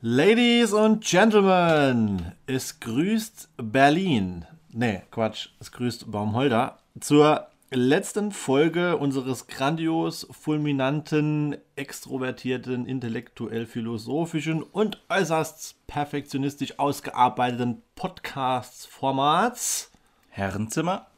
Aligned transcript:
Ladies 0.00 0.72
und 0.72 1.04
Gentlemen, 1.04 2.30
es 2.46 2.78
grüßt 2.78 3.48
Berlin. 3.56 4.46
Nee, 4.70 5.02
Quatsch, 5.10 5.48
es 5.58 5.72
grüßt 5.72 6.12
Baumholder 6.12 6.78
zur 7.00 7.48
letzten 7.72 8.30
Folge 8.30 8.96
unseres 8.96 9.48
grandios, 9.48 10.28
fulminanten, 10.30 11.56
extrovertierten, 11.74 12.86
intellektuell-philosophischen 12.86 14.62
und 14.62 15.02
äußerst 15.08 15.74
perfektionistisch 15.88 16.78
ausgearbeiteten 16.78 17.82
Podcasts-Formats 17.96 19.90
Herrenzimmer. 20.28 21.08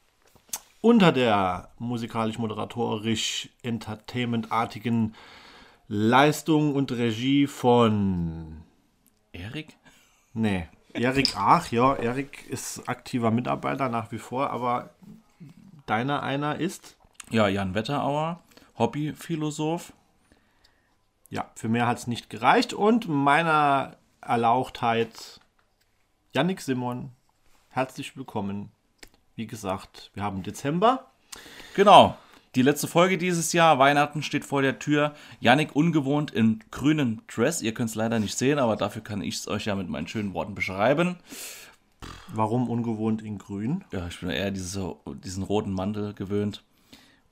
unter 0.80 1.12
der 1.12 1.68
musikalisch-moderatorisch 1.78 3.50
entertainmentartigen 3.62 5.14
Leistung 5.86 6.74
und 6.74 6.92
Regie 6.92 7.46
von 7.46 8.62
Erik? 9.32 9.76
Nee, 10.32 10.68
Erik 10.92 11.34
Ach, 11.36 11.70
ja, 11.70 11.94
Erik 11.94 12.46
ist 12.48 12.88
aktiver 12.88 13.30
Mitarbeiter 13.30 13.88
nach 13.88 14.10
wie 14.12 14.18
vor, 14.18 14.50
aber 14.50 14.90
deiner 15.86 16.22
einer 16.22 16.56
ist, 16.56 16.96
Ja, 17.30 17.48
Jan 17.48 17.74
Wetterauer, 17.74 18.40
Hobbyphilosoph. 18.78 19.92
ja, 21.28 21.50
für 21.54 21.68
mehr 21.68 21.86
hat 21.86 21.98
es 21.98 22.06
nicht 22.06 22.30
gereicht 22.30 22.72
und 22.72 23.08
meiner 23.08 23.96
Erlauchtheit 24.20 25.40
Yannick 26.32 26.60
Simon, 26.60 27.10
herzlich 27.70 28.16
willkommen. 28.16 28.70
Wie 29.36 29.46
gesagt, 29.46 30.10
wir 30.14 30.22
haben 30.22 30.42
Dezember. 30.42 31.10
Genau. 31.74 32.16
Die 32.56 32.62
letzte 32.62 32.88
Folge 32.88 33.16
dieses 33.16 33.52
Jahr, 33.52 33.78
Weihnachten 33.78 34.24
steht 34.24 34.44
vor 34.44 34.60
der 34.60 34.80
Tür. 34.80 35.14
Yannick 35.38 35.76
ungewohnt 35.76 36.32
im 36.32 36.58
grünen 36.72 37.22
Dress. 37.28 37.62
Ihr 37.62 37.72
könnt 37.72 37.90
es 37.90 37.94
leider 37.94 38.18
nicht 38.18 38.36
sehen, 38.36 38.58
aber 38.58 38.74
dafür 38.74 39.02
kann 39.02 39.22
ich 39.22 39.36
es 39.36 39.46
euch 39.46 39.66
ja 39.66 39.76
mit 39.76 39.88
meinen 39.88 40.08
schönen 40.08 40.34
Worten 40.34 40.56
beschreiben. 40.56 41.16
Warum 42.26 42.68
ungewohnt 42.68 43.22
in 43.22 43.38
grün? 43.38 43.84
Ja, 43.92 44.08
ich 44.08 44.18
bin 44.18 44.30
eher 44.30 44.50
diese, 44.50 44.96
diesen 45.22 45.44
roten 45.44 45.70
Mantel 45.70 46.12
gewöhnt. 46.12 46.64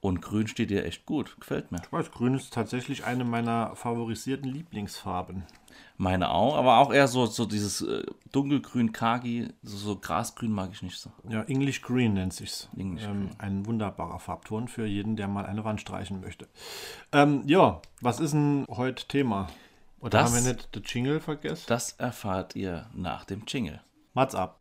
Und 0.00 0.22
grün 0.22 0.46
steht 0.46 0.70
dir 0.70 0.84
echt 0.84 1.06
gut. 1.06 1.36
Gefällt 1.40 1.72
mir. 1.72 1.80
Ich 1.84 1.92
weiß, 1.92 2.12
grün 2.12 2.34
ist 2.34 2.52
tatsächlich 2.54 3.04
eine 3.04 3.24
meiner 3.24 3.74
favorisierten 3.74 4.48
Lieblingsfarben. 4.48 5.42
Meine 5.96 6.30
auch, 6.30 6.56
aber 6.56 6.78
auch 6.78 6.92
eher 6.92 7.08
so, 7.08 7.26
so 7.26 7.44
dieses 7.44 7.82
äh, 7.82 8.04
dunkelgrün, 8.30 8.92
kagi, 8.92 9.48
so, 9.62 9.76
so 9.76 9.96
grasgrün 9.98 10.52
mag 10.52 10.70
ich 10.72 10.82
nicht 10.82 10.98
so. 11.00 11.10
Ja, 11.28 11.42
English 11.42 11.82
Green 11.82 12.14
nennt 12.14 12.32
sich's. 12.32 12.68
English 12.76 13.04
ähm, 13.04 13.30
ein 13.38 13.66
wunderbarer 13.66 14.20
Farbton 14.20 14.68
für 14.68 14.86
jeden, 14.86 15.16
der 15.16 15.26
mal 15.26 15.46
eine 15.46 15.64
Wand 15.64 15.80
streichen 15.80 16.20
möchte. 16.20 16.46
Ähm, 17.10 17.42
ja, 17.46 17.82
was 18.00 18.20
ist 18.20 18.32
denn 18.34 18.64
heute 18.70 19.06
Thema? 19.08 19.48
Oder 19.98 20.20
Das- 20.20 20.32
haben 20.32 20.44
wir 20.44 20.52
nicht 20.52 20.74
den 20.76 20.82
Jingle 20.84 21.18
vergessen? 21.20 21.64
Das 21.66 21.92
erfahrt 21.92 22.54
ihr 22.54 22.86
nach 22.94 23.24
dem 23.24 23.42
Jingle. 23.48 23.80
Mats 24.14 24.36
ab. 24.36 24.60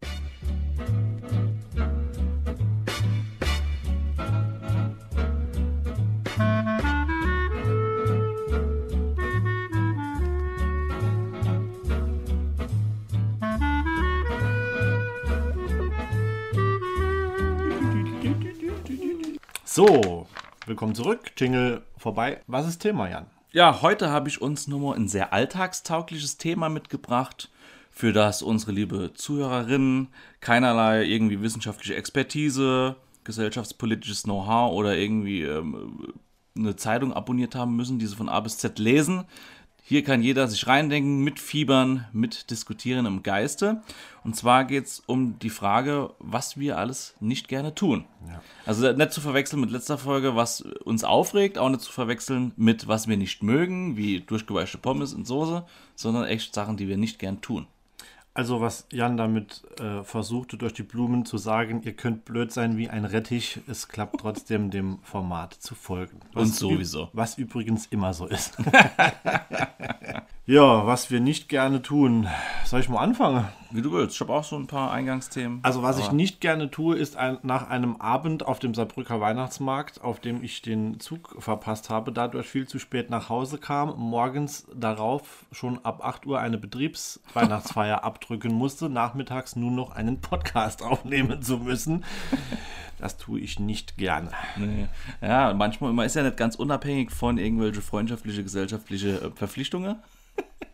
So, 19.78 20.26
willkommen 20.66 20.96
zurück. 20.96 21.34
Jingle 21.38 21.84
vorbei. 21.98 22.42
Was 22.48 22.68
ist 22.68 22.80
Thema, 22.80 23.12
Jan? 23.12 23.28
Ja, 23.52 23.84
heute 23.84 24.10
habe 24.10 24.28
ich 24.28 24.42
uns 24.42 24.68
nur 24.68 24.80
mal 24.80 24.96
ein 24.96 25.08
sehr 25.08 25.34
alltagstaugliches 25.34 26.38
Thema 26.38 26.68
mitgebracht, 26.68 27.52
für 27.92 28.12
das 28.12 28.42
unsere 28.42 28.72
liebe 28.72 29.14
Zuhörerinnen 29.14 30.08
keinerlei 30.40 31.04
irgendwie 31.04 31.44
wissenschaftliche 31.44 31.94
Expertise, 31.94 32.96
gesellschaftspolitisches 33.24 34.24
Know-how 34.24 34.74
oder 34.74 34.98
irgendwie 34.98 35.44
ähm, 35.44 36.12
eine 36.58 36.76
Zeitung 36.76 37.14
abonniert 37.14 37.54
haben 37.54 37.76
müssen, 37.76 38.00
die 38.00 38.08
sie 38.08 38.16
von 38.16 38.30
A 38.30 38.40
bis 38.40 38.58
Z 38.58 38.80
lesen. 38.80 39.26
Hier 39.90 40.04
kann 40.04 40.22
jeder 40.22 40.50
sich 40.50 40.68
reindenken, 40.68 41.24
mitfiebern, 41.24 42.08
mitdiskutieren 42.12 43.06
im 43.06 43.24
Geiste. 43.24 43.84
Und 44.22 44.36
zwar 44.36 44.66
geht 44.66 44.84
es 44.84 45.02
um 45.06 45.40
die 45.40 45.50
Frage, 45.50 46.14
was 46.20 46.60
wir 46.60 46.78
alles 46.78 47.16
nicht 47.22 47.48
gerne 47.48 47.74
tun. 47.74 48.04
Also 48.66 48.92
nicht 48.92 49.14
zu 49.14 49.22
verwechseln 49.22 49.62
mit 49.62 49.72
letzter 49.72 49.98
Folge, 49.98 50.36
was 50.36 50.60
uns 50.60 51.06
aufregt, 51.06 51.58
auch 51.58 51.70
nicht 51.70 51.84
zu 51.84 51.94
verwechseln 51.94 52.52
mit 52.58 52.90
was 52.90 53.08
wir 53.08 53.16
nicht 53.16 53.44
mögen, 53.44 53.96
wie 53.96 54.20
durchgeweichte 54.20 54.78
Pommes 54.78 55.14
und 55.14 55.26
Soße, 55.26 55.64
sondern 55.96 56.26
echt 56.26 56.54
Sachen, 56.54 56.76
die 56.76 56.90
wir 56.90 56.98
nicht 56.98 57.18
gern 57.18 57.40
tun. 57.40 57.66
Also 58.38 58.62
was 58.62 58.86
Jan 58.92 59.18
damit 59.18 59.64
äh, 59.80 60.04
versuchte, 60.04 60.58
durch 60.58 60.72
die 60.72 60.84
Blumen 60.84 61.26
zu 61.26 61.40
sagen, 61.40 61.82
ihr 61.82 61.94
könnt 61.94 62.24
blöd 62.24 62.52
sein 62.52 62.78
wie 62.78 62.88
ein 62.88 63.04
Rettich, 63.04 63.62
es 63.66 63.88
klappt 63.88 64.20
trotzdem 64.20 64.70
dem 64.70 65.00
Format 65.02 65.56
zu 65.56 65.74
folgen. 65.74 66.20
Was 66.34 66.44
Und 66.44 66.56
sowieso. 66.56 67.10
Was 67.14 67.40
übrigens 67.40 67.88
immer 67.88 68.14
so 68.14 68.28
ist. 68.28 68.56
ja, 70.46 70.86
was 70.86 71.10
wir 71.10 71.20
nicht 71.20 71.50
gerne 71.50 71.82
tun. 71.82 72.28
Soll 72.64 72.82
ich 72.82 72.90
mal 72.90 73.00
anfangen? 73.00 73.48
Wie 73.72 73.82
du 73.82 73.92
willst. 73.92 74.16
Ich 74.16 74.22
habe 74.22 74.34
auch 74.34 74.44
so 74.44 74.56
ein 74.56 74.68
paar 74.68 74.92
Eingangsthemen. 74.92 75.60
Also 75.64 75.84
was 75.84 76.00
ich 76.00 76.12
nicht 76.12 76.42
gerne 76.42 76.72
tue, 76.72 76.96
ist 76.96 77.18
ein, 77.18 77.38
nach 77.44 77.70
einem 77.70 77.98
Abend 77.98 78.46
auf 78.46 78.60
dem 78.60 78.74
Saarbrücker 78.74 79.20
Weihnachtsmarkt, 79.20 80.02
auf 80.02 80.20
dem 80.20 80.44
ich 80.44 80.62
den 80.62 81.00
Zug 81.00 81.36
verpasst 81.40 81.90
habe, 81.90 82.12
dadurch 82.12 82.48
viel 82.48 82.68
zu 82.68 82.80
spät 82.80 83.10
nach 83.10 83.30
Hause 83.30 83.58
kam, 83.58 83.98
morgens 83.98 84.68
darauf 84.74 85.46
schon 85.52 85.84
ab 85.84 86.04
8 86.04 86.26
Uhr 86.26 86.40
eine 86.40 86.58
Betriebsweihnachtsfeier 86.58 88.04
abdrücken 88.04 88.54
musste, 88.54 88.90
nachmittags 88.90 89.56
nur 89.56 89.72
noch 89.72 89.92
einen 89.92 90.22
Podcast 90.22 90.82
aufnehmen 90.82 91.42
zu 91.42 91.58
müssen. 91.58 92.06
Das 93.00 93.18
tue 93.18 93.40
ich 93.40 93.60
nicht 93.60 93.98
gerne. 93.98 94.32
Nee. 94.56 94.88
Ja, 95.22 95.54
manchmal, 95.54 95.94
man 95.94 96.06
ist 96.06 96.16
ja 96.16 96.24
nicht 96.24 96.38
ganz 96.38 96.56
unabhängig 96.56 97.12
von 97.12 97.38
irgendwelche 97.38 97.82
freundschaftliche, 97.82 98.44
gesellschaftliche 98.44 99.22
äh, 99.22 99.30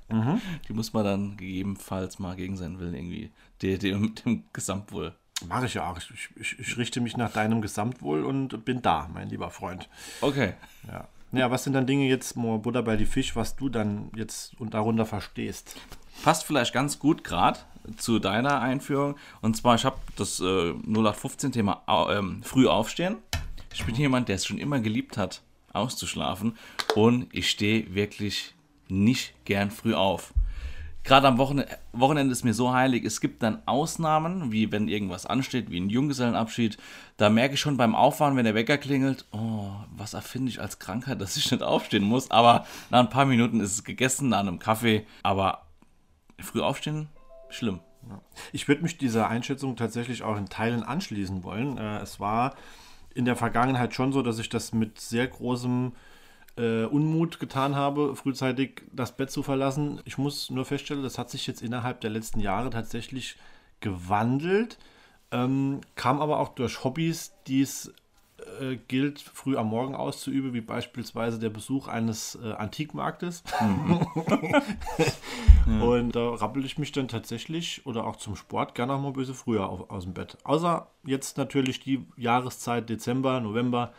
Verpflichtungen. 0.10 0.42
Die 0.68 0.74
muss 0.74 0.94
man 0.94 1.04
dann 1.06 1.38
gegebenenfalls 1.38 2.20
mal 2.20 2.36
gegen 2.36 2.56
seinen 2.58 2.80
Willen 2.80 2.94
irgendwie 2.94 3.32
dem, 3.62 3.80
dem, 3.80 4.16
dem 4.16 4.44
Gesamtwohl. 4.54 5.14
Mache 5.48 5.66
ich 5.66 5.74
ja 5.74 5.90
auch. 5.90 5.98
Ich, 5.98 6.30
ich, 6.40 6.60
ich 6.60 6.78
richte 6.78 7.02
mich 7.02 7.18
nach 7.18 7.32
deinem 7.34 7.62
Gesamtwohl 7.62 8.24
und 8.24 8.64
bin 8.66 8.82
da, 8.82 9.10
mein 9.14 9.30
lieber 9.30 9.50
Freund. 9.50 9.90
Okay. 10.22 10.54
Ja. 10.88 11.08
Ja, 11.32 11.50
was 11.50 11.64
sind 11.64 11.74
dann 11.74 11.88
Dinge 11.88 12.08
jetzt, 12.08 12.36
Butter 12.36 12.84
bei 12.84 12.96
die 12.96 13.08
Fisch, 13.08 13.36
was 13.36 13.56
du 13.56 13.68
dann 13.68 14.12
jetzt 14.16 14.54
und 14.60 14.76
darunter 14.76 15.08
verstehst? 15.08 15.76
Passt 16.24 16.44
vielleicht 16.46 16.74
ganz 16.74 17.00
gut 17.00 17.24
gerade 17.24 17.60
zu 17.98 18.20
deiner 18.20 18.62
Einführung. 18.62 19.16
Und 19.42 19.58
zwar, 19.58 19.74
ich 19.76 19.84
habe 19.84 19.98
das 20.16 20.40
äh, 20.40 20.44
0815-Thema 20.44 21.82
au- 21.88 22.12
ähm, 22.12 22.44
früh 22.44 22.68
aufstehen. 22.68 23.18
Ich 23.74 23.84
bin 23.84 23.96
jemand, 23.96 24.30
der 24.30 24.36
es 24.36 24.46
schon 24.46 24.60
immer 24.60 24.80
geliebt 24.80 25.18
hat, 25.18 25.42
auszuschlafen. 25.74 26.56
Und 26.94 27.34
ich 27.34 27.50
stehe 27.50 27.96
wirklich 27.96 28.54
nicht 28.94 29.34
gern 29.46 29.72
früh 29.72 29.94
auf. 29.94 30.34
Gerade 31.04 31.28
am 31.28 31.38
Wochenende, 31.38 31.78
Wochenende 31.92 32.32
ist 32.32 32.46
mir 32.46 32.54
so 32.54 32.74
heilig. 32.74 33.04
Es 33.04 33.20
gibt 33.20 33.44
dann 33.44 33.62
Ausnahmen, 33.66 34.54
wie 34.54 34.72
wenn 34.72 34.88
irgendwas 34.88 35.26
ansteht, 35.26 35.70
wie 35.70 35.80
ein 35.80 35.90
Junggesellenabschied. 35.90 36.78
Da 37.18 37.30
merke 37.30 37.56
ich 37.56 37.60
schon 37.60 37.76
beim 37.76 37.94
Aufwachen, 37.94 38.38
wenn 38.38 38.46
der 38.46 38.56
Wecker 38.56 38.78
klingelt, 38.78 39.26
oh, 39.34 39.72
was 39.94 40.14
erfinde 40.14 40.50
ich 40.50 40.62
als 40.62 40.80
Krankheit, 40.80 41.20
dass 41.22 41.36
ich 41.36 41.52
nicht 41.52 41.64
aufstehen 41.64 42.04
muss. 42.04 42.32
Aber 42.32 42.66
nach 42.90 43.00
ein 43.00 43.10
paar 43.10 43.26
Minuten 43.26 43.60
ist 43.60 43.74
es 43.74 43.84
gegessen, 43.84 44.30
nach 44.30 44.40
einem 44.40 44.60
Kaffee. 44.60 45.06
Aber 45.24 45.66
früh 46.40 46.62
aufstehen, 46.62 47.10
schlimm. 47.50 47.82
Ich 48.54 48.68
würde 48.68 48.82
mich 48.82 48.98
dieser 48.98 49.30
Einschätzung 49.30 49.76
tatsächlich 49.76 50.24
auch 50.24 50.38
in 50.38 50.48
Teilen 50.48 50.84
anschließen 50.84 51.44
wollen. 51.44 51.78
Äh, 51.78 52.00
es 52.00 52.20
war 52.20 52.56
in 53.14 53.26
der 53.26 53.36
Vergangenheit 53.36 53.94
schon 53.94 54.14
so, 54.14 54.22
dass 54.22 54.40
ich 54.40 54.50
das 54.50 54.74
mit 54.74 55.00
sehr 55.00 55.28
großem 55.28 55.94
äh, 56.58 56.86
Unmut 56.86 57.40
getan 57.40 57.76
habe, 57.76 58.16
frühzeitig 58.16 58.84
das 58.92 59.16
Bett 59.16 59.32
zu 59.32 59.44
verlassen. 59.44 60.02
Ich 60.06 60.18
muss 60.18 60.50
nur 60.50 60.66
feststellen, 60.66 61.04
das 61.04 61.18
hat 61.18 61.30
sich 61.30 61.48
jetzt 61.48 61.62
innerhalb 61.62 62.02
der 62.02 62.12
letzten 62.12 62.40
Jahre 62.40 62.70
tatsächlich 62.70 63.38
gewandelt, 63.80 64.78
ähm, 65.32 65.82
kam 65.96 66.22
aber 66.22 66.40
auch 66.40 66.50
durch 66.50 66.84
Hobbys, 66.84 67.34
die 67.48 67.62
es 67.62 67.94
äh, 68.60 68.78
gilt, 68.88 69.20
früh 69.20 69.58
am 69.58 69.68
Morgen 69.68 69.96
auszuüben, 69.96 70.54
wie 70.54 70.62
beispielsweise 70.62 71.40
der 71.40 71.50
Besuch 71.50 71.88
eines 71.88 72.38
äh, 72.44 72.52
Antikmarktes. 72.52 73.44
Und 75.82 76.16
da 76.16 76.30
rappel 76.30 76.66
ich 76.66 76.78
mich 76.78 76.92
dann 76.92 77.08
tatsächlich 77.08 77.86
oder 77.86 78.06
auch 78.06 78.18
zum 78.18 78.36
Sport 78.36 78.76
gerne 78.76 78.94
auch 78.94 79.02
mal 79.02 79.12
bisschen 79.12 79.34
früher 79.34 79.70
auf, 79.70 79.90
aus 79.90 80.04
dem 80.04 80.14
Bett. 80.14 80.38
Außer 80.44 80.88
jetzt 81.04 81.38
natürlich 81.38 81.80
die 81.80 82.06
Jahreszeit 82.18 82.90
Dezember, 82.90 83.40
November, 83.40 83.94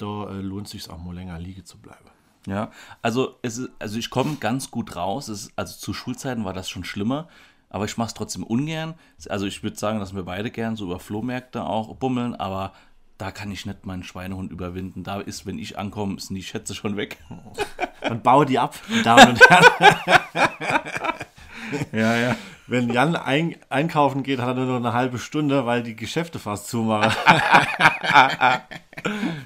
da 0.00 0.30
äh, 0.30 0.40
lohnt 0.40 0.66
es 0.66 0.72
sich 0.72 0.90
auch 0.90 0.98
mal 0.98 1.14
länger 1.14 1.38
liegen 1.38 1.64
zu 1.64 1.78
bleiben. 1.78 2.10
Ja, 2.46 2.70
also, 3.02 3.36
es 3.42 3.58
ist, 3.58 3.70
also 3.78 3.98
ich 3.98 4.10
komme 4.10 4.36
ganz 4.36 4.70
gut 4.70 4.96
raus. 4.96 5.28
Ist, 5.28 5.52
also 5.56 5.76
zu 5.76 5.92
Schulzeiten 5.92 6.44
war 6.44 6.54
das 6.54 6.70
schon 6.70 6.84
schlimmer. 6.84 7.28
Aber 7.68 7.84
ich 7.84 7.96
mache 7.96 8.08
es 8.08 8.14
trotzdem 8.14 8.42
ungern. 8.42 8.94
Also 9.28 9.46
ich 9.46 9.62
würde 9.62 9.78
sagen, 9.78 10.00
dass 10.00 10.14
wir 10.14 10.24
beide 10.24 10.50
gern 10.50 10.74
so 10.74 10.86
über 10.86 10.98
Flohmärkte 10.98 11.62
auch 11.64 11.94
bummeln. 11.96 12.34
Aber 12.34 12.72
da 13.20 13.30
kann 13.30 13.50
ich 13.50 13.66
nicht 13.66 13.84
meinen 13.84 14.02
Schweinehund 14.02 14.50
überwinden. 14.50 15.04
Da 15.04 15.20
ist, 15.20 15.44
wenn 15.44 15.58
ich 15.58 15.78
ankomme, 15.78 16.18
sind 16.18 16.36
die 16.36 16.42
Schätze 16.42 16.74
schon 16.74 16.96
weg. 16.96 17.18
Dann 18.00 18.22
bau 18.22 18.44
die 18.44 18.58
ab, 18.58 18.74
Damen 19.04 19.30
und 19.30 19.40
Herren. 19.48 20.18
Ja, 21.92 22.16
ja. 22.16 22.36
Wenn 22.66 22.92
Jan 22.92 23.14
ein, 23.14 23.56
einkaufen 23.68 24.24
geht, 24.24 24.40
hat 24.40 24.56
er 24.56 24.64
nur 24.64 24.80
noch 24.80 24.88
eine 24.88 24.92
halbe 24.92 25.18
Stunde, 25.18 25.66
weil 25.66 25.84
die 25.84 25.94
Geschäfte 25.94 26.38
fast 26.38 26.68
zumachen. 26.68 27.12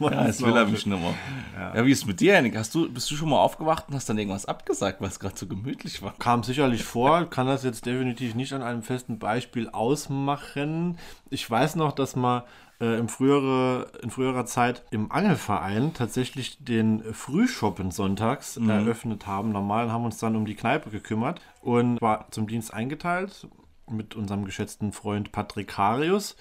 Ja, 0.01 0.27
jetzt 0.27 0.43
will 0.43 0.57
er 0.57 0.67
mich 0.67 0.85
nicht 0.85 1.01
mehr. 1.01 1.15
Ja. 1.57 1.87
wie 1.87 1.93
ist 1.93 1.99
es 1.99 2.07
mit 2.07 2.19
dir, 2.19 2.35
Henning? 2.35 2.57
Hast 2.57 2.75
du, 2.75 2.91
bist 2.93 3.09
du 3.11 3.15
schon 3.15 3.29
mal 3.29 3.39
aufgewacht 3.39 3.85
und 3.89 3.95
hast 3.95 4.09
dann 4.09 4.19
irgendwas 4.19 4.47
abgesagt, 4.47 5.01
weil 5.01 5.09
es 5.09 5.21
gerade 5.21 5.39
so 5.39 5.47
gemütlich 5.47 6.03
war? 6.03 6.13
Kam 6.19 6.43
sicherlich 6.43 6.83
vor, 6.83 7.31
kann 7.31 7.47
das 7.47 7.63
jetzt 7.63 7.87
definitiv 7.87 8.35
nicht 8.35 8.53
an 8.53 8.63
einem 8.63 8.83
festen 8.83 9.21
Beispiel 9.21 9.69
ausmachen. 9.69 10.99
Ich 11.31 11.49
weiß 11.49 11.77
noch, 11.77 11.93
dass 11.93 12.17
man 12.17 12.43
äh, 12.81 12.99
im 12.99 13.09
frühere, 13.09 13.91
in 14.03 14.11
früherer 14.11 14.47
Zeit 14.47 14.85
im 14.91 15.11
Angelverein 15.13 15.95
tatsächlich 15.95 16.65
den 16.65 17.03
Frühschoppen 17.13 17.91
sonntags 17.91 18.57
eröffnet 18.57 19.27
haben. 19.27 19.53
Normal 19.53 19.93
haben 19.93 20.05
uns 20.05 20.19
dann 20.19 20.37
um 20.37 20.47
die 20.47 20.57
Kneipe 20.57 20.91
gekümmert 20.91 21.41
und 21.61 22.01
war 22.01 22.31
zum 22.31 22.47
Dienst 22.47 22.73
eingeteilt 22.73 23.49
mit 23.89 24.17
unserem 24.17 24.45
geschätzten 24.45 24.93
Freund 24.93 25.33
Patrick 25.33 25.69
Karius 25.69 26.37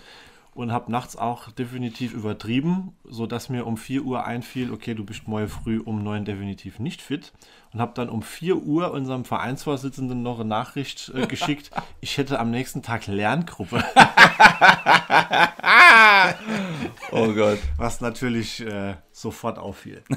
und 0.56 0.72
habe 0.72 0.92
nachts 0.92 1.16
auch 1.16 1.52
definitiv 1.52 2.14
übertrieben, 2.14 2.96
sodass 3.04 3.50
mir 3.50 3.66
um 3.66 3.78
4 3.78 4.04
Uhr 4.04 4.26
einfiel, 4.26 4.72
okay, 4.72 4.94
du 4.94 5.04
bist 5.04 5.28
morgen 5.28 5.48
früh 5.48 5.80
um 5.80 6.04
9 6.04 6.26
definitiv 6.26 6.80
nicht 6.80 7.02
fit 7.02 7.34
und 7.74 7.80
habe 7.82 7.94
dann 7.96 8.10
um 8.10 8.22
4 8.22 8.58
Uhr 8.58 8.92
unserem 8.92 9.26
Vereinsvorsitzenden 9.26 10.22
noch 10.22 10.40
eine 10.40 10.50
Nachricht 10.50 11.12
äh, 11.16 11.26
geschickt, 11.34 11.72
ich 12.02 12.18
hätte 12.18 12.40
am 12.40 12.52
nächsten 12.52 12.82
Tag 12.84 13.08
Lerngruppe, 13.08 13.84
Oh 17.12 17.34
Gott. 17.34 17.60
was 17.78 18.02
natürlich 18.02 18.60
äh, 18.66 18.96
sofort 19.12 19.58
auffiel. 19.60 20.04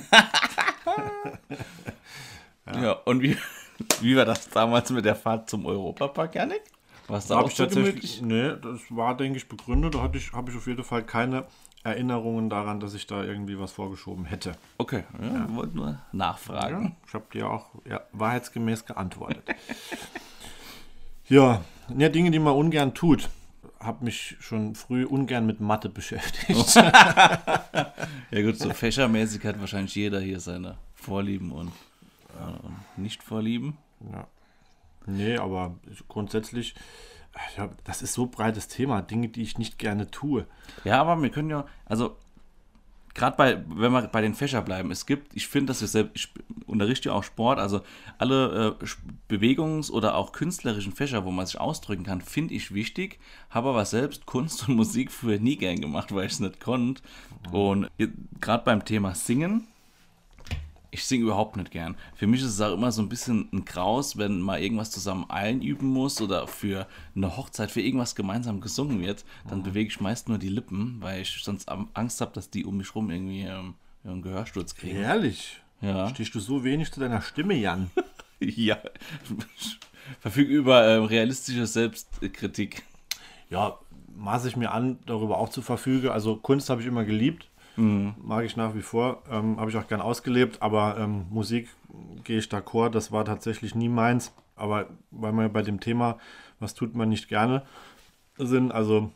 Ja, 2.74 2.92
und 3.04 3.22
wie, 3.22 3.36
wie 4.00 4.16
war 4.16 4.24
das 4.24 4.48
damals 4.48 4.90
mit 4.90 5.04
der 5.04 5.14
Fahrt 5.14 5.48
zum 5.48 5.64
Europapark, 5.66 6.34
Janik? 6.34 6.62
Was 7.08 7.29
da 7.29 7.38
auch 7.38 7.49
ich 7.49 7.56
so 7.56 7.64
tatsächlich, 7.64 8.20
nee, 8.23 8.53
das 8.61 8.81
war, 8.91 9.17
denke 9.17 9.38
ich, 9.38 9.49
begründet. 9.49 9.94
Da 9.94 10.03
hatte 10.03 10.19
ich, 10.19 10.32
habe 10.32 10.50
ich 10.50 10.56
auf 10.56 10.67
jeden 10.67 10.82
Fall 10.82 11.05
keine 11.05 11.44
Erinnerungen 11.85 12.50
daran, 12.50 12.81
dass 12.81 12.94
ich 12.94 13.06
da 13.06 13.23
irgendwie 13.23 13.58
was 13.58 13.73
vorgeschoben 13.73 14.25
hätte. 14.25 14.53
Okay, 14.79 15.05
ja, 15.20 15.55
wollte 15.55 15.76
nur 15.76 15.99
nachfragen. 16.12 16.85
Ja, 16.85 16.93
ich 17.06 17.14
habe 17.14 17.25
dir 17.32 17.49
auch 17.49 17.70
ja, 17.88 18.00
wahrheitsgemäß 18.12 18.87
geantwortet. 18.87 19.44
ja, 21.29 21.62
ja, 21.97 22.08
Dinge, 22.08 22.32
die 22.32 22.41
man 22.41 22.55
ungern 22.55 22.94
tut. 22.94 23.29
Habe 23.79 24.05
mich 24.05 24.37
schon 24.41 24.75
früh 24.75 25.05
ungern 25.05 25.47
mit 25.47 25.61
Mathe 25.61 25.88
beschäftigt. 25.88 26.75
Ja 28.31 28.43
gut, 28.43 28.58
so 28.58 28.70
fächermäßig 28.70 29.44
hat 29.44 29.61
wahrscheinlich 29.61 29.94
jeder 29.94 30.20
hier 30.20 30.41
seine 30.41 30.79
Vorlieben 30.94 31.53
und 31.53 31.69
äh, 31.69 33.00
Nicht-Vorlieben. 33.00 33.76
Ja. 34.12 34.26
Nee, 35.06 35.37
aber 35.38 35.76
grundsätzlich, 36.08 36.75
ja, 37.56 37.70
das 37.85 38.03
ist 38.03 38.14
so 38.14 38.25
ein 38.25 38.31
breites 38.31 38.69
Thema. 38.69 39.03
Dinge, 39.03 39.29
die 39.29 39.43
ich 39.43 39.58
nicht 39.58 39.79
gerne 39.79 40.11
tue. 40.11 40.47
Ja, 40.85 41.00
aber 41.00 41.20
wir 41.23 41.31
können 41.31 41.50
ja, 41.50 41.67
also 41.85 42.17
gerade 43.17 43.37
bei, 43.37 43.64
wenn 43.69 43.93
wir 43.93 44.03
bei 44.03 44.20
den 44.20 44.35
Fächer 44.35 44.62
bleiben, 44.62 44.91
es 44.91 45.06
gibt, 45.06 45.35
ich 45.35 45.49
finde, 45.49 45.69
dass 45.69 45.81
wir 45.81 45.88
selbst, 45.88 46.17
ich 46.17 46.29
unterrichte 46.67 47.08
ja 47.08 47.14
auch 47.14 47.25
Sport, 47.25 47.58
also 47.58 47.81
alle 48.19 48.76
äh, 48.81 48.87
Bewegungs- 49.29 49.91
oder 49.91 50.14
auch 50.14 50.32
künstlerischen 50.32 50.93
Fächer, 50.93 51.25
wo 51.25 51.31
man 51.31 51.47
sich 51.47 51.58
ausdrücken 51.58 52.05
kann, 52.05 52.20
finde 52.20 52.55
ich 52.55 52.75
wichtig, 52.75 53.19
habe 53.50 53.70
aber 53.70 53.85
selbst 53.87 54.26
Kunst 54.26 54.69
und 54.69 54.76
Musik 54.76 55.11
früher 55.11 55.38
nie 55.38 55.56
gern 55.56 55.81
gemacht, 55.81 56.14
weil 56.14 56.26
ich 56.26 56.32
es 56.32 56.41
nicht 56.41 56.61
konnte. 56.61 57.03
Und 57.53 57.88
gerade 58.41 58.64
beim 58.64 58.85
Thema 58.85 59.14
Singen, 59.14 59.67
ich 60.96 61.04
singe 61.04 61.25
überhaupt 61.25 61.56
nicht 61.56 61.70
gern. 61.70 61.94
Für 62.14 62.26
mich 62.26 62.40
ist 62.40 62.48
es 62.48 62.60
auch 62.60 62.72
immer 62.72 62.90
so 62.90 63.02
ein 63.02 63.10
bisschen 63.10 63.50
ein 63.52 63.66
Graus, 63.66 64.16
wenn 64.16 64.40
mal 64.40 64.62
irgendwas 64.62 64.90
zusammen 64.90 65.28
einüben 65.28 65.88
muss 65.88 66.22
oder 66.22 66.46
für 66.46 66.87
eine 67.14 67.37
Hochzeit 67.37 67.70
für 67.70 67.82
irgendwas 67.82 68.14
gemeinsam 68.14 68.62
gesungen 68.62 69.02
wird, 69.02 69.25
dann 69.48 69.62
bewege 69.62 69.90
ich 69.90 70.00
meist 70.00 70.28
nur 70.28 70.38
die 70.38 70.48
Lippen, 70.48 70.96
weil 71.00 71.20
ich 71.20 71.43
sonst 71.43 71.69
Angst 71.69 72.20
habe, 72.22 72.32
dass 72.32 72.48
die 72.48 72.64
um 72.64 72.78
mich 72.78 72.94
rum 72.94 73.10
irgendwie 73.10 73.43
ähm, 73.43 73.75
einen 74.04 74.22
Gehörsturz 74.22 74.75
kriegen. 74.75 74.96
Ehrlich? 74.96 75.60
Ja. 75.82 76.08
Stehst 76.08 76.34
du 76.34 76.40
so 76.40 76.64
wenig 76.64 76.90
zu 76.90 77.00
deiner 77.00 77.20
Stimme, 77.20 77.54
Jan? 77.54 77.90
Ja. 78.38 78.76
Ich 79.56 79.78
verfüge 80.20 80.52
über 80.52 80.87
ähm, 80.87 81.04
realistische 81.04 81.66
Selbstkritik. 81.66 82.82
Ja, 83.48 83.78
maße 84.14 84.48
ich 84.48 84.56
mir 84.56 84.72
an, 84.72 84.98
darüber 85.06 85.38
auch 85.38 85.48
zu 85.48 85.62
verfügen. 85.62 86.10
Also 86.10 86.37
Kunst 86.37 86.69
habe 86.69 86.82
ich 86.82 86.87
immer 86.87 87.06
geliebt. 87.06 87.48
Mag 87.76 88.44
ich 88.44 88.56
nach 88.56 88.75
wie 88.75 88.82
vor. 88.82 89.23
Ähm, 89.31 89.58
habe 89.58 89.70
ich 89.70 89.76
auch 89.76 89.87
gern 89.87 90.00
ausgelebt. 90.00 90.62
Aber 90.62 90.96
ähm, 90.99 91.26
Musik 91.31 91.69
gehe 92.25 92.38
ich 92.38 92.49
d'accord. 92.49 92.90
Das 92.90 93.12
war 93.12 93.25
tatsächlich 93.25 93.75
nie 93.75 93.88
meins. 93.88 94.32
Aber 94.55 94.87
weil 95.11 95.32
wir 95.32 95.49
bei 95.49 95.62
dem 95.62 95.81
Thema, 95.81 96.19
was 96.61 96.75
tut 96.75 96.94
man 96.94 97.08
nicht 97.08 97.28
gerne, 97.28 97.62
sind, 98.38 98.73
also 98.73 99.11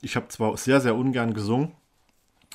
ich 0.00 0.16
habe 0.16 0.28
zwar 0.28 0.56
sehr, 0.56 0.80
sehr 0.80 0.94
ungern 0.94 1.34
gesungen, 1.34 1.72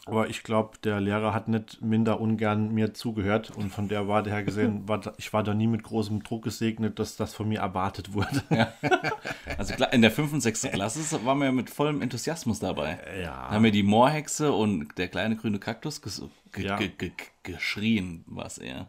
aber 0.06 0.30
ich 0.30 0.44
glaube, 0.44 0.78
der 0.84 1.00
Lehrer 1.00 1.34
hat 1.34 1.48
nicht 1.48 1.82
minder 1.82 2.20
ungern 2.20 2.74
mir 2.74 2.94
zugehört 2.94 3.52
und 3.52 3.70
von 3.70 3.88
der 3.88 4.08
Warte 4.08 4.30
her 4.30 4.44
gesehen, 4.44 4.88
war, 4.88 5.02
ich 5.18 5.32
war 5.34 5.44
da 5.44 5.54
nie 5.54 5.68
mit 5.68 5.84
großem 5.84 6.24
Druck 6.24 6.44
gesegnet, 6.44 7.00
dass 7.00 7.16
das 7.16 7.34
von 7.34 7.48
mir 7.48 7.60
erwartet 7.60 8.14
wurde. 8.14 8.42
Also 9.58 9.76
klar, 9.76 9.94
in 9.94 10.02
der 10.02 10.10
5. 10.12 10.34
und 10.34 10.42
6. 10.42 10.64
Klasse 10.72 11.26
waren 11.26 11.38
wir 11.38 11.46
ja 11.46 11.52
mit 11.52 11.70
vollem 11.70 12.02
Enthusiasmus 12.02 12.60
dabei. 12.60 12.98
Ja. 13.22 13.48
Da 13.48 13.52
haben 13.52 13.64
wir 13.64 13.72
die 13.72 13.84
Moorhexe 13.84 14.52
und 14.52 14.98
der 14.98 15.10
kleine 15.10 15.36
grüne 15.36 15.60
Kaktus 15.60 16.02
Ja. 16.58 16.78
ge 16.78 16.90
ge 16.98 17.12
geschrien, 17.44 18.24
was 18.26 18.58
er. 18.58 18.88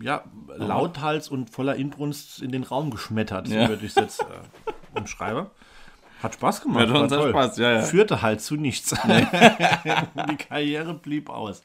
ja, 0.00 0.22
lauthals 0.56 1.28
und 1.28 1.50
voller 1.50 1.74
Inbrunst 1.76 2.40
in 2.40 2.52
den 2.52 2.62
Raum 2.62 2.90
geschmettert, 2.90 3.48
Ja. 3.48 3.68
würde 3.68 3.84
ich 3.84 3.90
es 3.90 3.96
jetzt 3.96 4.20
äh, 4.20 4.98
umschreiben. 4.98 5.46
Hat 6.22 6.34
Spaß 6.34 6.62
gemacht. 6.62 6.82
Hat 6.82 6.94
war 6.94 7.02
uns 7.02 7.12
toll. 7.12 7.30
Spaß, 7.30 7.58
ja, 7.58 7.72
ja. 7.72 7.82
Führte 7.82 8.22
halt 8.22 8.40
zu 8.40 8.56
nichts. 8.56 8.90
Die 10.30 10.36
Karriere 10.36 10.94
blieb 10.94 11.28
aus. 11.28 11.62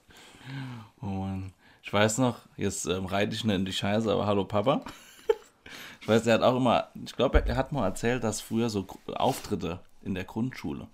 Oh 1.01 1.06
Mann. 1.06 1.53
Ich 1.83 1.92
weiß 1.92 2.19
noch, 2.19 2.38
jetzt 2.57 2.86
ähm, 2.86 3.06
reite 3.06 3.36
ich 3.36 3.44
nicht 3.44 3.56
in 3.56 3.65
die 3.65 3.74
Scheiße, 3.74 4.12
aber 4.12 4.25
hallo 4.25 4.45
Papa. 4.45 4.81
Ich 6.00 6.07
weiß, 6.07 6.25
er 6.25 6.36
hat 6.36 6.42
auch 6.42 6.56
immer, 6.56 6.88
ich 7.06 7.15
glaube, 7.15 7.45
er 7.45 7.56
hat 7.56 7.71
mal 7.71 7.86
erzählt, 7.86 8.24
dass 8.24 8.42
früher 8.42 8.69
so 8.69 8.88
Auftritte 9.07 9.80
in 10.01 10.15
der 10.15 10.24
Grundschule, 10.24 10.88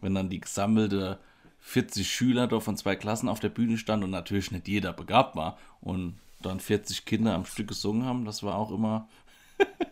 wenn 0.00 0.14
dann 0.14 0.30
die 0.30 0.40
gesammelte 0.40 1.18
40 1.60 2.10
Schüler 2.10 2.48
da 2.48 2.58
von 2.58 2.76
zwei 2.76 2.96
Klassen 2.96 3.28
auf 3.28 3.40
der 3.40 3.50
Bühne 3.50 3.78
stand 3.78 4.02
und 4.02 4.10
natürlich 4.10 4.50
nicht 4.50 4.66
jeder 4.66 4.92
begabt 4.92 5.36
war 5.36 5.58
und 5.80 6.18
dann 6.40 6.60
40 6.60 7.04
Kinder 7.04 7.34
am 7.34 7.44
Stück 7.44 7.68
gesungen 7.68 8.04
haben, 8.04 8.24
das 8.24 8.42
war 8.42 8.56
auch 8.56 8.72
immer 8.72 9.08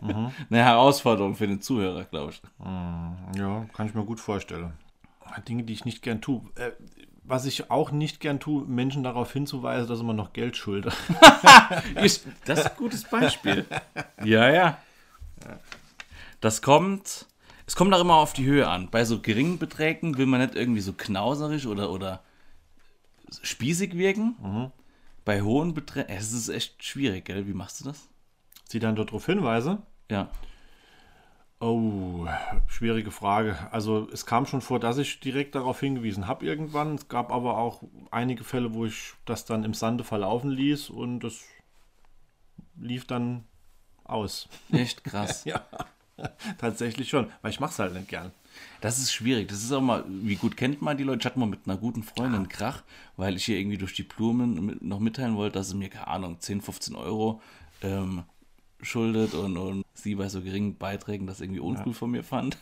eine 0.02 0.64
Herausforderung 0.64 1.34
für 1.34 1.46
den 1.46 1.60
Zuhörer, 1.60 2.04
glaube 2.04 2.32
ich. 2.32 2.42
Ja, 3.38 3.66
kann 3.72 3.86
ich 3.86 3.94
mir 3.94 4.04
gut 4.04 4.20
vorstellen. 4.20 4.72
Dinge, 5.48 5.64
die 5.64 5.72
ich 5.72 5.84
nicht 5.84 6.02
gern 6.02 6.20
tue. 6.20 6.42
Äh, 6.54 6.72
was 7.24 7.44
ich 7.44 7.70
auch 7.70 7.90
nicht 7.90 8.20
gern 8.20 8.38
tue, 8.38 8.64
Menschen 8.66 9.02
darauf 9.02 9.32
hinzuweisen, 9.32 9.88
dass 9.88 10.02
man 10.02 10.16
noch 10.16 10.32
Geld 10.32 10.56
schuldet. 10.56 10.94
Das 12.44 12.60
ist 12.60 12.66
ein 12.66 12.76
gutes 12.76 13.04
Beispiel. 13.04 13.66
ja, 14.24 14.48
ja. 14.48 14.78
Das 16.40 16.62
kommt. 16.62 17.26
Es 17.66 17.74
kommt 17.74 17.92
auch 17.92 18.00
immer 18.00 18.14
auf 18.14 18.32
die 18.32 18.44
Höhe 18.46 18.68
an. 18.68 18.88
Bei 18.90 19.04
so 19.04 19.20
geringen 19.20 19.58
Beträgen 19.58 20.16
will 20.18 20.26
man 20.26 20.40
nicht 20.40 20.54
irgendwie 20.54 20.80
so 20.80 20.92
knauserig 20.92 21.66
oder, 21.66 21.90
oder 21.90 22.22
spießig 23.42 23.96
wirken. 23.96 24.70
Bei 25.24 25.42
hohen 25.42 25.74
Beträgen. 25.74 26.08
Es 26.08 26.32
ist 26.32 26.48
echt 26.48 26.84
schwierig, 26.84 27.24
gell? 27.24 27.48
Wie 27.48 27.54
machst 27.54 27.80
du 27.80 27.84
das? 27.86 28.08
Sie 28.68 28.78
dann 28.78 28.94
darauf 28.94 29.26
hinweise. 29.26 29.82
Ja. 30.10 30.30
Oh, 31.58 32.26
schwierige 32.66 33.10
Frage. 33.10 33.56
Also 33.72 34.08
es 34.12 34.26
kam 34.26 34.44
schon 34.46 34.60
vor, 34.60 34.78
dass 34.78 34.98
ich 34.98 35.20
direkt 35.20 35.54
darauf 35.54 35.80
hingewiesen 35.80 36.26
habe 36.26 36.44
irgendwann. 36.44 36.96
Es 36.96 37.08
gab 37.08 37.32
aber 37.32 37.56
auch 37.56 37.82
einige 38.10 38.44
Fälle, 38.44 38.74
wo 38.74 38.84
ich 38.84 39.14
das 39.24 39.46
dann 39.46 39.64
im 39.64 39.72
Sande 39.72 40.04
verlaufen 40.04 40.50
ließ 40.50 40.90
und 40.90 41.20
das 41.20 41.44
lief 42.78 43.06
dann 43.06 43.44
aus. 44.04 44.48
Echt 44.70 45.04
krass. 45.04 45.44
Ja, 46.18 46.24
tatsächlich 46.56 47.10
schon, 47.10 47.30
weil 47.42 47.50
ich 47.50 47.60
mache 47.60 47.72
es 47.72 47.78
halt 47.78 47.92
nicht 47.92 48.08
gern. 48.08 48.32
Das 48.80 48.98
ist 48.98 49.12
schwierig. 49.12 49.48
Das 49.48 49.62
ist 49.62 49.70
auch 49.70 49.82
mal, 49.82 50.02
wie 50.08 50.36
gut 50.36 50.56
kennt 50.56 50.80
man 50.80 50.96
die 50.96 51.04
Leute? 51.04 51.20
Ich 51.20 51.26
hatte 51.26 51.38
mal 51.38 51.44
mit 51.44 51.66
einer 51.66 51.76
guten 51.76 52.02
Freundin 52.02 52.36
einen 52.36 52.48
Krach, 52.48 52.84
weil 53.18 53.36
ich 53.36 53.46
ihr 53.50 53.58
irgendwie 53.58 53.76
durch 53.76 53.92
die 53.92 54.02
Blumen 54.02 54.78
noch 54.80 54.98
mitteilen 54.98 55.36
wollte, 55.36 55.58
dass 55.58 55.68
sie 55.68 55.76
mir, 55.76 55.90
keine 55.90 56.08
Ahnung, 56.08 56.40
10, 56.40 56.62
15 56.62 56.94
Euro 56.96 57.42
ähm, 57.82 58.24
schuldet 58.82 59.34
und, 59.34 59.56
und 59.56 59.84
sie 59.94 60.14
bei 60.14 60.28
so 60.28 60.40
geringen 60.40 60.76
Beiträgen 60.76 61.26
das 61.26 61.40
irgendwie 61.40 61.60
uncool 61.60 61.94
von 61.94 62.10
mir 62.10 62.22
fand. 62.22 62.58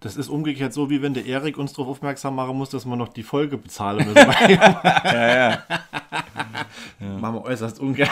Das 0.00 0.16
ist 0.16 0.28
umgekehrt 0.28 0.72
so, 0.72 0.88
wie 0.88 1.02
wenn 1.02 1.12
der 1.14 1.26
Erik 1.26 1.58
uns 1.58 1.72
darauf 1.72 1.88
aufmerksam 1.88 2.34
machen 2.34 2.56
muss, 2.56 2.70
dass 2.70 2.86
wir 2.86 2.96
noch 2.96 3.08
die 3.08 3.22
Folge 3.22 3.58
bezahlen 3.58 4.06
müssen. 4.12 4.16
ja, 4.16 5.38
ja. 5.38 5.62
Machen 7.00 7.34
wir 7.36 7.44
äußerst 7.44 7.78
ungern. 7.80 8.08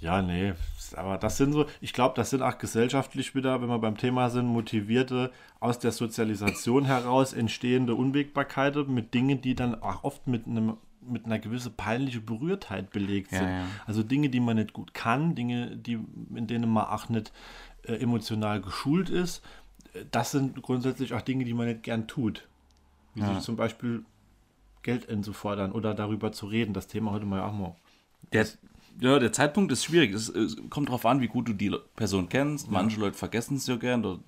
ja, 0.00 0.10
Ja, 0.10 0.22
nee, 0.22 0.54
aber 0.96 1.18
das 1.18 1.36
sind 1.36 1.52
so, 1.52 1.66
ich 1.80 1.92
glaube, 1.92 2.14
das 2.16 2.30
sind 2.30 2.42
auch 2.42 2.58
gesellschaftlich 2.58 3.34
wieder, 3.34 3.60
wenn 3.60 3.68
wir 3.68 3.78
beim 3.78 3.96
Thema 3.96 4.30
sind, 4.30 4.46
motivierte, 4.46 5.30
aus 5.60 5.78
der 5.78 5.92
Sozialisation 5.92 6.84
heraus 6.84 7.32
entstehende 7.32 7.94
Unwägbarkeiten 7.94 8.92
mit 8.92 9.14
Dingen, 9.14 9.40
die 9.40 9.54
dann 9.54 9.80
auch 9.82 10.04
oft 10.04 10.26
mit 10.26 10.46
einem 10.46 10.78
mit 11.02 11.24
einer 11.24 11.38
gewissen 11.38 11.72
peinlichen 11.74 12.24
Berührtheit 12.24 12.90
belegt 12.90 13.30
sind. 13.30 13.42
Ja, 13.42 13.50
ja. 13.60 13.64
Also 13.86 14.02
Dinge, 14.02 14.28
die 14.28 14.40
man 14.40 14.56
nicht 14.56 14.72
gut 14.72 14.92
kann, 14.94 15.34
Dinge, 15.34 15.76
die, 15.76 15.98
in 16.34 16.46
denen 16.46 16.70
man 16.70 16.86
auch 16.86 17.08
nicht 17.08 17.32
äh, 17.84 17.94
emotional 17.94 18.60
geschult 18.60 19.08
ist, 19.10 19.42
äh, 19.94 20.04
das 20.10 20.30
sind 20.32 20.60
grundsätzlich 20.62 21.14
auch 21.14 21.22
Dinge, 21.22 21.44
die 21.44 21.54
man 21.54 21.66
nicht 21.68 21.82
gern 21.82 22.06
tut. 22.06 22.46
Wie 23.14 23.22
sich 23.34 23.40
zum 23.44 23.56
Beispiel 23.56 24.04
Geld 24.82 25.08
einzufordern 25.08 25.72
oder 25.72 25.94
darüber 25.94 26.32
zu 26.32 26.46
reden. 26.46 26.74
Das 26.74 26.86
Thema 26.86 27.10
heute 27.10 27.26
mal 27.26 27.40
auch 27.42 27.52
mal. 27.52 27.74
Der, 28.32 28.46
ja, 29.00 29.18
der 29.18 29.32
Zeitpunkt 29.32 29.72
ist 29.72 29.84
schwierig. 29.84 30.12
Es, 30.14 30.28
es 30.28 30.56
kommt 30.70 30.88
darauf 30.88 31.04
an, 31.06 31.20
wie 31.20 31.26
gut 31.28 31.48
du 31.48 31.52
die 31.52 31.74
Person 31.96 32.28
kennst. 32.28 32.70
Manche 32.70 33.00
Leute 33.00 33.16
vergessen 33.18 33.56
es 33.56 33.66
ja 33.66 33.76
gern. 33.76 34.02
da- 34.02 34.18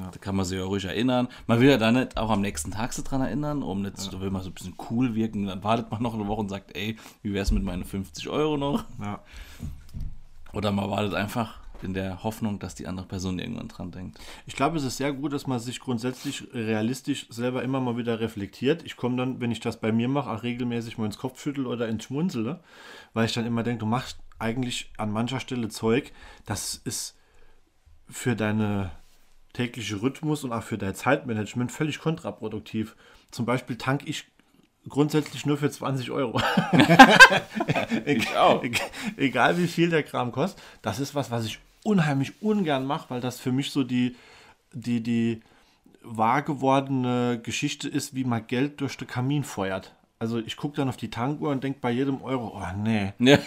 Also, 0.00 0.12
da 0.12 0.18
kann 0.18 0.36
man 0.36 0.44
sich 0.44 0.58
ja 0.58 0.64
ruhig 0.64 0.84
erinnern. 0.84 1.28
Man 1.46 1.60
will 1.60 1.68
ja 1.68 1.76
dann 1.76 1.94
nicht 1.94 2.16
auch 2.16 2.30
am 2.30 2.40
nächsten 2.40 2.70
Tag 2.70 2.92
sich 2.92 3.04
dran 3.04 3.20
erinnern, 3.20 3.62
um 3.62 3.82
nicht, 3.82 4.12
da 4.12 4.20
will 4.20 4.30
man 4.30 4.42
so 4.42 4.50
ein 4.50 4.54
bisschen 4.54 4.74
cool 4.90 5.14
wirken. 5.14 5.46
Dann 5.46 5.64
wartet 5.64 5.90
man 5.90 6.02
noch 6.02 6.14
eine 6.14 6.26
Woche 6.26 6.40
und 6.40 6.48
sagt, 6.48 6.76
ey, 6.76 6.96
wie 7.22 7.32
wär's 7.34 7.50
mit 7.50 7.62
meinen 7.62 7.84
50 7.84 8.28
Euro 8.28 8.56
noch? 8.56 8.84
Ja. 9.00 9.20
Oder 10.52 10.72
man 10.72 10.90
wartet 10.90 11.14
einfach 11.14 11.60
in 11.82 11.94
der 11.94 12.22
Hoffnung, 12.22 12.58
dass 12.58 12.74
die 12.74 12.86
andere 12.86 13.06
Person 13.06 13.38
irgendwann 13.38 13.68
dran 13.68 13.90
denkt. 13.90 14.18
Ich 14.46 14.56
glaube, 14.56 14.76
es 14.76 14.84
ist 14.84 14.96
sehr 14.96 15.12
gut, 15.12 15.32
dass 15.32 15.46
man 15.46 15.58
sich 15.58 15.80
grundsätzlich 15.80 16.44
realistisch 16.52 17.26
selber 17.30 17.62
immer 17.62 17.80
mal 17.80 17.96
wieder 17.96 18.20
reflektiert. 18.20 18.82
Ich 18.84 18.96
komme 18.96 19.16
dann, 19.16 19.40
wenn 19.40 19.52
ich 19.52 19.60
das 19.60 19.80
bei 19.80 19.92
mir 19.92 20.08
mache, 20.08 20.30
auch 20.30 20.42
regelmäßig 20.42 20.98
mal 20.98 21.06
ins 21.06 21.18
Kopfschüttel 21.18 21.66
oder 21.66 21.88
ins 21.88 22.04
Schmunzele, 22.04 22.60
weil 23.14 23.26
ich 23.26 23.32
dann 23.32 23.46
immer 23.46 23.62
denke, 23.62 23.80
du 23.80 23.86
machst 23.86 24.18
eigentlich 24.38 24.92
an 24.96 25.12
mancher 25.12 25.40
Stelle 25.40 25.68
Zeug, 25.68 26.12
das 26.46 26.74
ist 26.74 27.16
für 28.08 28.36
deine 28.36 28.90
tägliche 29.58 30.00
Rhythmus 30.00 30.44
und 30.44 30.52
auch 30.52 30.62
für 30.62 30.78
dein 30.78 30.94
Zeitmanagement 30.94 31.72
völlig 31.72 31.98
kontraproduktiv. 31.98 32.94
Zum 33.32 33.44
Beispiel 33.44 33.76
tank 33.76 34.02
ich 34.06 34.24
grundsätzlich 34.88 35.44
nur 35.46 35.56
für 35.58 35.68
20 35.70 36.10
Euro. 36.12 36.40
Ich 38.04 38.36
auch. 38.36 38.62
Eg- 38.62 38.80
Egal 39.16 39.58
wie 39.58 39.66
viel 39.66 39.90
der 39.90 40.02
Kram 40.02 40.32
kostet, 40.32 40.62
das 40.82 41.00
ist 41.00 41.14
was, 41.14 41.30
was 41.30 41.44
ich 41.46 41.58
unheimlich 41.84 42.40
ungern 42.42 42.86
mache, 42.86 43.10
weil 43.10 43.20
das 43.20 43.40
für 43.40 43.52
mich 43.52 43.70
so 43.70 43.82
die, 43.84 44.16
die, 44.72 45.02
die 45.02 45.40
wahr 46.02 46.42
gewordene 46.42 47.40
Geschichte 47.42 47.88
ist, 47.88 48.14
wie 48.14 48.24
man 48.24 48.46
Geld 48.46 48.80
durch 48.80 48.96
den 48.96 49.08
Kamin 49.08 49.44
feuert. 49.44 49.94
Also 50.20 50.38
ich 50.38 50.56
gucke 50.56 50.76
dann 50.76 50.88
auf 50.88 50.96
die 50.96 51.10
Tankuhr 51.10 51.50
und 51.50 51.62
denke 51.62 51.78
bei 51.80 51.90
jedem 51.90 52.22
Euro, 52.22 52.52
oh 52.56 52.76
nee, 52.82 53.12
Ja. 53.18 53.38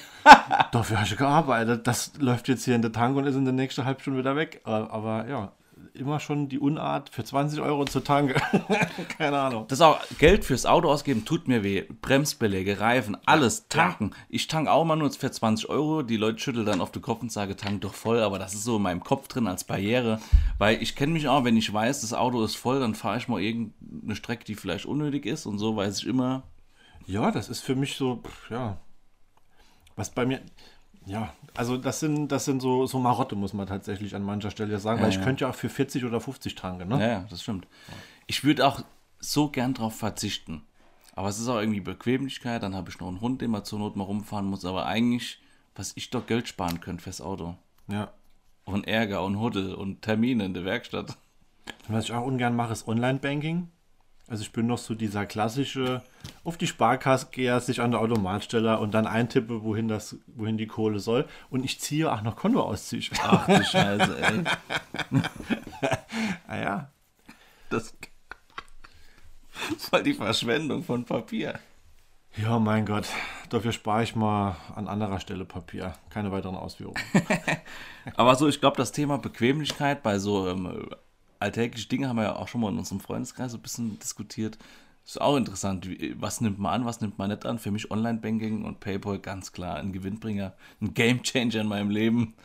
dafür 0.72 0.98
habe 0.98 1.08
ich 1.08 1.18
gearbeitet. 1.18 1.86
Das 1.88 2.14
läuft 2.20 2.48
jetzt 2.48 2.64
hier 2.66 2.76
in 2.76 2.82
der 2.82 2.92
Tank 2.94 3.18
und 3.18 3.26
ist 3.28 3.36
in 3.36 3.44
der 3.46 3.54
nächsten 3.54 3.84
halben 3.86 4.00
Stunde 4.00 4.20
wieder 4.20 4.36
weg. 4.36 4.62
Aber, 4.64 4.92
aber 4.92 5.28
ja, 5.28 5.52
immer 5.94 6.20
schon 6.20 6.50
die 6.50 6.60
Unart, 6.60 7.10
für 7.10 7.24
20 7.24 7.62
Euro 7.62 7.86
zu 7.86 8.00
tanken. 8.00 8.40
Keine 9.18 9.40
Ahnung. 9.40 9.66
Das 9.68 9.82
auch 9.82 10.00
Geld 10.20 10.46
fürs 10.46 10.66
Auto 10.66 10.90
ausgeben 10.90 11.26
tut 11.26 11.48
mir 11.48 11.64
weh. 11.64 11.84
Bremsbeläge, 12.02 12.80
Reifen, 12.80 13.18
alles 13.26 13.68
tanken. 13.68 14.12
Ich 14.30 14.48
tank 14.48 14.68
auch 14.68 14.86
mal 14.86 14.96
nur 14.96 15.12
für 15.12 15.32
20 15.32 15.70
Euro. 15.70 16.02
Die 16.04 16.18
Leute 16.18 16.40
schütteln 16.40 16.66
dann 16.66 16.82
auf 16.82 16.92
den 16.92 17.02
Kopf 17.02 17.22
und 17.22 17.32
sagen, 17.32 17.56
tank 17.58 17.82
doch 17.82 17.94
voll. 17.94 18.22
Aber 18.22 18.40
das 18.40 18.54
ist 18.54 18.64
so 18.64 18.78
in 18.78 18.84
meinem 18.84 19.04
Kopf 19.04 19.28
drin 19.28 19.48
als 19.48 19.64
Barriere. 19.64 20.20
Weil 20.58 20.82
ich 20.82 20.96
kenne 20.96 21.14
mich 21.14 21.28
auch, 21.28 21.44
wenn 21.44 21.58
ich 21.58 21.72
weiß, 21.72 22.02
das 22.02 22.14
Auto 22.14 22.44
ist 22.44 22.56
voll, 22.56 22.80
dann 22.80 22.96
fahre 22.96 23.18
ich 23.18 23.28
mal 23.28 23.42
irgendeine 23.42 24.16
Strecke, 24.16 24.46
die 24.46 24.56
vielleicht 24.56 24.86
unnötig 24.86 25.26
ist. 25.26 25.46
Und 25.46 25.60
so 25.60 25.76
weiß 25.76 26.00
ich 26.00 26.08
immer, 26.08 26.44
Ja, 27.06 27.32
das 27.32 27.50
ist 27.50 27.62
für 27.62 27.76
mich 27.76 27.96
so, 27.96 28.22
ja. 28.50 28.78
Was 29.96 30.10
bei 30.12 30.26
mir, 30.26 30.42
ja, 31.06 31.34
also 31.56 31.78
das 31.78 32.00
sind, 32.00 32.28
das 32.32 32.46
sind 32.46 32.62
so, 32.62 32.86
so 32.86 33.00
Marotte, 33.00 33.36
muss 33.36 33.54
man 33.54 33.68
tatsächlich 33.68 34.16
an 34.16 34.24
mancher 34.24 34.52
Stelle 34.52 34.78
sagen, 34.80 35.02
weil 35.02 35.10
ich 35.10 35.16
ja. 35.16 35.24
könnte 35.24 35.46
ja 35.46 35.50
auch 35.50 35.56
für 35.56 35.70
40 35.70 36.06
oder 36.06 36.22
50 36.22 36.56
tanken, 36.56 36.88
ne? 36.90 37.00
Ja, 37.00 37.08
ja, 37.08 37.26
das 37.30 37.42
stimmt. 37.42 37.68
Ich 38.28 38.44
würde 38.44 38.66
auch 38.66 38.84
so 39.20 39.50
gern 39.50 39.74
drauf 39.74 39.96
verzichten. 39.96 40.64
Aber 41.14 41.28
es 41.28 41.40
ist 41.40 41.48
auch 41.48 41.60
irgendwie 41.60 41.82
Bequemlichkeit. 41.82 42.64
Dann 42.64 42.76
habe 42.76 42.90
ich 42.90 43.00
noch 43.00 43.08
einen 43.08 43.22
Hund, 43.22 43.42
den 43.42 43.52
man 43.52 43.66
zur 43.66 43.80
Not 43.80 43.96
mal 43.96 44.06
rumfahren 44.06 44.46
muss. 44.46 44.66
Aber 44.66 44.86
eigentlich, 44.86 45.42
was 45.76 45.94
ich 45.96 46.10
doch 46.10 46.26
Geld 46.26 46.48
sparen 46.48 46.80
könnte 46.80 47.04
fürs 47.04 47.22
Auto. 47.22 47.56
Ja. 47.88 48.12
Und 48.64 48.88
Ärger 48.88 49.24
und 49.24 49.40
Huddel 49.40 49.74
und 49.74 50.02
Termine 50.02 50.46
in 50.46 50.54
der 50.54 50.66
Werkstatt. 50.66 51.18
Und 51.88 51.96
was 51.96 52.06
ich 52.06 52.14
auch 52.14 52.26
ungern 52.26 52.56
mache, 52.56 52.74
ist 52.74 52.88
Online-Banking. 52.88 53.70
Also 54.32 54.44
ich 54.44 54.54
bin 54.54 54.66
noch 54.66 54.78
so 54.78 54.96
dieser 54.96 55.26
klassische, 55.26 56.04
auf 56.46 56.56
die 56.58 56.66
Sparkasse 56.66 57.28
gehe, 57.32 57.60
sich 57.60 57.82
an 57.82 57.92
der 57.92 58.00
Automatsteller 58.00 58.80
und 58.80 58.94
dann 58.94 59.06
eintippe, 59.06 59.62
wohin, 59.62 59.90
das, 59.90 60.16
wohin 60.26 60.58
die 60.58 60.68
Kohle 60.68 61.00
soll. 61.00 61.28
Und 61.50 61.66
ich 61.66 61.82
ziehe 61.82 62.10
auch 62.10 62.22
noch 62.22 62.38
Kontoauszüge. 62.38 63.10
Ach 63.22 63.46
du 63.46 63.62
Scheiße, 63.62 64.18
ey. 64.22 64.44
ah 66.48 66.56
ja. 66.56 66.92
Das 67.70 67.94
voll 69.78 70.04
die 70.04 70.14
Verschwendung 70.14 70.82
von 70.82 71.04
Papier. 71.04 71.60
Ja, 72.38 72.58
mein 72.58 72.86
Gott. 72.86 73.10
Dafür 73.50 73.74
spare 73.74 74.04
ich 74.04 74.16
mal 74.16 74.56
an 74.74 74.88
anderer 74.88 75.20
Stelle 75.20 75.44
Papier. 75.44 75.96
Keine 76.10 76.32
weiteren 76.32 76.56
Ausführungen. 76.56 77.04
Aber 78.16 78.36
so, 78.36 78.48
ich 78.48 78.62
glaube, 78.62 78.78
das 78.78 78.94
Thema 78.94 79.18
Bequemlichkeit 79.18 80.02
bei 80.04 80.20
so 80.20 80.48
ähm, 80.48 80.88
alltäglichen 81.42 81.90
Dingen 81.90 82.08
haben 82.10 82.16
wir 82.18 82.24
ja 82.24 82.36
auch 82.36 82.48
schon 82.48 82.62
mal 82.62 82.72
in 82.72 82.78
unserem 82.78 83.00
Freundeskreis 83.02 83.52
so 83.52 83.58
ein 83.58 83.62
bisschen 83.62 84.00
diskutiert. 84.00 84.58
Ist 85.04 85.20
auch 85.20 85.36
interessant. 85.36 85.88
Was 86.20 86.42
nimmt 86.42 86.60
man 86.60 86.74
an, 86.74 86.86
was 86.86 87.02
nimmt 87.02 87.18
man 87.18 87.30
nicht 87.32 87.46
an? 87.46 87.58
Für 87.58 87.72
mich 87.72 87.90
Online-Banking 87.90 88.64
und 88.64 88.80
PayPal 88.80 89.18
ganz 89.18 89.52
klar 89.52 89.78
ein 89.78 89.92
Gewinnbringer, 89.94 90.54
ein 90.80 90.94
Gamechanger 90.94 91.56
in 91.62 91.68
meinem 91.68 91.90
Leben. 91.90 92.36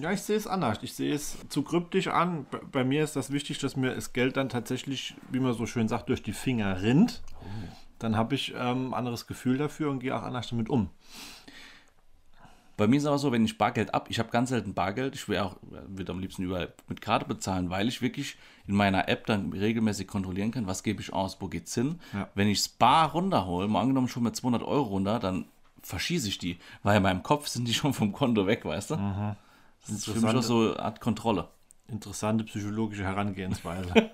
Ja, 0.00 0.12
ich 0.12 0.22
sehe 0.22 0.36
es 0.36 0.46
anders. 0.46 0.78
Ich 0.82 0.94
sehe 0.94 1.12
es 1.12 1.36
zu 1.48 1.62
kryptisch 1.62 2.06
an. 2.06 2.46
Bei- 2.70 2.84
mir 2.84 3.02
ist 3.02 3.16
das 3.16 3.32
wichtig, 3.32 3.58
dass 3.58 3.74
mir 3.76 3.92
das 3.94 4.12
Geld 4.12 4.36
dann 4.36 4.48
tatsächlich, 4.48 5.14
wie 5.32 5.40
man 5.40 5.52
so 5.54 5.66
schön 5.66 5.88
sagt, 5.88 6.08
durch 6.08 6.22
die 6.22 6.32
Finger 6.32 6.80
rinnt. 6.80 7.22
Dann 7.98 8.16
habe 8.16 8.36
ich 8.36 8.54
ähm, 8.56 8.88
ein 8.90 8.94
anderes 8.94 9.26
Gefühl 9.26 9.58
dafür 9.58 9.90
und 9.90 9.98
gehe 9.98 10.16
auch 10.16 10.22
anders 10.22 10.48
damit 10.48 10.68
um. 10.70 10.90
Bei 12.76 12.86
mir 12.86 12.96
ist 12.96 13.06
aber 13.06 13.18
so, 13.18 13.32
wenn 13.32 13.44
ich 13.44 13.56
Bargeld 13.56 13.94
ab, 13.94 14.08
ich 14.10 14.18
habe 14.18 14.30
ganz 14.30 14.50
selten 14.50 14.74
Bargeld, 14.74 15.14
ich 15.14 15.28
will 15.28 15.38
auch, 15.38 15.56
würde 15.62 16.12
am 16.12 16.20
liebsten 16.20 16.42
überall 16.42 16.74
mit 16.88 17.00
Karte 17.00 17.26
bezahlen, 17.26 17.70
weil 17.70 17.88
ich 17.88 18.02
wirklich 18.02 18.36
in 18.66 18.74
meiner 18.74 19.08
App 19.08 19.26
dann 19.26 19.52
regelmäßig 19.52 20.06
kontrollieren 20.06 20.50
kann, 20.50 20.66
was 20.66 20.82
gebe 20.82 21.00
ich 21.00 21.12
aus, 21.12 21.38
wo 21.40 21.48
geht's 21.48 21.74
hin. 21.74 22.00
Ja. 22.12 22.28
Wenn 22.34 22.48
ich 22.48 22.58
das 22.58 22.68
Bar 22.68 23.12
runterhole, 23.12 23.66
mal 23.68 23.80
angenommen 23.80 24.08
schon 24.08 24.24
mit 24.24 24.36
200 24.36 24.62
Euro 24.62 24.88
runter, 24.88 25.18
dann 25.18 25.46
verschieße 25.82 26.28
ich 26.28 26.38
die, 26.38 26.58
weil 26.82 26.98
in 26.98 27.02
meinem 27.02 27.22
Kopf 27.22 27.48
sind 27.48 27.66
die 27.66 27.74
schon 27.74 27.94
vom 27.94 28.12
Konto 28.12 28.46
weg, 28.46 28.64
weißt 28.64 28.90
du? 28.90 28.96
Das 29.86 29.90
ist 29.90 30.04
für 30.04 30.20
mich 30.20 30.24
auch 30.24 30.42
so 30.42 30.72
eine 30.72 30.80
Art 30.80 31.00
Kontrolle. 31.00 31.48
Interessante 31.88 32.44
psychologische 32.44 33.04
Herangehensweise. 33.04 33.94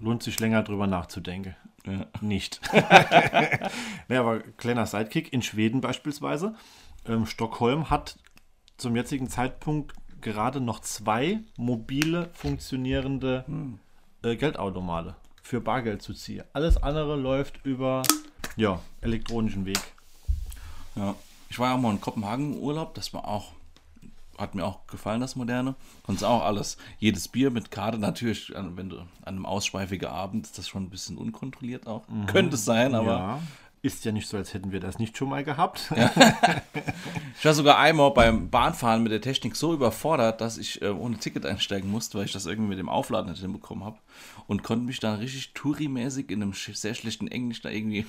Lohnt 0.00 0.22
sich 0.22 0.38
länger 0.40 0.62
drüber 0.62 0.86
nachzudenken. 0.86 1.56
Ja. 1.86 2.06
Nicht. 2.20 2.60
naja, 2.72 4.20
aber 4.20 4.40
kleiner 4.40 4.86
Sidekick. 4.86 5.32
In 5.32 5.42
Schweden 5.42 5.80
beispielsweise. 5.80 6.54
Ähm, 7.06 7.26
Stockholm 7.26 7.90
hat 7.90 8.18
zum 8.76 8.96
jetzigen 8.96 9.28
Zeitpunkt 9.28 9.94
gerade 10.20 10.60
noch 10.60 10.80
zwei 10.80 11.40
mobile 11.56 12.30
funktionierende 12.32 13.44
äh, 14.22 14.36
Geldautomate 14.36 15.16
für 15.42 15.60
Bargeld 15.60 16.02
zu 16.02 16.14
ziehen. 16.14 16.44
Alles 16.52 16.76
andere 16.82 17.16
läuft 17.16 17.64
über 17.64 18.02
ja, 18.56 18.80
elektronischen 19.00 19.64
Weg. 19.66 19.80
Ja. 20.94 21.14
Ich 21.50 21.58
war 21.58 21.70
ja 21.70 21.76
auch 21.76 21.80
mal 21.80 21.92
in 21.92 22.00
Kopenhagen 22.00 22.54
im 22.54 22.58
Urlaub, 22.60 22.94
das 22.94 23.14
war 23.14 23.26
auch, 23.26 23.52
hat 24.36 24.54
mir 24.54 24.66
auch 24.66 24.86
gefallen, 24.86 25.22
das 25.22 25.34
Moderne. 25.34 25.74
Konntest 26.02 26.24
auch 26.24 26.42
alles, 26.42 26.76
jedes 26.98 27.28
Bier 27.28 27.50
mit 27.50 27.70
Karte, 27.70 27.98
natürlich, 27.98 28.52
wenn 28.54 28.90
du 28.90 28.98
an 28.98 29.08
einem 29.24 29.46
ausschweifigen 29.46 30.08
Abend, 30.08 30.44
ist 30.44 30.58
das 30.58 30.68
schon 30.68 30.82
ein 30.82 30.90
bisschen 30.90 31.16
unkontrolliert 31.16 31.86
auch. 31.86 32.04
Könnte 32.26 32.56
es 32.56 32.66
sein, 32.66 32.94
aber 32.94 33.06
ja. 33.06 33.42
Ist 33.80 34.04
ja 34.04 34.10
nicht 34.10 34.26
so, 34.26 34.36
als 34.36 34.54
hätten 34.54 34.72
wir 34.72 34.80
das 34.80 34.98
nicht 34.98 35.16
schon 35.16 35.28
mal 35.28 35.44
gehabt. 35.44 35.92
ich 37.38 37.44
war 37.44 37.54
sogar 37.54 37.78
einmal 37.78 38.10
beim 38.10 38.50
Bahnfahren 38.50 39.04
mit 39.04 39.12
der 39.12 39.20
Technik 39.20 39.54
so 39.54 39.72
überfordert, 39.72 40.40
dass 40.40 40.58
ich 40.58 40.82
äh, 40.82 40.88
ohne 40.88 41.18
Ticket 41.18 41.46
einsteigen 41.46 41.88
musste, 41.88 42.18
weil 42.18 42.24
ich 42.24 42.32
das 42.32 42.46
irgendwie 42.46 42.70
mit 42.70 42.78
dem 42.78 42.88
Aufladen 42.88 43.30
nicht 43.30 43.40
hinbekommen 43.40 43.84
habe. 43.84 43.98
Und 44.48 44.64
konnte 44.64 44.84
mich 44.84 44.98
dann 44.98 45.20
richtig 45.20 45.52
Touri-mäßig 45.54 46.30
in 46.30 46.42
einem 46.42 46.54
sehr 46.54 46.94
schlechten 46.94 47.28
Englisch 47.28 47.60
da 47.60 47.70
irgendwie 47.70 48.06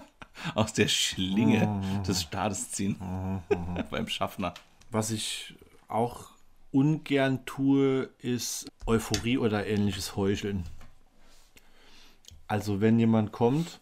aus 0.54 0.74
der 0.74 0.88
Schlinge 0.88 1.80
des 2.06 2.22
Staates 2.22 2.72
ziehen. 2.72 2.96
beim 3.90 4.08
Schaffner. 4.08 4.52
Was 4.90 5.10
ich 5.10 5.54
auch 5.88 6.26
ungern 6.72 7.46
tue, 7.46 8.10
ist 8.18 8.70
Euphorie 8.84 9.38
oder 9.38 9.66
ähnliches 9.66 10.14
Heucheln. 10.14 10.64
Also 12.48 12.82
wenn 12.82 12.98
jemand 12.98 13.32
kommt 13.32 13.80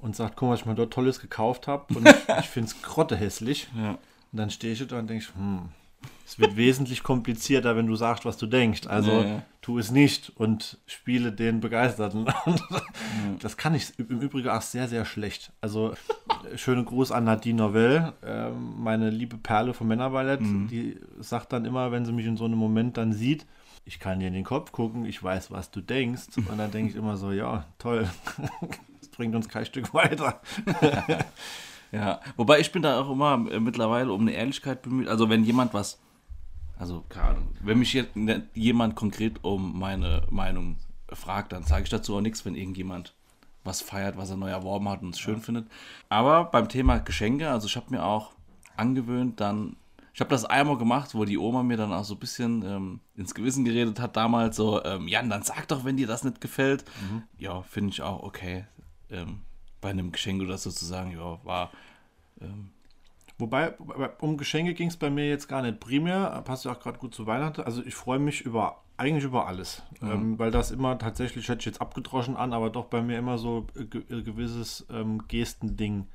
und 0.00 0.14
sagt, 0.16 0.36
guck 0.36 0.48
mal, 0.48 0.52
was 0.54 0.60
ich 0.60 0.66
mal 0.66 0.74
dort 0.74 0.92
Tolles 0.92 1.20
gekauft 1.20 1.66
habe 1.66 1.94
und 1.94 2.06
ich, 2.08 2.14
ich 2.40 2.46
finde 2.48 2.68
es 2.70 2.82
grottehässlich, 2.82 3.68
Ja. 3.76 3.90
und 3.90 3.98
dann 4.32 4.50
stehe 4.50 4.72
ich 4.72 4.86
da 4.86 4.98
und 4.98 5.08
denke, 5.08 5.26
hm, 5.36 5.68
Es 6.26 6.38
wird 6.38 6.56
wesentlich 6.56 7.02
komplizierter, 7.02 7.74
wenn 7.76 7.86
du 7.86 7.96
sagst, 7.96 8.24
was 8.24 8.36
du 8.36 8.46
denkst. 8.46 8.86
Also 8.86 9.10
Ja, 9.10 9.24
ja. 9.24 9.42
tu 9.62 9.78
es 9.78 9.90
nicht 9.90 10.30
und 10.36 10.78
spiele 10.86 11.32
den 11.32 11.60
Begeisterten. 11.60 12.26
Das 13.40 13.56
kann 13.56 13.74
ich 13.74 13.98
im 13.98 14.20
Übrigen 14.20 14.48
auch 14.48 14.62
sehr, 14.62 14.86
sehr 14.88 15.04
schlecht. 15.04 15.52
Also 15.60 15.94
schönen 16.56 16.84
Gruß 16.84 17.10
an 17.12 17.24
Nadine 17.24 17.56
Novell, 17.62 18.12
ähm, 18.24 18.74
meine 18.82 19.10
liebe 19.10 19.36
Perle 19.38 19.74
vom 19.74 19.88
Männerballett. 19.88 20.40
Die 20.40 21.00
sagt 21.18 21.52
dann 21.52 21.64
immer, 21.64 21.90
wenn 21.90 22.04
sie 22.04 22.12
mich 22.12 22.26
in 22.26 22.36
so 22.36 22.44
einem 22.44 22.58
Moment 22.58 22.96
dann 22.96 23.12
sieht, 23.12 23.46
ich 23.84 23.98
kann 23.98 24.20
dir 24.20 24.28
in 24.28 24.34
den 24.34 24.44
Kopf 24.44 24.70
gucken, 24.72 25.04
ich 25.06 25.22
weiß, 25.22 25.50
was 25.50 25.70
du 25.70 25.80
denkst. 25.80 26.36
Und 26.36 26.58
dann 26.58 26.70
denke 26.70 26.90
ich 26.90 26.96
immer 26.96 27.16
so, 27.16 27.32
ja, 27.32 27.64
toll. 27.78 28.08
Bringt 29.18 29.34
uns 29.34 29.48
kein 29.50 29.66
Stück 29.70 29.92
weiter. 29.92 30.40
Ja, 31.90 32.20
wobei 32.36 32.60
ich 32.60 32.70
bin 32.70 32.82
da 32.82 33.00
auch 33.00 33.10
immer 33.10 33.50
äh, 33.50 33.58
mittlerweile 33.60 34.12
um 34.12 34.20
eine 34.20 34.32
Ehrlichkeit 34.32 34.82
bemüht. 34.82 35.08
Also 35.08 35.30
wenn 35.30 35.42
jemand 35.42 35.72
was, 35.72 35.98
also 36.78 37.02
keine 37.08 37.28
Ahnung, 37.28 37.48
wenn 37.62 37.78
mich 37.78 37.94
jetzt 37.94 38.14
ne- 38.14 38.46
jemand 38.52 38.94
konkret 38.94 39.42
um 39.42 39.78
meine 39.78 40.26
Meinung 40.28 40.76
fragt, 41.10 41.52
dann 41.54 41.62
sage 41.62 41.84
ich 41.84 41.88
dazu 41.88 42.14
auch 42.14 42.20
nichts, 42.20 42.44
wenn 42.44 42.54
irgendjemand 42.56 43.14
was 43.64 43.80
feiert, 43.80 44.18
was 44.18 44.28
er 44.28 44.36
neu 44.36 44.50
erworben 44.50 44.86
hat 44.86 45.00
und 45.00 45.14
es 45.14 45.18
schön 45.18 45.40
findet. 45.40 45.66
Aber 46.10 46.44
beim 46.44 46.68
Thema 46.68 46.98
Geschenke, 46.98 47.48
also 47.48 47.66
ich 47.66 47.76
habe 47.76 47.86
mir 47.88 48.04
auch 48.04 48.32
angewöhnt, 48.76 49.40
dann, 49.40 49.76
ich 50.12 50.20
habe 50.20 50.28
das 50.28 50.44
einmal 50.44 50.76
gemacht, 50.76 51.14
wo 51.14 51.24
die 51.24 51.38
Oma 51.38 51.62
mir 51.62 51.78
dann 51.78 51.94
auch 51.94 52.04
so 52.04 52.16
ein 52.16 52.20
bisschen 52.20 52.62
ähm, 52.66 53.00
ins 53.16 53.34
Gewissen 53.34 53.64
geredet 53.64 53.98
hat, 53.98 54.14
damals 54.14 54.56
so, 54.56 54.84
ähm, 54.84 55.08
Jan, 55.08 55.30
dann 55.30 55.42
sag 55.42 55.66
doch, 55.68 55.86
wenn 55.86 55.96
dir 55.96 56.06
das 56.06 56.22
nicht 56.22 56.42
gefällt. 56.42 56.84
Ja, 57.38 57.62
finde 57.62 57.92
ich 57.92 58.02
auch 58.02 58.22
okay. 58.22 58.66
Ähm, 59.10 59.42
bei 59.80 59.90
einem 59.90 60.12
Geschenk 60.12 60.42
oder 60.42 60.58
sozusagen, 60.58 61.12
ja, 61.12 61.38
war 61.44 61.70
Wobei, 63.38 63.72
um 64.20 64.36
Geschenke 64.36 64.74
ging 64.74 64.88
es 64.88 64.96
bei 64.96 65.10
mir 65.10 65.28
jetzt 65.28 65.48
gar 65.48 65.62
nicht 65.62 65.78
primär. 65.78 66.42
Passt 66.44 66.64
ja 66.64 66.72
auch 66.72 66.80
gerade 66.80 66.98
gut 66.98 67.14
zu 67.14 67.26
Weihnachten. 67.26 67.60
Also 67.60 67.84
ich 67.84 67.94
freue 67.94 68.18
mich 68.18 68.40
über 68.40 68.82
eigentlich 68.98 69.24
über 69.24 69.46
alles. 69.46 69.82
Ähm, 70.02 70.38
weil 70.40 70.50
das 70.50 70.72
immer 70.72 70.98
tatsächlich, 70.98 71.48
hört 71.48 71.60
sich 71.60 71.66
jetzt 71.66 71.80
abgedroschen 71.80 72.36
an, 72.36 72.52
aber 72.52 72.68
doch 72.68 72.86
bei 72.86 73.00
mir 73.00 73.16
immer 73.16 73.38
so 73.38 73.68
äh, 73.76 73.84
ge 73.84 74.02
äh, 74.10 74.22
gewisses 74.22 74.86
ähm, 74.90 75.22
Gestending 75.28 76.08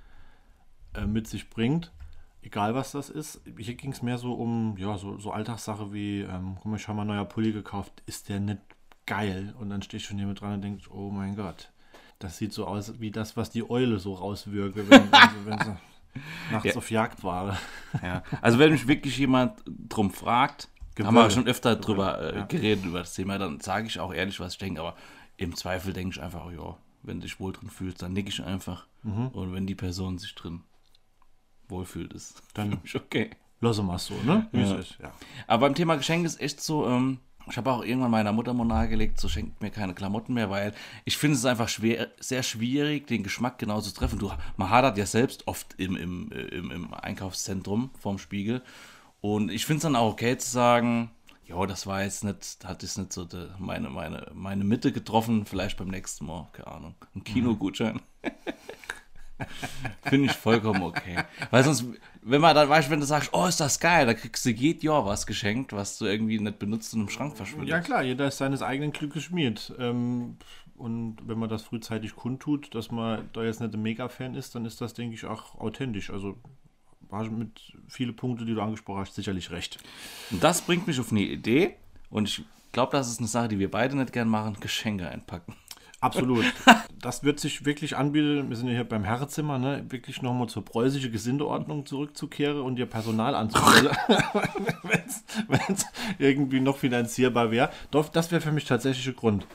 äh, 0.93 1.05
mit 1.05 1.27
sich 1.27 1.49
bringt. 1.49 1.93
Egal 2.41 2.75
was 2.75 2.91
das 2.91 3.09
ist. 3.09 3.41
Hier 3.57 3.75
ging 3.75 3.93
es 3.93 4.01
mehr 4.01 4.17
so 4.17 4.33
um, 4.33 4.75
ja, 4.77 4.97
so, 4.97 5.17
so 5.17 5.31
Alltagssache 5.31 5.93
wie, 5.93 6.21
ähm, 6.21 6.57
guck 6.57 6.65
mal, 6.65 6.75
ich 6.75 6.87
habe 6.89 6.97
mal 6.97 7.03
einen 7.03 7.11
neuer 7.11 7.25
Pulli 7.25 7.53
gekauft, 7.53 8.03
ist 8.05 8.27
der 8.27 8.41
nicht 8.41 8.59
geil? 9.05 9.55
Und 9.57 9.69
dann 9.69 9.81
stehe 9.81 9.99
ich 9.99 10.05
schon 10.05 10.17
hier 10.17 10.27
mit 10.27 10.41
dran 10.41 10.55
und 10.55 10.61
denke, 10.61 10.89
oh 10.91 11.09
mein 11.09 11.37
Gott, 11.37 11.71
das 12.23 12.37
sieht 12.37 12.53
so 12.53 12.65
aus 12.65 12.99
wie 12.99 13.11
das, 13.11 13.35
was 13.37 13.49
die 13.51 13.69
Eule 13.69 13.99
so 13.99 14.13
rauswirke, 14.13 14.89
wenn, 14.89 15.11
wenn, 15.11 15.19
sie, 15.29 15.45
wenn 15.45 15.59
sie 15.59 15.75
nachts 16.51 16.65
Ja. 16.65 16.75
auf 16.75 16.89
Jagd 16.91 17.23
war. 17.23 17.57
Ja, 18.01 18.23
also 18.41 18.59
wenn 18.59 18.71
mich 18.71 18.87
wirklich 18.87 19.17
jemand 19.17 19.61
drum 19.89 20.11
fragt, 20.11 20.69
haben 20.99 21.07
Gewürge. 21.07 21.15
wir 21.25 21.29
schon 21.31 21.47
öfter 21.47 21.75
drüber 21.75 22.19
äh, 22.33 22.35
ja. 22.37 22.45
geredet 22.45 22.85
über 22.85 22.99
das 22.99 23.13
Thema, 23.13 23.37
dann 23.37 23.59
sage 23.59 23.87
ich 23.87 23.99
auch 23.99 24.13
ehrlich, 24.13 24.39
was 24.39 24.53
ich 24.53 24.59
denke, 24.59 24.79
aber 24.81 24.95
im 25.37 25.55
Zweifel 25.55 25.91
denke 25.93 26.15
ich 26.15 26.21
einfach, 26.23 26.49
ja, 26.51 26.77
wenn 27.01 27.17
du 27.19 27.23
dich 27.23 27.39
wohl 27.39 27.51
drin 27.51 27.69
fühlst, 27.69 28.01
dann 28.01 28.13
nick 28.13 28.29
ich 28.29 28.43
einfach. 28.43 28.85
Mhm. 29.03 29.27
Und 29.29 29.53
wenn 29.53 29.65
die 29.67 29.75
Person 29.75 30.17
sich 30.19 30.33
drin 30.35 30.61
wohlfühlt, 31.67 32.13
ist 32.13 32.41
Dann- 32.53 32.79
okay. 32.95 33.31
Lass 33.61 33.81
mal 33.81 33.97
so, 33.97 34.13
ne? 34.25 34.47
Wie 34.51 34.59
Ja. 34.59 34.75
es 34.75 34.89
ist, 34.91 34.99
ja. 35.01 35.11
Aber 35.47 35.61
beim 35.67 35.75
Thema 35.75 35.95
Geschenk 35.95 36.25
ist 36.25 36.39
echt 36.41 36.59
so, 36.61 36.85
ähm, 36.87 37.19
ich 37.49 37.57
habe 37.57 37.71
auch 37.71 37.83
irgendwann 37.83 38.11
meiner 38.11 38.31
Mutter 38.31 38.53
mal 38.53 38.65
nahegelegt, 38.65 39.19
so 39.19 39.27
schenkt 39.27 39.61
mir 39.61 39.69
keine 39.69 39.93
Klamotten 39.93 40.33
mehr, 40.33 40.49
weil 40.49 40.73
ich 41.05 41.17
finde 41.17 41.37
es 41.37 41.45
einfach 41.45 41.69
schwer, 41.69 42.11
sehr 42.19 42.43
schwierig, 42.43 43.07
den 43.07 43.23
Geschmack 43.23 43.57
genau 43.57 43.81
zu 43.81 43.93
treffen. 43.93 44.19
Du, 44.19 44.31
man 44.57 44.69
hadert 44.69 44.97
ja 44.97 45.05
selbst 45.05 45.47
oft 45.47 45.73
im, 45.77 45.95
im, 45.95 46.31
im, 46.31 46.71
im 46.71 46.93
Einkaufszentrum 46.93 47.91
vorm 47.99 48.17
Spiegel. 48.17 48.61
Und 49.21 49.51
ich 49.51 49.65
finde 49.65 49.77
es 49.77 49.83
dann 49.83 49.95
auch 49.95 50.13
okay 50.13 50.37
zu 50.37 50.49
sagen, 50.49 51.11
ja, 51.45 51.65
das 51.65 51.85
war 51.85 52.03
jetzt 52.03 52.23
nicht, 52.23 52.65
hat 52.65 52.83
jetzt 52.83 52.97
nicht 52.97 53.13
so 53.13 53.25
de, 53.25 53.49
meine, 53.59 53.89
meine, 53.89 54.31
meine 54.33 54.63
Mitte 54.63 54.91
getroffen, 54.91 55.45
vielleicht 55.45 55.77
beim 55.77 55.89
nächsten 55.89 56.25
Mal, 56.25 56.49
keine 56.53 56.67
Ahnung. 56.67 56.95
Ein 57.15 57.23
Kinogutschein. 57.23 58.01
Finde 60.03 60.27
ich 60.27 60.37
vollkommen 60.37 60.83
okay. 60.83 61.17
Weil 61.51 61.63
sonst, 61.63 61.85
wenn 62.21 62.41
man 62.41 62.55
dann, 62.55 62.69
weißt 62.69 62.87
du, 62.87 62.91
wenn 62.91 62.99
du 62.99 63.05
sagst, 63.05 63.29
oh, 63.33 63.45
ist 63.45 63.59
das 63.59 63.79
geil, 63.79 64.05
da 64.05 64.13
kriegst 64.13 64.45
du 64.45 64.49
jedes 64.49 64.83
Jahr 64.83 65.05
was 65.05 65.25
geschenkt, 65.25 65.73
was 65.73 65.97
du 65.97 66.05
irgendwie 66.05 66.39
nicht 66.39 66.59
benutzt 66.59 66.93
und 66.93 67.01
im 67.01 67.09
Schrank 67.09 67.35
verschwindet. 67.35 67.69
Ja 67.69 67.81
klar, 67.81 68.03
jeder 68.03 68.27
ist 68.27 68.37
seines 68.37 68.61
eigenen 68.61 68.91
Glückes 68.91 69.23
Schmied. 69.23 69.73
Ähm, 69.79 70.37
und 70.75 71.17
wenn 71.25 71.37
man 71.37 71.49
das 71.49 71.63
frühzeitig 71.63 72.15
kundtut, 72.15 72.73
dass 72.75 72.91
man 72.91 73.29
da 73.33 73.43
jetzt 73.43 73.61
nicht 73.61 73.73
ein 73.73 73.81
Mega-Fan 73.81 74.35
ist, 74.35 74.55
dann 74.55 74.65
ist 74.65 74.81
das, 74.81 74.93
denke 74.93 75.15
ich, 75.15 75.25
auch 75.25 75.55
authentisch. 75.59 76.09
Also 76.09 76.37
war 77.09 77.23
mit 77.29 77.73
viele 77.87 78.11
Punkte, 78.11 78.43
die 78.43 78.55
du 78.55 78.61
angesprochen 78.61 79.01
hast, 79.01 79.15
sicherlich 79.15 79.51
recht. 79.51 79.77
Und 80.31 80.43
das 80.43 80.61
bringt 80.61 80.87
mich 80.87 80.99
auf 80.99 81.11
eine 81.11 81.21
Idee 81.21 81.75
und 82.09 82.27
ich 82.27 82.43
glaube, 82.71 82.91
das 82.91 83.09
ist 83.09 83.19
eine 83.19 83.27
Sache, 83.27 83.49
die 83.49 83.59
wir 83.59 83.69
beide 83.69 83.95
nicht 83.95 84.11
gern 84.11 84.27
machen, 84.27 84.57
Geschenke 84.59 85.07
einpacken. 85.07 85.55
Absolut. 86.03 86.45
Das 87.03 87.21
wird 87.21 87.37
sich 87.37 87.65
wirklich 87.65 87.97
anbieten, 87.97 88.47
wir 88.47 88.55
sind 88.55 88.69
ja 88.69 88.75
hier 88.75 88.85
beim 88.85 89.03
Herrezimmer, 89.03 89.57
ne, 89.57 89.83
wirklich 89.89 90.21
nochmal 90.21 90.47
zur 90.47 90.63
preußischen 90.63 91.11
Gesindeordnung 91.11 91.85
zurückzukehren 91.85 92.61
und 92.61 92.79
ihr 92.79 92.85
Personal 92.85 93.35
anzustellen, 93.35 93.93
wenn 95.49 95.75
es 95.75 95.85
irgendwie 96.17 96.61
noch 96.61 96.77
finanzierbar 96.77 97.51
wäre. 97.51 97.71
Doch, 97.91 98.07
das 98.07 98.31
wäre 98.31 98.39
für 98.39 98.53
mich 98.53 98.63
tatsächlich 98.63 99.05
ein 99.05 99.17
Grund. 99.17 99.45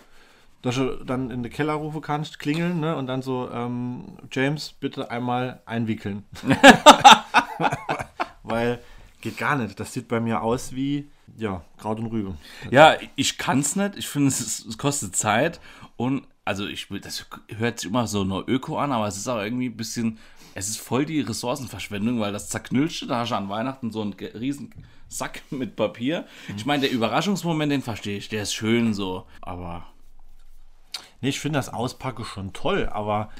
Dass 0.61 0.74
du 0.74 1.02
dann 1.02 1.30
in 1.30 1.42
den 1.42 1.50
Keller 1.50 1.72
rufen 1.72 2.02
kannst, 2.02 2.38
klingeln, 2.38 2.80
ne, 2.80 2.94
und 2.96 3.06
dann 3.06 3.22
so, 3.22 3.48
ähm, 3.50 4.04
James, 4.30 4.74
bitte 4.78 5.11
einmal 5.11 5.62
einwickeln. 5.64 6.24
Weil 8.42 8.78
geht 9.20 9.38
gar 9.38 9.56
nicht. 9.56 9.80
Das 9.80 9.92
sieht 9.94 10.08
bei 10.08 10.20
mir 10.20 10.42
aus 10.42 10.74
wie, 10.74 11.11
ja, 11.37 11.62
Kraut 11.78 11.98
und 11.98 12.06
Rübe. 12.06 12.34
Ja, 12.70 12.96
ich 13.16 13.38
kann 13.38 13.61
es 13.61 13.74
nicht. 13.74 13.96
Ich 13.96 14.08
finde, 14.08 14.28
es, 14.28 14.64
es 14.64 14.78
kostet 14.78 15.16
Zeit 15.16 15.61
und 15.96 16.24
also 16.48 16.66
ich 16.66 16.88
das 17.02 17.26
hört 17.58 17.78
sich 17.78 17.90
immer 17.90 18.06
so 18.06 18.24
nur 18.24 18.48
Öko 18.48 18.78
an, 18.78 18.90
aber 18.90 19.06
es 19.06 19.18
ist 19.18 19.28
auch 19.28 19.38
irgendwie 19.38 19.68
ein 19.68 19.76
bisschen, 19.76 20.18
es 20.54 20.70
ist 20.70 20.80
voll 20.80 21.04
die 21.04 21.20
Ressourcenverschwendung, 21.20 22.20
weil 22.20 22.32
das 22.32 22.48
zerknülschte, 22.48 23.06
da 23.06 23.20
hast 23.20 23.32
du 23.32 23.37
an 23.37 23.50
Weihnachten 23.50 23.92
so 23.92 24.00
einen 24.00 24.14
riesen 24.14 24.74
Sack 25.08 25.42
mit 25.50 25.76
Papier. 25.76 26.26
Ich 26.56 26.64
meine, 26.64 26.80
der 26.80 26.90
Überraschungsmoment, 26.90 27.70
den 27.70 27.82
verstehe 27.82 28.16
ich, 28.16 28.30
der 28.30 28.44
ist 28.44 28.54
schön 28.54 28.94
so, 28.94 29.26
aber 29.42 29.87
Nee, 31.20 31.30
ich 31.30 31.40
finde 31.40 31.58
das 31.58 31.72
Auspacke 31.72 32.24
schon 32.24 32.52
toll, 32.52 32.88
aber 32.90 33.30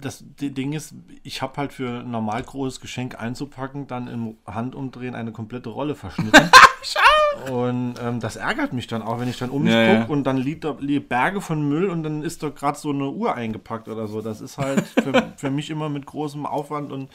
das 0.00 0.24
Ding 0.40 0.72
ist, 0.72 0.94
ich 1.22 1.42
habe 1.42 1.56
halt 1.56 1.72
für 1.72 2.00
ein 2.00 2.10
normal 2.10 2.42
großes 2.42 2.80
Geschenk 2.80 3.20
einzupacken, 3.20 3.86
dann 3.86 4.08
im 4.08 4.36
Handumdrehen 4.46 5.14
eine 5.14 5.32
komplette 5.32 5.68
Rolle 5.68 5.94
verschnitten. 5.94 6.50
und 7.50 7.94
ähm, 8.02 8.20
das 8.20 8.36
ärgert 8.36 8.72
mich 8.72 8.86
dann 8.86 9.02
auch, 9.02 9.20
wenn 9.20 9.28
ich 9.28 9.38
dann 9.38 9.50
um 9.50 9.64
mich 9.64 9.72
Ja, 9.72 9.86
gucke 9.86 10.00
ja. 10.00 10.06
und 10.06 10.24
dann 10.24 10.36
liegt 10.36 10.64
da 10.64 10.76
liegen 10.78 11.06
Berge 11.06 11.40
von 11.40 11.68
Müll 11.68 11.88
und 11.88 12.02
dann 12.02 12.22
ist 12.22 12.42
da 12.42 12.48
gerade 12.48 12.78
so 12.78 12.90
eine 12.90 13.10
Uhr 13.10 13.34
eingepackt 13.34 13.88
oder 13.88 14.08
so. 14.08 14.20
Das 14.20 14.40
ist 14.40 14.58
halt 14.58 14.80
für, 15.02 15.32
für 15.36 15.50
mich 15.50 15.70
immer 15.70 15.88
mit 15.88 16.06
großem 16.06 16.46
Aufwand 16.46 16.92
und 16.92 17.08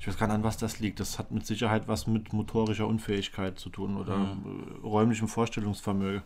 ich 0.00 0.08
weiß 0.08 0.16
gar 0.18 0.26
nicht, 0.26 0.36
an 0.36 0.44
was 0.44 0.56
das 0.56 0.80
liegt. 0.80 1.00
Das 1.00 1.18
hat 1.18 1.32
mit 1.32 1.46
Sicherheit 1.46 1.88
was 1.88 2.06
mit 2.06 2.32
motorischer 2.32 2.86
Unfähigkeit 2.86 3.58
zu 3.58 3.68
tun 3.68 3.96
oder 3.96 4.14
äh, 4.14 4.86
räumlichem 4.86 5.28
Vorstellungsvermögen. 5.28 6.22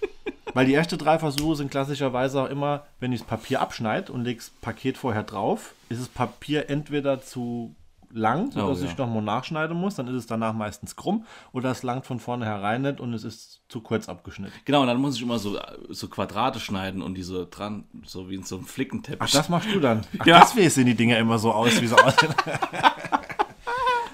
Weil 0.54 0.66
die 0.66 0.74
ersten 0.74 0.96
drei 0.98 1.18
Versuche 1.18 1.56
sind 1.56 1.70
klassischerweise 1.70 2.40
auch 2.42 2.48
immer, 2.48 2.84
wenn 3.00 3.12
ich 3.12 3.20
das 3.20 3.28
Papier 3.28 3.60
abschneide 3.60 4.12
und 4.12 4.24
lege 4.24 4.38
das 4.38 4.50
Paket 4.60 4.96
vorher 4.96 5.24
drauf, 5.24 5.74
ist 5.88 6.00
das 6.00 6.08
Papier 6.08 6.70
entweder 6.70 7.20
zu 7.20 7.74
lang, 8.16 8.52
sodass 8.52 8.78
Oh, 8.80 8.84
ja. 8.84 8.90
ich 8.92 8.96
nochmal 8.96 9.22
nachschneiden 9.22 9.76
muss, 9.76 9.96
dann 9.96 10.06
ist 10.06 10.14
es 10.14 10.26
danach 10.26 10.52
meistens 10.52 10.94
krumm, 10.94 11.26
oder 11.50 11.72
es 11.72 11.82
langt 11.82 12.06
von 12.06 12.20
vorne 12.20 12.44
herein 12.46 12.82
nicht 12.82 13.00
und 13.00 13.12
es 13.12 13.24
ist 13.24 13.62
zu 13.68 13.80
kurz 13.80 14.08
abgeschnitten. 14.08 14.54
genau, 14.64 14.82
und 14.82 14.86
dann 14.86 14.98
muss 15.00 15.16
ich 15.16 15.22
immer 15.22 15.40
so, 15.40 15.58
so 15.88 16.06
Quadrate 16.06 16.60
schneiden 16.60 17.02
und 17.02 17.14
diese 17.16 17.46
dran, 17.46 17.82
so 18.06 18.30
wie 18.30 18.36
in 18.36 18.44
so 18.44 18.54
einem 18.58 18.66
Flickenteppich. 18.66 19.20
Ach, 19.20 19.30
das 19.32 19.48
machst 19.48 19.68
du 19.74 19.80
dann. 19.80 20.02
Ach, 20.20 20.26
Ja. 20.26 20.38
deswegen 20.38 20.70
sehen 20.70 20.86
die 20.86 20.94
Dinger 20.94 21.18
immer 21.18 21.40
so 21.40 21.50
aus, 21.50 21.80
wie 21.80 21.88
sie 21.88 21.98
aussehen. 22.00 22.32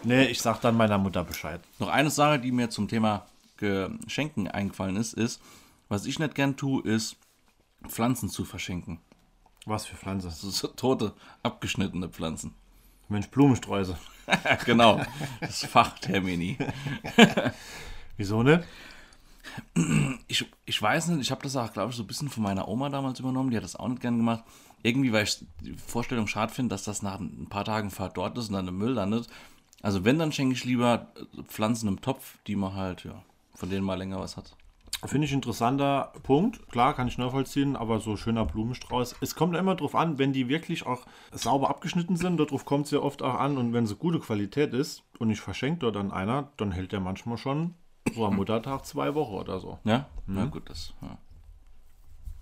nee, 0.04 0.24
ich 0.26 0.40
sag 0.40 0.60
dann 0.62 0.76
meiner 0.76 0.96
Mutter 0.96 1.22
Bescheid. 1.24 1.60
Noch 1.78 1.88
eine 1.88 2.08
Sache, 2.10 2.38
die 2.38 2.52
mir 2.52 2.70
zum 2.70 2.88
Thema 2.88 3.26
Geschenken 3.58 4.48
eingefallen 4.48 4.96
ist, 4.96 5.12
ist, 5.12 5.42
was 5.90 6.06
ich 6.06 6.18
nicht 6.18 6.34
gern 6.34 6.56
tue, 6.56 6.82
ist 6.82 7.16
Pflanzen 7.86 8.30
zu 8.30 8.44
verschenken. 8.46 9.00
Was 9.66 9.84
für 9.84 9.96
Pflanze? 9.96 10.30
So, 10.30 10.48
so 10.48 10.68
tote, 10.68 11.12
abgeschnittene 11.42 12.08
Pflanzen. 12.08 12.54
Mensch, 13.08 13.28
Blumensträuße. 13.28 13.98
genau, 14.64 15.04
das 15.40 15.64
Fachtermini. 15.66 16.56
Wieso 18.16 18.42
ne? 18.42 18.64
Ich, 20.28 20.48
ich 20.64 20.80
weiß 20.80 21.08
nicht, 21.08 21.22
ich 21.22 21.30
habe 21.32 21.42
das 21.42 21.56
auch, 21.56 21.72
glaube 21.72 21.90
ich, 21.90 21.96
so 21.96 22.04
ein 22.04 22.06
bisschen 22.06 22.28
von 22.28 22.44
meiner 22.44 22.68
Oma 22.68 22.88
damals 22.88 23.18
übernommen, 23.18 23.50
die 23.50 23.56
hat 23.56 23.64
das 23.64 23.74
auch 23.74 23.88
nicht 23.88 24.00
gern 24.00 24.16
gemacht. 24.16 24.44
Irgendwie, 24.82 25.12
weil 25.12 25.24
ich 25.24 25.44
die 25.60 25.74
Vorstellung 25.74 26.28
schade 26.28 26.54
finde, 26.54 26.72
dass 26.72 26.84
das 26.84 27.02
nach 27.02 27.18
ein 27.18 27.48
paar 27.50 27.64
Tagen 27.64 27.90
verdorrt 27.90 28.38
ist 28.38 28.48
und 28.48 28.54
dann 28.54 28.68
im 28.68 28.78
Müll 28.78 28.92
landet. 28.92 29.26
Also 29.82 30.04
wenn, 30.04 30.20
dann 30.20 30.30
schenke 30.30 30.54
ich 30.54 30.64
lieber 30.64 31.08
Pflanzen 31.48 31.88
im 31.88 32.00
Topf, 32.00 32.38
die 32.46 32.54
man 32.54 32.74
halt, 32.74 33.02
ja, 33.04 33.22
von 33.56 33.68
denen 33.68 33.84
mal 33.84 33.98
länger 33.98 34.20
was 34.20 34.36
hat. 34.36 34.54
Finde 35.06 35.26
ich 35.26 35.32
interessanter 35.32 36.12
Punkt. 36.22 36.68
Klar, 36.68 36.94
kann 36.94 37.08
ich 37.08 37.16
nachvollziehen, 37.16 37.74
aber 37.74 38.00
so 38.00 38.16
schöner 38.16 38.44
Blumenstrauß. 38.44 39.16
Es 39.22 39.34
kommt 39.34 39.56
immer 39.56 39.74
drauf 39.74 39.94
an, 39.94 40.18
wenn 40.18 40.34
die 40.34 40.48
wirklich 40.48 40.84
auch 40.86 41.06
sauber 41.32 41.70
abgeschnitten 41.70 42.16
sind, 42.16 42.38
darauf 42.38 42.66
kommt 42.66 42.84
es 42.84 42.90
ja 42.90 42.98
oft 42.98 43.22
auch 43.22 43.34
an. 43.34 43.56
Und 43.56 43.72
wenn 43.72 43.86
sie 43.86 43.96
gute 43.96 44.20
Qualität 44.20 44.74
ist 44.74 45.02
und 45.18 45.30
ich 45.30 45.40
verschenke 45.40 45.80
dort 45.80 45.96
dann 45.96 46.12
einer, 46.12 46.50
dann 46.58 46.72
hält 46.72 46.92
der 46.92 47.00
manchmal 47.00 47.38
schon 47.38 47.74
So 48.14 48.26
am 48.26 48.36
Muttertag 48.36 48.84
zwei 48.84 49.14
Wochen 49.14 49.34
oder 49.34 49.58
so. 49.58 49.78
Ja? 49.84 50.06
Na 50.26 50.44
gut, 50.44 50.68
das. 50.68 50.92
Ja. 51.00 51.18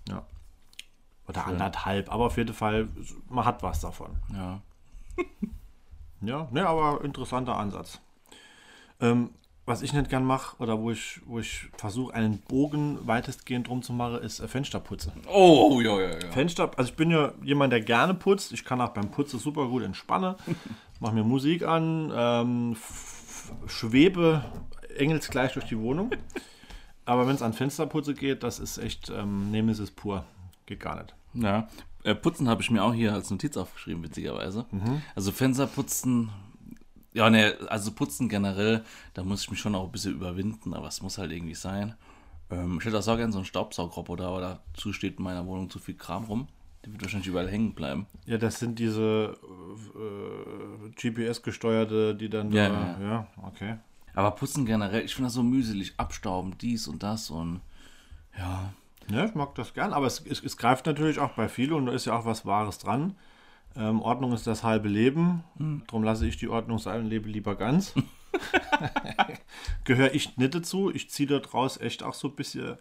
Ja. 0.09 0.25
Oder 1.27 1.45
anderthalb, 1.45 2.11
aber 2.11 2.25
auf 2.25 2.37
jeden 2.37 2.53
Fall, 2.53 2.89
man 3.29 3.45
hat 3.45 3.63
was 3.63 3.79
davon. 3.81 4.17
ja. 4.33 4.61
Ja, 6.21 6.49
ne, 6.51 6.67
aber 6.67 7.01
interessanter 7.05 7.55
Ansatz. 7.55 8.01
Ähm, 8.99 9.29
was 9.69 9.83
ich 9.83 9.93
nicht 9.93 10.09
gern 10.09 10.25
mache 10.25 10.57
oder 10.57 10.79
wo 10.79 10.89
ich, 10.89 11.21
wo 11.25 11.39
ich 11.39 11.69
versuche, 11.77 12.13
einen 12.13 12.39
Bogen 12.39 12.97
weitestgehend 13.03 13.67
drum 13.67 13.83
zu 13.83 13.93
machen, 13.93 14.19
ist 14.19 14.39
äh, 14.39 14.47
Fensterputzen. 14.47 15.13
Oh, 15.31 15.79
ja, 15.79 16.01
ja, 16.01 16.09
ja. 16.09 16.31
Fenster, 16.31 16.71
also 16.75 16.89
ich 16.89 16.95
bin 16.97 17.11
ja 17.11 17.31
jemand, 17.43 17.71
der 17.71 17.81
gerne 17.81 18.15
putzt. 18.15 18.51
Ich 18.51 18.65
kann 18.65 18.81
auch 18.81 18.89
beim 18.89 19.11
Putzen 19.11 19.39
super 19.39 19.67
gut 19.67 19.83
entspannen. 19.83 20.35
Mache 20.99 21.13
mir 21.13 21.23
Musik 21.23 21.63
an, 21.65 22.11
ähm, 22.13 22.77
schwebe 23.67 24.43
engelsgleich 24.97 25.53
durch 25.53 25.65
die 25.65 25.77
Wohnung. 25.77 26.09
Aber 27.05 27.27
wenn 27.27 27.35
es 27.35 27.41
an 27.41 27.53
Fensterputze 27.53 28.15
geht, 28.15 28.43
das 28.43 28.59
ist 28.59 28.79
echt 28.79 29.09
ähm, 29.09 29.51
Nemesis 29.51 29.91
pur. 29.91 30.25
Geht 30.65 30.79
gar 30.79 31.01
nicht. 31.01 31.15
Ja, 31.35 31.67
äh, 32.03 32.15
putzen 32.15 32.49
habe 32.49 32.63
ich 32.63 32.71
mir 32.71 32.83
auch 32.83 32.93
hier 32.93 33.13
als 33.13 33.29
Notiz 33.29 33.55
aufgeschrieben, 33.55 34.03
witzigerweise. 34.03 34.65
Also 35.15 35.31
Fenster 35.31 35.67
putzen, 35.67 36.31
ja, 37.13 37.29
ne, 37.29 37.55
also 37.69 37.91
putzen 37.91 38.29
generell, 38.29 38.83
da 39.13 39.23
muss 39.23 39.41
ich 39.43 39.51
mich 39.51 39.59
schon 39.59 39.75
auch 39.75 39.85
ein 39.85 39.91
bisschen 39.91 40.13
überwinden, 40.13 40.73
aber 40.73 40.87
es 40.87 41.01
muss 41.01 41.17
halt 41.17 41.31
irgendwie 41.31 41.55
sein. 41.55 41.95
Ähm, 42.51 42.77
ich 42.79 42.85
hätte 42.85 42.97
auch 42.99 43.03
so 43.03 43.15
gerne 43.15 43.31
so 43.31 43.39
einen 43.39 43.45
Staubsaugroboter, 43.45 44.27
aber 44.27 44.61
dazu 44.73 44.93
steht 44.93 45.17
in 45.17 45.23
meiner 45.23 45.45
Wohnung 45.45 45.69
zu 45.69 45.79
viel 45.79 45.95
Kram 45.95 46.25
rum. 46.25 46.47
Der 46.85 46.93
wird 46.93 47.01
wahrscheinlich 47.01 47.27
überall 47.27 47.49
hängen 47.49 47.73
bleiben. 47.73 48.05
Ja, 48.25 48.37
das 48.37 48.59
sind 48.59 48.79
diese 48.79 49.35
äh, 49.95 50.89
GPS-gesteuerte, 50.91 52.15
die 52.15 52.29
dann. 52.29 52.51
Ja, 52.51 52.69
da- 52.69 52.99
ja. 53.01 53.01
ja, 53.01 53.27
okay. 53.43 53.75
Aber 54.13 54.31
putzen 54.31 54.65
generell, 54.65 55.03
ich 55.05 55.13
finde 55.15 55.27
das 55.27 55.33
so 55.33 55.43
mühselig, 55.43 55.93
abstauben, 55.97 56.57
dies 56.57 56.87
und 56.87 57.03
das 57.03 57.29
und 57.29 57.61
ja, 58.37 58.73
Ja, 59.11 59.25
ich 59.25 59.35
mag 59.35 59.55
das 59.55 59.73
gern, 59.73 59.93
aber 59.93 60.07
es, 60.07 60.19
es, 60.25 60.43
es 60.43 60.57
greift 60.57 60.85
natürlich 60.85 61.19
auch 61.19 61.31
bei 61.31 61.47
vielen 61.49 61.73
und 61.73 61.85
da 61.87 61.91
ist 61.93 62.05
ja 62.05 62.17
auch 62.17 62.25
was 62.25 62.45
Wahres 62.45 62.79
dran. 62.79 63.15
Ähm, 63.75 64.01
Ordnung 64.01 64.33
ist 64.33 64.47
das 64.47 64.63
halbe 64.63 64.89
Leben. 64.89 65.43
Darum 65.87 66.03
lasse 66.03 66.27
ich 66.27 66.37
die 66.37 66.49
Ordnung 66.49 66.79
sein 66.79 67.01
und 67.01 67.09
lebe 67.09 67.29
lieber 67.29 67.55
ganz. 67.55 67.93
Gehöre 69.83 70.13
ich 70.13 70.37
nicht 70.37 70.55
dazu. 70.55 70.93
Ich 70.93 71.09
ziehe 71.09 71.27
da 71.27 71.39
draus 71.39 71.77
echt 71.79 72.03
auch 72.03 72.13
so 72.13 72.27
ein 72.27 72.35
bisschen 72.35 72.77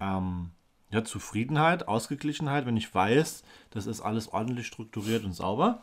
ähm, 0.00 0.50
ja, 0.90 1.04
Zufriedenheit, 1.04 1.88
Ausgeglichenheit, 1.88 2.66
wenn 2.66 2.76
ich 2.76 2.94
weiß, 2.94 3.42
das 3.70 3.86
ist 3.86 4.00
alles 4.00 4.28
ordentlich 4.28 4.66
strukturiert 4.66 5.24
und 5.24 5.32
sauber. 5.32 5.82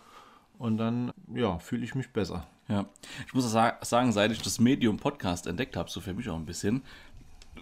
Und 0.58 0.78
dann, 0.78 1.12
ja, 1.34 1.58
fühle 1.60 1.84
ich 1.84 1.96
mich 1.96 2.14
besser. 2.14 2.48
Ja, 2.70 2.86
ich 3.28 3.34
muss 3.34 3.52
sagen, 3.52 4.12
seit 4.12 4.32
ich 4.32 4.42
das 4.42 4.60
Medium 4.60 4.98
Podcast 4.98 5.48
entdeckt 5.48 5.76
habe, 5.76 5.90
so 5.90 6.00
für 6.00 6.14
mich 6.14 6.30
auch 6.30 6.36
ein 6.38 6.46
bisschen, 6.46 6.84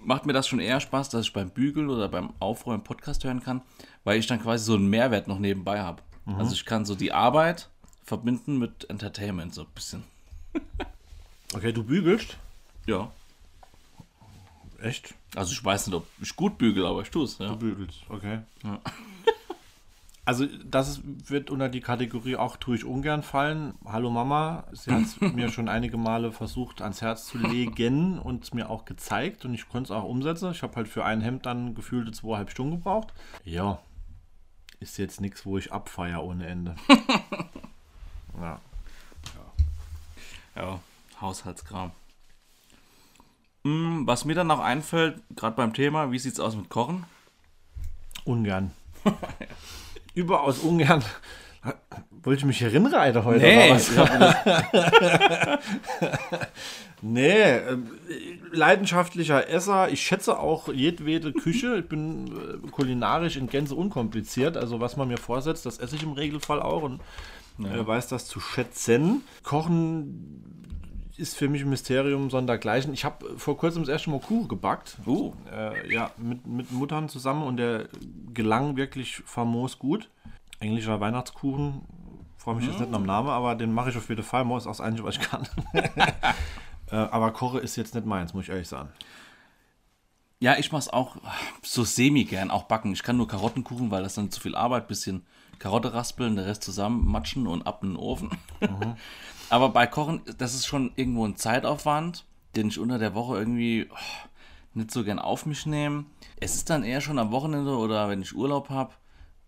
macht 0.03 0.25
mir 0.25 0.33
das 0.33 0.47
schon 0.47 0.59
eher 0.59 0.79
Spaß, 0.79 1.09
dass 1.09 1.25
ich 1.25 1.33
beim 1.33 1.49
Bügeln 1.49 1.89
oder 1.89 2.07
beim 2.09 2.33
Aufräumen 2.39 2.83
Podcast 2.83 3.23
hören 3.23 3.41
kann, 3.41 3.61
weil 4.03 4.19
ich 4.19 4.27
dann 4.27 4.41
quasi 4.41 4.65
so 4.65 4.75
einen 4.75 4.89
Mehrwert 4.89 5.27
noch 5.27 5.39
nebenbei 5.39 5.81
habe. 5.81 6.03
Also 6.37 6.53
ich 6.53 6.65
kann 6.65 6.85
so 6.85 6.95
die 6.95 7.11
Arbeit 7.11 7.69
verbinden 8.03 8.57
mit 8.59 8.89
Entertainment 8.89 9.53
so 9.53 9.61
ein 9.61 9.67
bisschen. 9.73 10.03
Okay, 11.53 11.73
du 11.73 11.83
bügelst? 11.83 12.37
Ja. 12.85 13.11
Echt? 14.81 15.13
Also 15.35 15.51
ich 15.51 15.61
weiß 15.61 15.87
nicht, 15.87 15.95
ob 15.97 16.07
ich 16.21 16.33
gut 16.33 16.57
bügel, 16.57 16.85
aber 16.85 17.01
ich 17.01 17.11
tue 17.11 17.25
es. 17.25 17.37
Ja. 17.39 17.49
Du 17.49 17.57
bügelst, 17.57 17.99
okay. 18.07 18.39
Also 20.23 20.45
das 20.63 21.01
wird 21.03 21.49
unter 21.49 21.67
die 21.67 21.81
Kategorie 21.81 22.35
auch 22.35 22.55
tue 22.55 22.75
ich 22.75 22.85
ungern 22.85 23.23
fallen. 23.23 23.73
Hallo 23.83 24.11
Mama, 24.11 24.65
sie 24.71 24.91
hat 24.91 25.01
es 25.01 25.19
mir 25.33 25.49
schon 25.49 25.67
einige 25.67 25.97
Male 25.97 26.31
versucht 26.31 26.81
ans 26.81 27.01
Herz 27.01 27.25
zu 27.25 27.39
legen 27.39 28.19
und 28.19 28.43
es 28.43 28.53
mir 28.53 28.69
auch 28.69 28.85
gezeigt 28.85 29.45
und 29.45 29.55
ich 29.55 29.67
konnte 29.67 29.91
es 29.91 29.99
auch 29.99 30.03
umsetzen. 30.03 30.51
Ich 30.51 30.61
habe 30.61 30.75
halt 30.75 30.87
für 30.87 31.03
ein 31.03 31.21
Hemd 31.21 31.47
dann 31.47 31.73
gefühlte 31.73 32.11
zweieinhalb 32.11 32.51
Stunden 32.51 32.73
gebraucht. 32.73 33.13
Ja, 33.43 33.79
ist 34.81 34.97
jetzt 34.97 35.21
nichts, 35.21 35.45
wo 35.45 35.57
ich 35.57 35.71
abfeier 35.71 36.23
ohne 36.23 36.47
Ende. 36.47 36.75
ja. 38.41 38.59
Ja, 40.55 40.79
Haushaltskram. 41.21 41.91
Hm, 43.63 44.05
Was 44.07 44.25
mir 44.25 44.35
dann 44.35 44.47
noch 44.47 44.59
einfällt, 44.59 45.21
gerade 45.35 45.55
beim 45.55 45.73
Thema, 45.73 46.11
wie 46.11 46.19
sieht's 46.19 46.39
aus 46.39 46.55
mit 46.55 46.69
Kochen? 46.69 47.05
Ungern. 48.25 48.71
Überaus 50.13 50.59
ungern. 50.59 51.03
Wollte 52.23 52.39
ich 52.39 52.45
mich 52.45 52.59
hinreiten 52.59 53.23
heute? 53.23 53.39
Nee? 53.39 53.75
Nee, 57.01 57.31
ähm, 57.31 57.87
leidenschaftlicher 58.51 59.49
Esser. 59.49 59.89
Ich 59.89 60.01
schätze 60.01 60.37
auch 60.37 60.71
jedwede 60.71 61.33
Küche. 61.33 61.77
Ich 61.79 61.89
bin 61.89 62.27
äh, 62.27 62.67
kulinarisch 62.69 63.37
in 63.37 63.47
Gänze 63.47 63.73
unkompliziert. 63.73 64.55
Also 64.55 64.79
was 64.79 64.97
man 64.97 65.07
mir 65.07 65.17
vorsetzt, 65.17 65.65
das 65.65 65.79
esse 65.79 65.95
ich 65.95 66.03
im 66.03 66.11
Regelfall 66.11 66.61
auch 66.61 66.83
und 66.83 67.01
äh, 67.59 67.85
weiß 67.85 68.07
das 68.07 68.27
zu 68.27 68.39
schätzen. 68.39 69.23
Kochen 69.43 70.43
ist 71.17 71.35
für 71.35 71.49
mich 71.49 71.63
ein 71.63 71.69
Mysterium 71.69 72.29
sondergleichen. 72.29 72.93
Ich 72.93 73.03
habe 73.03 73.37
vor 73.37 73.57
kurzem 73.57 73.81
das 73.81 73.89
erste 73.89 74.11
Mal 74.11 74.19
Kuchen 74.19 74.47
gebackt. 74.47 74.97
Uh. 75.05 75.33
Äh, 75.51 75.91
ja, 75.91 76.11
mit, 76.17 76.45
mit 76.45 76.71
Muttern 76.71 77.09
zusammen 77.09 77.43
und 77.43 77.57
der 77.57 77.87
gelang 78.33 78.77
wirklich 78.77 79.23
famos 79.25 79.79
gut. 79.79 80.09
Englischer 80.59 80.99
Weihnachtskuchen. 80.99 81.81
Freue 82.41 82.55
mich 82.55 82.65
jetzt 82.65 82.79
nicht 82.79 82.91
am 82.91 83.03
Namen, 83.03 83.29
aber 83.29 83.53
den 83.53 83.71
mache 83.71 83.91
ich 83.91 83.97
auf 83.97 84.09
jeden 84.09 84.23
Fall. 84.23 84.43
Mo 84.45 84.57
ist 84.57 84.65
auch 84.65 84.71
das 84.71 84.81
Einzige, 84.81 85.07
was 85.07 85.17
ich 85.17 85.21
kann. 85.21 85.47
Äh, 86.89 86.97
aber 86.97 87.31
Koche 87.31 87.59
ist 87.59 87.77
jetzt 87.77 87.95
nicht 87.95 88.05
meins, 88.05 88.33
muss 88.33 88.43
ich 88.43 88.49
ehrlich 88.49 88.67
sagen. 88.67 88.89
Ja, 90.41 90.57
ich 90.57 90.73
mach's 90.73 90.89
auch 90.89 91.15
so 91.61 91.85
semi 91.85 92.25
gern, 92.25 92.51
auch 92.51 92.63
backen. 92.63 92.91
Ich 92.91 93.01
kann 93.01 93.15
nur 93.15 93.29
Karottenkuchen, 93.29 93.91
weil 93.91 94.03
das 94.03 94.15
dann 94.15 94.29
zu 94.29 94.41
viel 94.41 94.55
Arbeit, 94.55 94.89
bisschen 94.89 95.25
Karotte 95.57 95.93
raspeln, 95.93 96.35
der 96.35 96.47
Rest 96.47 96.63
zusammen 96.63 97.05
matschen 97.05 97.47
und 97.47 97.65
ab 97.65 97.81
in 97.83 97.91
den 97.91 97.95
Ofen. 97.95 98.31
Aber 99.49 99.69
bei 99.69 99.87
Kochen, 99.87 100.19
das 100.37 100.53
ist 100.53 100.65
schon 100.65 100.91
irgendwo 100.97 101.25
ein 101.25 101.37
Zeitaufwand, 101.37 102.25
den 102.57 102.67
ich 102.67 102.77
unter 102.77 102.99
der 102.99 103.15
Woche 103.15 103.37
irgendwie 103.37 103.87
oh, 103.89 104.27
nicht 104.73 104.91
so 104.91 105.05
gern 105.05 105.19
auf 105.19 105.45
mich 105.45 105.65
nehme. 105.65 106.03
Es 106.41 106.55
ist 106.55 106.69
dann 106.69 106.83
eher 106.83 106.99
schon 106.99 107.19
am 107.19 107.31
Wochenende 107.31 107.77
oder 107.77 108.09
wenn 108.09 108.21
ich 108.21 108.35
Urlaub 108.35 108.69
habe 108.69 108.91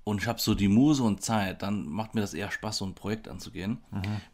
und 0.04 0.22
ich 0.22 0.28
habe 0.28 0.40
so 0.40 0.54
die 0.54 0.68
Muse 0.68 1.04
und 1.04 1.22
Zeit, 1.22 1.62
dann 1.62 1.88
macht 1.88 2.14
mir 2.14 2.22
das 2.22 2.34
eher 2.34 2.52
Spaß, 2.52 2.78
so 2.78 2.86
ein 2.86 2.94
Projekt 2.94 3.28
anzugehen. 3.28 3.80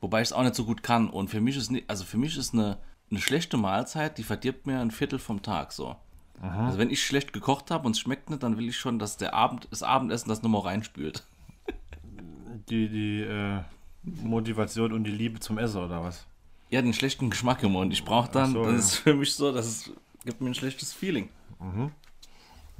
Wobei 0.01 0.21
ich 0.21 0.29
es 0.29 0.33
auch 0.33 0.43
nicht 0.43 0.55
so 0.55 0.65
gut 0.65 0.81
kann. 0.81 1.09
Und 1.09 1.29
für 1.29 1.41
mich 1.41 1.57
ist, 1.57 1.71
also 1.87 2.05
für 2.05 2.17
mich 2.17 2.37
ist 2.37 2.53
eine, 2.53 2.77
eine 3.11 3.21
schlechte 3.21 3.57
Mahlzeit, 3.57 4.17
die 4.17 4.23
verdirbt 4.23 4.65
mir 4.65 4.79
ein 4.79 4.91
Viertel 4.91 5.19
vom 5.19 5.41
Tag 5.41 5.71
so. 5.71 5.95
Also 6.41 6.77
wenn 6.77 6.89
ich 6.89 7.05
schlecht 7.05 7.33
gekocht 7.33 7.69
habe 7.69 7.85
und 7.85 7.91
es 7.91 7.99
schmeckt 7.99 8.29
nicht, 8.29 8.43
dann 8.43 8.57
will 8.57 8.69
ich 8.69 8.77
schon, 8.77 8.97
dass 8.97 9.17
der 9.17 9.33
Abend, 9.33 9.67
das 9.71 9.83
Abendessen 9.83 10.29
das 10.29 10.41
nochmal 10.41 10.61
reinspült. 10.61 11.25
Die, 12.69 12.87
die 12.87 13.21
äh, 13.21 13.61
Motivation 14.03 14.93
und 14.93 15.03
die 15.03 15.11
Liebe 15.11 15.39
zum 15.39 15.57
Essen 15.57 15.81
oder 15.83 16.03
was? 16.03 16.27
Ja, 16.69 16.83
den 16.83 16.93
schlechten 16.93 17.31
Geschmack 17.31 17.63
im 17.63 17.71
Mund. 17.71 17.91
Ich 17.91 18.05
brauche 18.05 18.29
dann, 18.31 18.51
so, 18.51 18.63
das 18.63 18.71
ja. 18.71 18.77
ist 18.77 18.95
für 18.97 19.13
mich 19.15 19.33
so, 19.33 19.51
das 19.51 19.67
ist, 19.67 19.91
gibt 20.23 20.39
mir 20.39 20.49
ein 20.49 20.53
schlechtes 20.53 20.93
Feeling. 20.93 21.29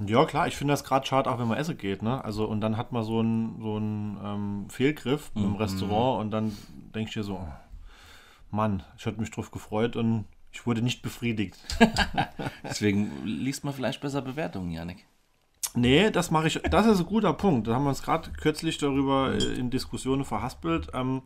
Ja, 0.06 0.24
klar, 0.24 0.48
ich 0.48 0.56
finde 0.56 0.72
das 0.72 0.84
gerade 0.84 1.06
schade, 1.06 1.30
auch 1.30 1.38
wenn 1.38 1.48
man 1.48 1.58
essen 1.58 1.76
geht, 1.76 2.02
ne? 2.02 2.24
Also, 2.24 2.46
und 2.46 2.60
dann 2.60 2.76
hat 2.76 2.90
man 2.92 3.04
so 3.04 3.18
einen 3.18 3.60
so 3.60 3.76
einen, 3.76 4.18
ähm, 4.24 4.70
Fehlgriff 4.70 5.30
im 5.34 5.56
Restaurant 5.56 6.20
und 6.20 6.30
dann 6.30 6.56
denke 6.94 7.08
ich 7.08 7.14
dir 7.14 7.22
so, 7.22 7.34
oh, 7.34 7.52
Mann, 8.50 8.82
ich 8.96 9.06
hatte 9.06 9.20
mich 9.20 9.30
drauf 9.30 9.50
gefreut 9.50 9.96
und 9.96 10.24
ich 10.52 10.66
wurde 10.66 10.82
nicht 10.82 11.02
befriedigt. 11.02 11.56
Deswegen 12.64 13.24
liest 13.24 13.64
man 13.64 13.74
vielleicht 13.74 14.00
besser 14.00 14.22
Bewertungen, 14.22 14.70
Janik. 14.70 15.04
Nee, 15.74 16.10
das 16.10 16.30
mache 16.30 16.48
ich. 16.48 16.54
Das 16.70 16.86
ist 16.86 16.98
ein 16.98 17.06
guter 17.06 17.32
Punkt. 17.32 17.68
Da 17.68 17.74
haben 17.74 17.84
wir 17.84 17.90
uns 17.90 18.02
gerade 18.02 18.30
kürzlich 18.32 18.78
darüber 18.78 19.34
äh, 19.34 19.54
in 19.54 19.70
Diskussionen 19.70 20.24
verhaspelt. 20.24 20.88
Ähm, 20.94 21.22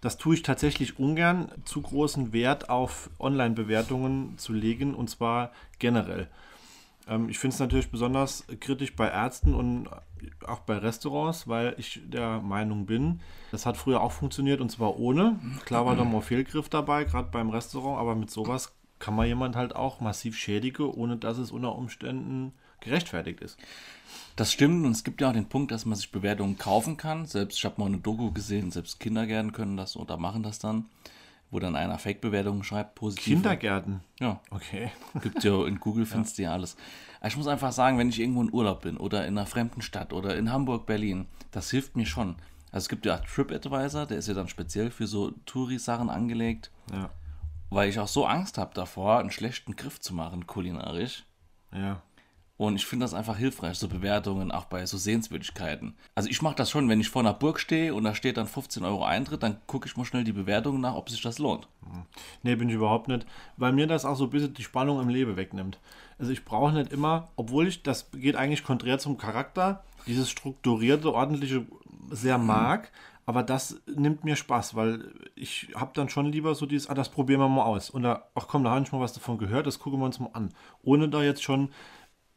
das 0.00 0.18
tue 0.18 0.34
ich 0.34 0.42
tatsächlich 0.42 1.00
ungern, 1.00 1.50
zu 1.64 1.82
großen 1.82 2.32
Wert 2.32 2.70
auf 2.70 3.10
Online-Bewertungen 3.18 4.38
zu 4.38 4.52
legen 4.52 4.94
und 4.94 5.10
zwar 5.10 5.50
generell. 5.80 6.28
Ähm, 7.08 7.28
ich 7.28 7.38
finde 7.38 7.54
es 7.54 7.60
natürlich 7.60 7.90
besonders 7.90 8.46
kritisch 8.60 8.94
bei 8.94 9.08
Ärzten 9.08 9.54
und 9.54 9.88
auch 10.46 10.60
bei 10.60 10.78
Restaurants, 10.78 11.48
weil 11.48 11.74
ich 11.78 12.00
der 12.04 12.40
Meinung 12.40 12.86
bin, 12.86 13.20
das 13.50 13.66
hat 13.66 13.76
früher 13.76 14.00
auch 14.00 14.12
funktioniert 14.12 14.60
und 14.60 14.70
zwar 14.70 14.98
ohne. 14.98 15.38
Klar 15.64 15.86
war 15.86 15.96
da 15.96 16.04
mal 16.04 16.20
Fehlgriff 16.20 16.68
dabei, 16.68 17.04
gerade 17.04 17.30
beim 17.30 17.50
Restaurant, 17.50 17.98
aber 17.98 18.14
mit 18.14 18.30
sowas 18.30 18.72
kann 18.98 19.14
man 19.14 19.26
jemand 19.26 19.56
halt 19.56 19.76
auch 19.76 20.00
massiv 20.00 20.36
schädigen, 20.36 20.86
ohne 20.86 21.16
dass 21.16 21.38
es 21.38 21.52
unter 21.52 21.74
Umständen 21.76 22.52
gerechtfertigt 22.80 23.40
ist. 23.40 23.58
Das 24.36 24.52
stimmt 24.52 24.84
und 24.84 24.92
es 24.92 25.04
gibt 25.04 25.20
ja 25.20 25.28
auch 25.28 25.32
den 25.32 25.48
Punkt, 25.48 25.72
dass 25.72 25.84
man 25.84 25.96
sich 25.96 26.10
Bewertungen 26.12 26.58
kaufen 26.58 26.96
kann. 26.96 27.26
Selbst 27.26 27.58
ich 27.58 27.64
habe 27.64 27.80
mal 27.80 27.86
eine 27.86 27.98
Doku 27.98 28.32
gesehen, 28.32 28.70
selbst 28.70 29.00
Kindergärten 29.00 29.52
können 29.52 29.76
das 29.76 29.96
oder 29.96 30.16
machen 30.16 30.42
das 30.42 30.58
dann, 30.58 30.86
wo 31.50 31.58
dann 31.58 31.76
einer 31.76 31.98
Fake-Bewertungen 31.98 32.62
schreibt, 32.64 32.94
positiv. 32.94 33.24
Kindergärten. 33.34 34.00
Ja, 34.20 34.40
Okay. 34.50 34.90
gibt 35.22 35.42
ja 35.44 35.66
in 35.66 35.80
Google 35.80 36.04
findest 36.06 36.38
du 36.38 36.42
ja 36.42 36.52
alles. 36.52 36.76
Aber 37.20 37.28
ich 37.28 37.36
muss 37.36 37.46
einfach 37.46 37.72
sagen, 37.72 37.98
wenn 37.98 38.08
ich 38.10 38.20
irgendwo 38.20 38.42
in 38.42 38.52
Urlaub 38.52 38.82
bin 38.82 38.96
oder 38.96 39.26
in 39.26 39.36
einer 39.38 39.46
fremden 39.46 39.82
Stadt 39.82 40.12
oder 40.12 40.36
in 40.36 40.52
Hamburg, 40.52 40.86
Berlin, 40.86 41.26
das 41.50 41.70
hilft 41.70 41.96
mir 41.96 42.06
schon. 42.06 42.36
Also 42.70 42.84
es 42.84 42.88
gibt 42.88 43.06
ja 43.06 43.16
TripAdvisor, 43.18 44.06
der 44.06 44.18
ist 44.18 44.28
ja 44.28 44.34
dann 44.34 44.48
speziell 44.48 44.90
für 44.90 45.06
so 45.06 45.30
Touri-Sachen 45.46 46.10
angelegt. 46.10 46.70
Ja. 46.92 47.10
weil 47.70 47.88
ich 47.90 47.98
auch 47.98 48.08
so 48.08 48.24
Angst 48.26 48.56
habe 48.58 48.72
davor, 48.74 49.18
einen 49.18 49.30
schlechten 49.30 49.76
Griff 49.76 50.00
zu 50.00 50.14
machen, 50.14 50.46
kulinarisch. 50.46 51.24
Ja. 51.72 52.02
Und 52.58 52.74
ich 52.74 52.86
finde 52.86 53.04
das 53.04 53.14
einfach 53.14 53.36
hilfreich, 53.36 53.78
so 53.78 53.86
Bewertungen 53.86 54.50
auch 54.50 54.64
bei 54.64 54.84
so 54.84 54.98
Sehenswürdigkeiten. 54.98 55.94
Also 56.16 56.28
ich 56.28 56.42
mache 56.42 56.56
das 56.56 56.70
schon, 56.70 56.88
wenn 56.88 57.00
ich 57.00 57.08
vor 57.08 57.22
einer 57.22 57.32
Burg 57.32 57.60
stehe 57.60 57.94
und 57.94 58.02
da 58.02 58.16
steht 58.16 58.36
dann 58.36 58.48
15 58.48 58.84
Euro 58.84 59.04
Eintritt, 59.04 59.44
dann 59.44 59.58
gucke 59.68 59.86
ich 59.86 59.96
mal 59.96 60.04
schnell 60.04 60.24
die 60.24 60.32
Bewertungen 60.32 60.80
nach, 60.80 60.96
ob 60.96 61.08
sich 61.08 61.22
das 61.22 61.38
lohnt. 61.38 61.68
Nee, 62.42 62.56
bin 62.56 62.68
ich 62.68 62.74
überhaupt 62.74 63.06
nicht. 63.06 63.26
Weil 63.56 63.72
mir 63.72 63.86
das 63.86 64.04
auch 64.04 64.16
so 64.16 64.24
ein 64.24 64.30
bisschen 64.30 64.54
die 64.54 64.64
Spannung 64.64 65.00
im 65.00 65.08
Leben 65.08 65.36
wegnimmt. 65.36 65.78
Also 66.18 66.32
ich 66.32 66.44
brauche 66.44 66.72
nicht 66.72 66.92
immer, 66.92 67.28
obwohl 67.36 67.68
ich, 67.68 67.84
das 67.84 68.10
geht 68.10 68.34
eigentlich 68.34 68.64
konträr 68.64 68.98
zum 68.98 69.18
Charakter, 69.18 69.84
dieses 70.08 70.28
strukturierte, 70.28 71.14
ordentliche 71.14 71.64
sehr 72.10 72.38
mag, 72.38 72.90
aber 73.24 73.42
das 73.42 73.80
nimmt 73.86 74.24
mir 74.24 74.36
Spaß, 74.36 74.74
weil 74.74 75.12
ich 75.36 75.68
habe 75.74 75.92
dann 75.94 76.08
schon 76.08 76.32
lieber 76.32 76.54
so 76.54 76.66
dieses, 76.66 76.88
ah, 76.88 76.94
das 76.94 77.10
probieren 77.10 77.40
wir 77.40 77.48
mal 77.48 77.64
aus. 77.64 77.90
Und 77.90 78.02
da, 78.02 78.24
ach 78.34 78.48
komm, 78.48 78.64
da 78.64 78.70
habe 78.70 78.82
ich 78.82 78.90
mal 78.90 79.00
was 79.00 79.12
davon 79.12 79.36
gehört, 79.38 79.66
das 79.66 79.78
gucken 79.78 80.00
wir 80.00 80.06
uns 80.06 80.18
mal 80.18 80.30
an. 80.32 80.48
Ohne 80.82 81.08
da 81.08 81.22
jetzt 81.22 81.42
schon 81.42 81.68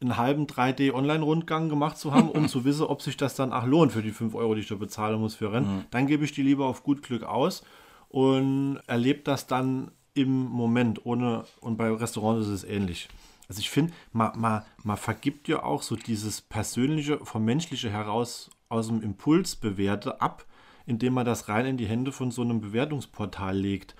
einen 0.02 0.16
halben 0.16 0.46
3D-Online-Rundgang 0.46 1.68
gemacht 1.68 1.96
zu 1.96 2.12
haben, 2.12 2.28
um 2.28 2.48
zu 2.50 2.64
wissen, 2.64 2.84
ob 2.84 3.02
sich 3.02 3.16
das 3.16 3.34
dann 3.34 3.52
auch 3.52 3.64
lohnt 3.64 3.92
für 3.92 4.02
die 4.02 4.10
5 4.10 4.34
Euro, 4.34 4.54
die 4.54 4.60
ich 4.60 4.68
da 4.68 4.74
bezahlen 4.74 5.20
muss 5.20 5.34
für 5.34 5.52
Rennen. 5.52 5.84
Dann 5.90 6.06
gebe 6.06 6.24
ich 6.24 6.32
die 6.32 6.42
lieber 6.42 6.66
auf 6.66 6.82
gut 6.82 7.02
Glück 7.02 7.22
aus 7.22 7.62
und 8.08 8.80
erlebe 8.86 9.20
das 9.20 9.46
dann 9.46 9.92
im 10.14 10.44
Moment, 10.46 11.06
ohne, 11.06 11.44
und 11.60 11.76
bei 11.76 11.90
Restaurants 11.90 12.46
ist 12.46 12.52
es 12.52 12.64
ähnlich. 12.64 13.08
Also 13.48 13.60
ich 13.60 13.70
finde, 13.70 13.92
man, 14.12 14.38
man, 14.38 14.62
man 14.82 14.96
vergibt 14.96 15.48
ja 15.48 15.62
auch 15.62 15.82
so 15.82 15.96
dieses 15.96 16.40
persönliche, 16.40 17.18
vom 17.24 17.44
menschliche 17.44 17.90
heraus 17.90 18.50
aus 18.68 18.88
dem 18.88 19.02
Impuls 19.02 19.56
bewährte 19.56 20.20
ab, 20.20 20.46
indem 20.86 21.14
man 21.14 21.26
das 21.26 21.48
rein 21.48 21.66
in 21.66 21.76
die 21.76 21.86
Hände 21.86 22.12
von 22.12 22.30
so 22.30 22.42
einem 22.42 22.60
Bewertungsportal 22.60 23.56
legt. 23.56 23.94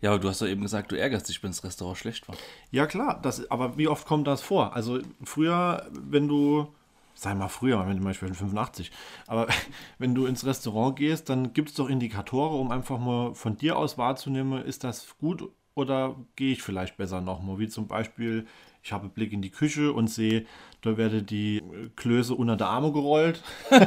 Ja, 0.00 0.10
aber 0.10 0.18
du 0.18 0.28
hast 0.28 0.42
doch 0.42 0.46
eben 0.46 0.62
gesagt, 0.62 0.92
du 0.92 0.98
ärgerst 0.98 1.28
dich, 1.28 1.42
wenn 1.42 1.50
das 1.50 1.64
Restaurant 1.64 1.98
schlecht 1.98 2.28
war. 2.28 2.36
Ja, 2.70 2.86
klar, 2.86 3.20
das, 3.22 3.50
aber 3.50 3.76
wie 3.78 3.88
oft 3.88 4.06
kommt 4.06 4.26
das 4.26 4.42
vor? 4.42 4.74
Also 4.74 5.00
früher, 5.24 5.88
wenn 5.92 6.28
du, 6.28 6.68
sei 7.14 7.34
mal 7.34 7.48
früher, 7.48 7.86
wenn 7.86 7.98
du 7.98 8.04
Beispiel 8.04 8.32
85, 8.32 8.90
aber 9.26 9.48
wenn 9.98 10.14
du 10.14 10.26
ins 10.26 10.44
Restaurant 10.44 10.96
gehst, 10.96 11.28
dann 11.28 11.52
gibt 11.52 11.70
es 11.70 11.74
doch 11.74 11.88
Indikatoren, 11.88 12.60
um 12.60 12.70
einfach 12.70 12.98
mal 12.98 13.34
von 13.34 13.56
dir 13.56 13.76
aus 13.76 13.98
wahrzunehmen, 13.98 14.64
ist 14.64 14.84
das 14.84 15.16
gut 15.18 15.48
oder 15.74 16.16
gehe 16.36 16.52
ich 16.52 16.62
vielleicht 16.62 16.96
besser 16.96 17.20
nochmal? 17.20 17.58
Wie 17.58 17.68
zum 17.68 17.86
Beispiel, 17.88 18.46
ich 18.82 18.92
habe 18.92 19.04
einen 19.04 19.12
Blick 19.12 19.32
in 19.32 19.42
die 19.42 19.50
Küche 19.50 19.92
und 19.92 20.08
sehe, 20.08 20.44
da 20.80 20.96
werde 20.96 21.22
die 21.22 21.62
Klöße 21.94 22.34
unter 22.34 22.56
der 22.56 22.66
Arme 22.66 22.90
gerollt. 22.90 23.40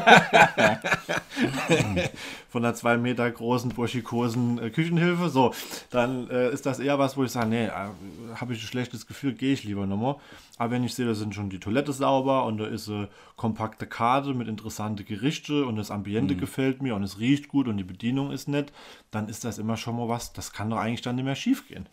Von 2.47 2.63
einer 2.63 2.73
zwei 2.73 2.95
Meter 2.97 3.29
großen, 3.29 3.71
burschikosen 3.71 4.57
äh, 4.59 4.69
Küchenhilfe. 4.69 5.27
So, 5.27 5.53
dann 5.89 6.29
äh, 6.29 6.49
ist 6.51 6.65
das 6.65 6.79
eher 6.79 6.97
was, 6.97 7.17
wo 7.17 7.25
ich 7.25 7.31
sage, 7.31 7.49
nee, 7.49 7.65
äh, 7.65 7.89
habe 8.35 8.53
ich 8.53 8.63
ein 8.63 8.67
schlechtes 8.67 9.05
Gefühl, 9.05 9.33
gehe 9.33 9.51
ich 9.51 9.65
lieber 9.65 9.85
nochmal. 9.85 10.15
Aber 10.57 10.71
wenn 10.71 10.85
ich 10.85 10.93
sehe, 10.93 11.05
da 11.05 11.13
sind 11.13 11.35
schon 11.35 11.49
die 11.49 11.59
Toilette 11.59 11.91
sauber 11.91 12.45
und 12.45 12.59
da 12.59 12.65
ist 12.65 12.87
eine 12.87 13.09
kompakte 13.35 13.85
Karte 13.87 14.33
mit 14.33 14.47
interessanten 14.47 15.05
Gerichte 15.05 15.65
und 15.65 15.75
das 15.75 15.91
Ambiente 15.91 16.37
gefällt 16.37 16.81
mir 16.81 16.95
und 16.95 17.03
es 17.03 17.19
riecht 17.19 17.49
gut 17.49 17.67
und 17.67 17.75
die 17.75 17.83
Bedienung 17.83 18.31
ist 18.31 18.47
nett, 18.47 18.71
dann 19.11 19.27
ist 19.27 19.43
das 19.43 19.57
immer 19.57 19.75
schon 19.75 19.97
mal 19.97 20.07
was, 20.07 20.31
das 20.31 20.53
kann 20.53 20.69
doch 20.69 20.77
eigentlich 20.77 21.01
dann 21.01 21.15
nicht 21.15 21.25
mehr 21.25 21.35
schief 21.35 21.67
gehen. 21.67 21.87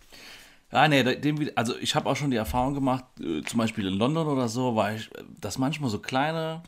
Ja, 0.72 0.88
nee, 0.88 1.02
dem, 1.16 1.50
also 1.54 1.76
ich 1.76 1.94
habe 1.94 2.08
auch 2.08 2.16
schon 2.16 2.30
die 2.30 2.36
Erfahrung 2.38 2.72
gemacht, 2.74 3.04
äh, 3.20 3.42
zum 3.42 3.58
Beispiel 3.58 3.86
in 3.86 3.94
London 3.94 4.26
oder 4.26 4.48
so, 4.48 4.74
war 4.74 4.94
ich, 4.94 5.10
dass 5.40 5.58
manchmal 5.58 5.90
so 5.90 5.98
kleine 5.98 6.62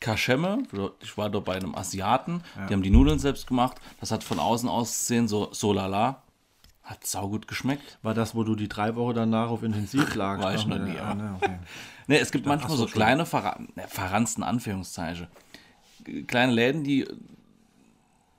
Kaschemme, 0.00 0.62
ich 1.02 1.16
war 1.16 1.30
dort 1.30 1.46
bei 1.46 1.56
einem 1.56 1.74
Asiaten, 1.74 2.42
die 2.68 2.72
haben 2.74 2.82
die 2.82 2.90
Nudeln 2.90 3.18
selbst 3.18 3.46
gemacht, 3.46 3.78
das 4.00 4.10
hat 4.12 4.22
von 4.22 4.38
außen 4.38 4.68
aussehen 4.68 5.26
so, 5.28 5.48
so 5.52 5.72
lala, 5.72 6.22
hat 6.84 7.04
saugut 7.06 7.48
geschmeckt. 7.48 7.98
War 8.02 8.14
das, 8.14 8.34
wo 8.34 8.44
du 8.44 8.54
die 8.54 8.68
drei 8.68 8.94
Wochen 8.96 9.14
danach 9.14 9.48
auf 9.48 9.62
Intensiv 9.62 10.14
lagst? 10.14 10.44
War 10.44 10.54
ich 10.54 10.66
noch 10.66 10.78
nie, 10.78 10.94
ja, 10.94 11.02
aber- 11.04 11.14
ne, 11.14 11.36
okay. 11.40 11.58
Ne, 12.06 12.18
es 12.20 12.30
gibt 12.30 12.46
manchmal 12.46 12.70
ach 12.72 12.76
so, 12.76 12.86
so 12.86 12.92
kleine 12.92 13.26
Verra 13.26 13.58
ne, 13.74 13.84
verransten 13.86 14.42
Anführungszeichen. 14.42 15.26
Kleine 16.26 16.52
Läden, 16.52 16.82
die 16.84 17.06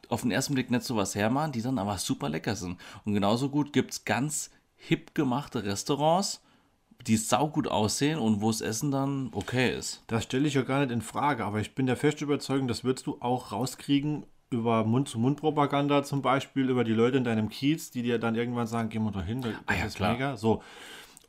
auf 0.08 0.22
den 0.22 0.32
ersten 0.32 0.56
Blick 0.56 0.72
nicht 0.72 0.84
so 0.84 0.96
was 0.96 1.14
hermachen, 1.14 1.52
die 1.52 1.62
dann 1.62 1.78
aber 1.78 1.98
super 2.00 2.30
lecker 2.30 2.56
sind. 2.56 2.78
Und 3.06 3.14
genauso 3.14 3.50
gut 3.50 3.72
gibt 3.72 3.92
es 3.92 4.06
ganz 4.06 4.50
hip 4.80 5.14
gemachte 5.14 5.64
Restaurants, 5.64 6.42
die 7.08 7.16
saugut 7.18 7.68
aussehen 7.68 8.20
und 8.20 8.42
wo 8.42 8.50
das 8.50 8.62
Essen 8.62 8.92
dann 8.92 9.30
okay 9.34 9.74
ist. 9.76 10.04
Das 10.08 10.24
stelle 10.24 10.48
ich 10.48 10.56
ja 10.56 10.64
gar 10.64 10.80
nicht 10.82 10.92
in 10.92 11.02
Frage, 11.02 11.46
aber 11.46 11.60
ich 11.60 11.76
bin 11.76 11.86
der 11.86 11.96
festen 11.96 12.24
Überzeugung, 12.26 12.68
das 12.68 12.84
wirst 12.84 13.06
du 13.08 13.18
auch 13.22 13.52
rauskriegen 13.52 14.26
über 14.50 14.84
Mund-zu-Mund-Propaganda 14.84 16.04
zum 16.04 16.22
Beispiel, 16.22 16.70
über 16.70 16.84
die 16.84 16.94
Leute 16.94 17.18
in 17.18 17.24
deinem 17.24 17.50
Kiez, 17.50 17.92
die 17.92 18.02
dir 18.02 18.18
dann 18.18 18.36
irgendwann 18.36 18.68
sagen, 18.68 18.90
geh 18.90 19.00
mal 19.00 19.12
da 19.12 19.22
hin, 19.22 19.42
das 19.42 19.54
Ah 19.68 19.76
ja, 19.76 19.86
ist 19.86 19.96
klar. 19.98 20.14
mega. 20.14 20.38
So. 20.38 20.64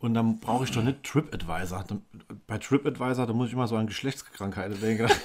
Und 0.01 0.15
dann 0.15 0.41
brauche 0.41 0.65
ich 0.65 0.71
doch 0.71 0.83
nicht 0.83 1.05
TripAdvisor. 1.05 1.85
Bei 2.47 2.57
TripAdvisor, 2.57 3.27
da 3.27 3.33
muss 3.35 3.49
ich 3.49 3.53
immer 3.53 3.69
so 3.69 3.77
an 3.77 3.87
Geschlechtskrankheiten 3.87 4.81
denken. 4.81 5.09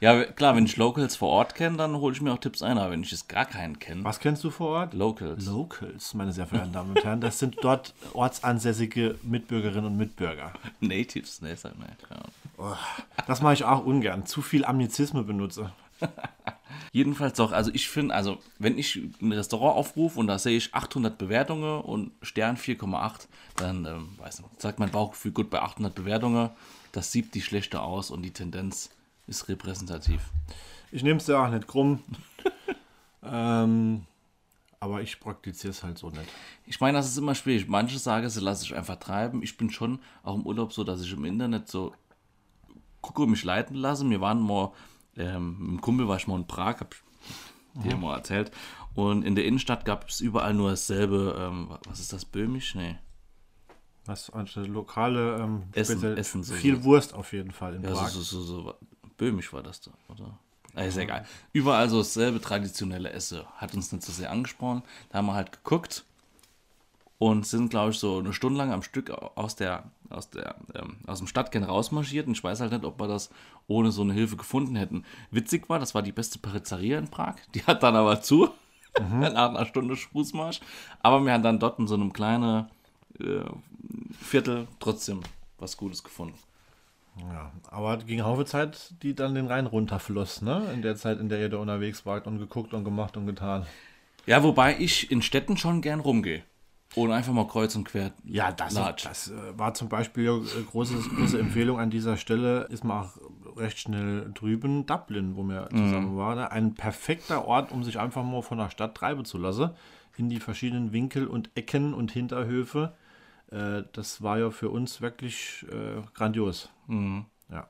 Ja, 0.00 0.24
klar, 0.24 0.54
wenn 0.54 0.66
ich 0.66 0.76
Locals 0.76 1.16
vor 1.16 1.28
Ort 1.30 1.54
kenne, 1.56 1.76
dann 1.76 1.96
hole 1.96 2.14
ich 2.14 2.20
mir 2.20 2.32
auch 2.32 2.38
Tipps 2.38 2.62
ein, 2.62 2.78
aber 2.78 2.92
wenn 2.92 3.02
ich 3.02 3.10
jetzt 3.10 3.28
gar 3.28 3.44
keinen 3.44 3.78
kenne, 3.78 4.04
Was 4.04 4.20
kennst 4.20 4.44
du 4.44 4.50
vor 4.50 4.68
Ort? 4.68 4.94
Locals. 4.94 5.46
Locals, 5.46 6.14
meine 6.14 6.32
sehr 6.32 6.46
verehrten 6.46 6.72
Damen 6.72 6.90
und 6.90 7.04
Herren. 7.04 7.20
Das 7.20 7.38
sind 7.38 7.56
dort 7.60 7.92
ortsansässige 8.12 9.16
Mitbürgerinnen 9.22 9.86
und 9.86 9.96
Mitbürger. 9.96 10.52
Natives, 10.80 11.42
ne, 11.42 11.56
sag 11.56 11.76
mal. 11.78 11.88
Ja. 12.58 12.78
Das 13.26 13.42
mache 13.42 13.54
ich 13.54 13.64
auch 13.64 13.84
ungern. 13.84 14.26
Zu 14.26 14.42
viel 14.42 14.64
Amnizisme 14.64 15.22
benutze. 15.24 15.72
Jedenfalls 16.94 17.36
doch, 17.36 17.50
also 17.50 17.72
ich 17.74 17.88
finde, 17.88 18.14
also 18.14 18.38
wenn 18.60 18.78
ich 18.78 19.02
ein 19.20 19.32
Restaurant 19.32 19.76
aufrufe 19.76 20.20
und 20.20 20.28
da 20.28 20.38
sehe 20.38 20.56
ich 20.56 20.72
800 20.72 21.18
Bewertungen 21.18 21.80
und 21.80 22.12
Stern 22.22 22.56
4,8, 22.56 23.26
dann 23.56 23.84
ähm, 23.84 24.08
weiß 24.18 24.42
nicht, 24.42 24.62
sagt 24.62 24.78
mein 24.78 24.92
Bauchgefühl 24.92 25.32
gut 25.32 25.50
bei 25.50 25.60
800 25.60 25.92
Bewertungen, 25.92 26.50
das 26.92 27.10
sieht 27.10 27.34
die 27.34 27.42
schlechte 27.42 27.80
aus 27.80 28.12
und 28.12 28.22
die 28.22 28.30
Tendenz 28.30 28.90
ist 29.26 29.48
repräsentativ. 29.48 30.20
Ich 30.92 31.02
nehme 31.02 31.16
es 31.16 31.26
ja 31.26 31.44
auch 31.44 31.50
nicht 31.50 31.66
krumm. 31.66 31.98
ähm, 33.24 34.06
aber 34.78 35.02
ich 35.02 35.18
praktiziere 35.18 35.72
es 35.72 35.82
halt 35.82 35.98
so 35.98 36.10
nicht. 36.10 36.30
Ich 36.64 36.78
meine, 36.78 36.98
das 36.98 37.08
ist 37.08 37.18
immer 37.18 37.34
schwierig. 37.34 37.66
Manche 37.66 37.98
sagen, 37.98 38.30
sie 38.30 38.38
lassen 38.38 38.60
sich 38.60 38.76
einfach 38.76 39.00
treiben. 39.00 39.42
Ich 39.42 39.56
bin 39.56 39.68
schon 39.68 39.98
auch 40.22 40.36
im 40.36 40.46
Urlaub 40.46 40.72
so, 40.72 40.84
dass 40.84 41.02
ich 41.02 41.12
im 41.12 41.24
Internet 41.24 41.66
so 41.66 41.92
gucke, 43.00 43.26
mich 43.26 43.42
leiten 43.42 43.74
lasse. 43.74 44.08
Wir 44.08 44.20
waren 44.20 44.40
mal, 44.40 44.70
ähm, 45.16 45.56
mit 45.58 45.68
einem 45.68 45.80
Kumpel 45.80 46.08
war 46.08 46.16
ich 46.16 46.26
mal 46.26 46.36
in 46.36 46.46
Prag, 46.46 46.80
hab 46.80 46.94
ich 46.94 47.82
dir 47.82 47.96
mal 47.96 48.16
erzählt. 48.16 48.50
Und 48.94 49.24
in 49.24 49.34
der 49.34 49.44
Innenstadt 49.44 49.84
gab 49.84 50.08
es 50.08 50.20
überall 50.20 50.54
nur 50.54 50.70
dasselbe, 50.70 51.36
ähm, 51.38 51.70
was 51.88 51.98
ist 52.00 52.12
das, 52.12 52.24
Böhmisch? 52.24 52.74
Nee. 52.74 52.96
Was 54.06 54.30
also 54.30 54.60
lokale 54.62 55.36
ähm, 55.40 55.62
Essen- 55.72 55.92
speziell- 55.98 56.18
Essen 56.18 56.42
so- 56.44 56.54
viel 56.54 56.76
so. 56.76 56.84
Wurst 56.84 57.14
auf 57.14 57.32
jeden 57.32 57.50
Fall 57.52 57.74
in 57.76 57.82
Ja, 57.82 57.92
Prag. 57.92 58.08
so, 58.08 58.20
so, 58.20 58.42
so, 58.42 58.74
Böhmisch 59.16 59.52
war 59.52 59.62
das 59.62 59.80
da, 59.80 59.90
oder? 60.08 60.38
Ah, 60.74 60.82
ist 60.82 60.96
egal. 60.96 61.24
Überall 61.52 61.88
so 61.88 61.98
dasselbe 61.98 62.40
traditionelle 62.40 63.10
Essen. 63.10 63.42
Hat 63.56 63.74
uns 63.74 63.92
nicht 63.92 64.02
so 64.04 64.12
sehr 64.12 64.30
angesprochen. 64.30 64.82
Da 65.10 65.18
haben 65.18 65.26
wir 65.26 65.34
halt 65.34 65.52
geguckt 65.52 66.04
und 67.18 67.46
sind, 67.46 67.70
glaube 67.70 67.92
ich, 67.92 67.98
so 67.98 68.18
eine 68.18 68.32
Stunde 68.32 68.58
lang 68.58 68.72
am 68.72 68.82
Stück 68.82 69.10
aus 69.10 69.56
der, 69.56 69.84
aus 70.10 70.30
der, 70.30 70.56
ähm, 70.74 70.96
aus 71.06 71.18
dem 71.18 71.26
Stadtkern 71.26 71.64
rausmarschiert. 71.64 72.26
Und 72.26 72.32
ich 72.32 72.44
weiß 72.44 72.60
halt 72.60 72.72
nicht, 72.72 72.84
ob 72.84 73.00
wir 73.00 73.08
das 73.08 73.30
ohne 73.66 73.92
so 73.92 74.02
eine 74.02 74.12
Hilfe 74.12 74.36
gefunden 74.36 74.76
hätten. 74.76 75.04
Witzig 75.30 75.68
war, 75.68 75.78
das 75.78 75.94
war 75.94 76.02
die 76.02 76.12
beste 76.12 76.38
Pizzeria 76.38 76.98
in 76.98 77.08
Prag. 77.08 77.36
Die 77.54 77.62
hat 77.64 77.82
dann 77.82 77.96
aber 77.96 78.20
zu. 78.20 78.50
nach 79.00 79.50
einer 79.50 79.66
Stunde 79.66 79.96
Fußmarsch. 79.96 80.60
Aber 81.02 81.24
wir 81.24 81.32
haben 81.32 81.42
dann 81.42 81.58
dort 81.58 81.78
in 81.78 81.86
so 81.86 81.94
einem 81.94 82.12
kleinen 82.12 82.68
äh, 83.18 83.40
Viertel 84.20 84.68
trotzdem 84.80 85.20
was 85.58 85.76
Gutes 85.76 86.02
gefunden. 86.02 86.38
Ja, 87.16 87.52
aber 87.70 87.98
ging 87.98 88.22
Haufe 88.22 88.44
Zeit, 88.44 88.92
die 89.02 89.14
dann 89.14 89.34
den 89.34 89.46
Rhein 89.46 89.66
runterfloss, 89.66 90.42
ne? 90.42 90.68
In 90.74 90.82
der 90.82 90.96
Zeit, 90.96 91.20
in 91.20 91.28
der 91.28 91.38
ihr 91.40 91.48
da 91.48 91.58
unterwegs 91.58 92.04
wart 92.06 92.26
und 92.26 92.38
geguckt 92.38 92.74
und 92.74 92.84
gemacht 92.84 93.16
und 93.16 93.26
getan. 93.26 93.66
Ja, 94.26 94.42
wobei 94.42 94.76
ich 94.78 95.12
in 95.12 95.22
Städten 95.22 95.56
schon 95.56 95.80
gern 95.80 96.00
rumgehe. 96.00 96.42
Ohne 96.96 97.14
einfach 97.14 97.32
mal 97.32 97.46
kreuz 97.46 97.74
und 97.74 97.84
quer. 97.84 98.12
Ja, 98.24 98.52
das, 98.52 98.74
das 99.02 99.30
äh, 99.30 99.58
war 99.58 99.74
zum 99.74 99.88
Beispiel 99.88 100.26
äh, 100.28 100.62
großes, 100.62 101.08
große 101.10 101.38
Empfehlung 101.38 101.80
an 101.80 101.90
dieser 101.90 102.16
Stelle, 102.16 102.62
ist 102.70 102.84
man 102.84 103.04
auch 103.04 103.16
recht 103.56 103.78
schnell 103.78 104.30
drüben, 104.34 104.86
Dublin, 104.86 105.36
wo 105.36 105.42
wir 105.44 105.68
zusammen 105.70 106.16
waren. 106.16 106.36
ne? 106.38 106.50
Ein 106.50 106.74
perfekter 106.74 107.46
Ort, 107.46 107.72
um 107.72 107.82
sich 107.84 107.98
einfach 107.98 108.22
mal 108.24 108.42
von 108.42 108.58
der 108.58 108.70
Stadt 108.70 108.94
treiben 108.96 109.24
zu 109.24 109.38
lassen, 109.38 109.70
in 110.16 110.28
die 110.28 110.40
verschiedenen 110.40 110.92
Winkel 110.92 111.26
und 111.26 111.50
Ecken 111.54 111.94
und 111.94 112.12
Hinterhöfe. 112.12 112.94
Äh, 113.50 113.82
das 113.92 114.22
war 114.22 114.38
ja 114.38 114.50
für 114.50 114.70
uns 114.70 115.00
wirklich 115.00 115.66
grandios. 116.14 116.70
Ja. 117.50 117.68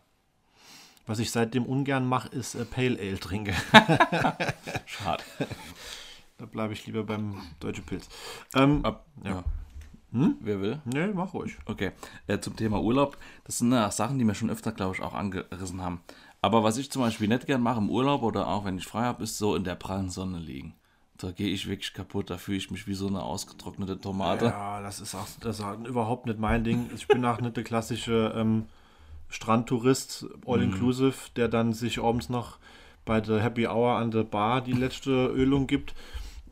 Was 1.06 1.18
ich 1.18 1.30
seitdem 1.30 1.64
ungern 1.66 2.06
mache, 2.06 2.28
ist 2.28 2.70
Pale 2.70 2.98
Ale 2.98 3.18
trinken. 3.18 3.54
Schade. 4.86 5.22
Da 6.38 6.46
bleibe 6.46 6.72
ich 6.72 6.86
lieber 6.86 7.04
beim 7.04 7.40
Deutsche 7.60 7.82
Pilz. 7.82 8.08
Ähm, 8.54 8.84
Ab, 8.84 9.06
Ja. 9.24 9.30
ja. 9.30 9.44
Wer 10.40 10.60
will? 10.60 10.80
nee, 10.84 11.08
mach 11.08 11.34
ruhig. 11.34 11.56
Okay. 11.66 11.90
Äh, 12.28 12.38
zum 12.38 12.54
Thema 12.54 12.80
Urlaub. 12.80 13.16
Das 13.44 13.58
sind 13.58 13.72
ja 13.72 13.90
Sachen, 13.90 14.16
die 14.18 14.24
wir 14.24 14.34
schon 14.34 14.50
öfter, 14.50 14.70
glaube 14.70 14.94
ich, 14.94 15.02
auch 15.02 15.12
angerissen 15.14 15.82
haben. 15.82 16.02
Aber 16.40 16.62
was 16.62 16.76
ich 16.76 16.90
zum 16.92 17.02
Beispiel 17.02 17.26
nicht 17.26 17.46
gern 17.46 17.62
mache 17.62 17.78
im 17.78 17.90
Urlaub 17.90 18.22
oder 18.22 18.46
auch 18.46 18.64
wenn 18.64 18.78
ich 18.78 18.86
frei 18.86 19.02
habe, 19.04 19.24
ist 19.24 19.38
so 19.38 19.56
in 19.56 19.64
der 19.64 19.74
prallen 19.74 20.10
Sonne 20.10 20.38
liegen. 20.38 20.74
da 21.16 21.32
gehe 21.32 21.48
ich 21.48 21.66
wirklich 21.68 21.94
kaputt, 21.94 22.30
da 22.30 22.36
fühle 22.36 22.58
ich 22.58 22.70
mich 22.70 22.86
wie 22.86 22.94
so 22.94 23.08
eine 23.08 23.22
ausgetrocknete 23.22 24.00
Tomate. 24.00 24.46
Ja, 24.46 24.80
das 24.82 25.00
ist 25.00 25.14
auch 25.16 25.26
das 25.40 25.58
ist 25.60 25.66
überhaupt 25.86 26.26
nicht 26.26 26.38
mein 26.38 26.62
Ding. 26.64 26.90
Ich 26.94 27.08
bin 27.08 27.24
auch 27.24 27.40
nicht 27.40 27.56
der 27.56 27.64
klassische 27.64 28.32
ähm, 28.36 28.66
Strandtourist, 29.30 30.26
all-inclusive, 30.46 31.30
der 31.34 31.48
dann 31.48 31.72
sich 31.72 32.00
abends 32.00 32.28
noch 32.28 32.58
bei 33.04 33.20
der 33.20 33.40
Happy 33.42 33.66
Hour 33.66 33.96
an 33.96 34.10
der 34.10 34.22
Bar 34.24 34.60
die 34.60 34.72
letzte 34.72 35.26
Ölung 35.28 35.66
gibt 35.66 35.94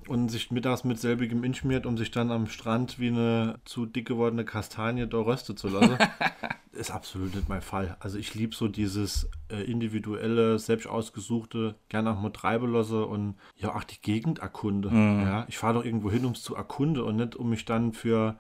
und 0.09 0.29
sich 0.29 0.51
mittags 0.51 0.85
mit 0.85 0.99
selbigem 0.99 1.45
inschmiert, 1.45 1.87
um 1.87 1.97
sich 1.97 2.11
dann 2.11 2.31
am 2.31 2.47
Strand 2.47 2.99
wie 2.99 3.09
eine 3.09 3.61
zu 3.65 3.87
dick 3.87 4.09
gewordene 4.09 4.45
Kastanie 4.45 5.07
da 5.07 5.19
rösten 5.19 5.57
zu 5.57 5.69
lassen. 5.69 5.99
ist 6.73 6.91
absolut 6.91 7.35
nicht 7.35 7.49
mein 7.49 7.61
Fall. 7.61 7.97
Also 8.01 8.19
ich 8.19 8.35
liebe 8.35 8.55
so 8.55 8.69
dieses 8.69 9.31
äh, 9.51 9.63
individuelle, 9.63 10.59
selbst 10.59 10.87
ausgesuchte, 10.87 11.75
gerne 11.89 12.13
auch 12.13 12.21
mal 12.21 12.31
Treibelasse 12.31 13.05
und 13.05 13.37
ja 13.57 13.75
auch 13.75 13.85
die 13.85 14.01
Gegend 14.01 14.39
erkunde. 14.41 14.89
Ja, 15.23 15.45
ich 15.49 15.59
fahre 15.59 15.75
doch 15.75 15.85
irgendwo 15.85 16.11
hin, 16.11 16.25
um 16.25 16.33
es 16.33 16.43
zu 16.43 16.55
erkunden 16.55 17.03
und 17.03 17.17
nicht 17.17 17.37
um 17.37 17.51
mich 17.51 17.65
dann 17.65 17.93
für 17.93 18.39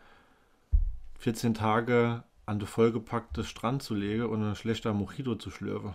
14 1.18 1.54
Tage 1.54 2.24
an 2.46 2.58
den 2.58 2.66
vollgepackten 2.66 3.44
Strand 3.44 3.82
zu 3.82 3.94
legen 3.94 4.24
und 4.24 4.42
ein 4.42 4.56
schlechter 4.56 4.92
Mojito 4.92 5.36
zu 5.36 5.50
schlürfen. 5.50 5.94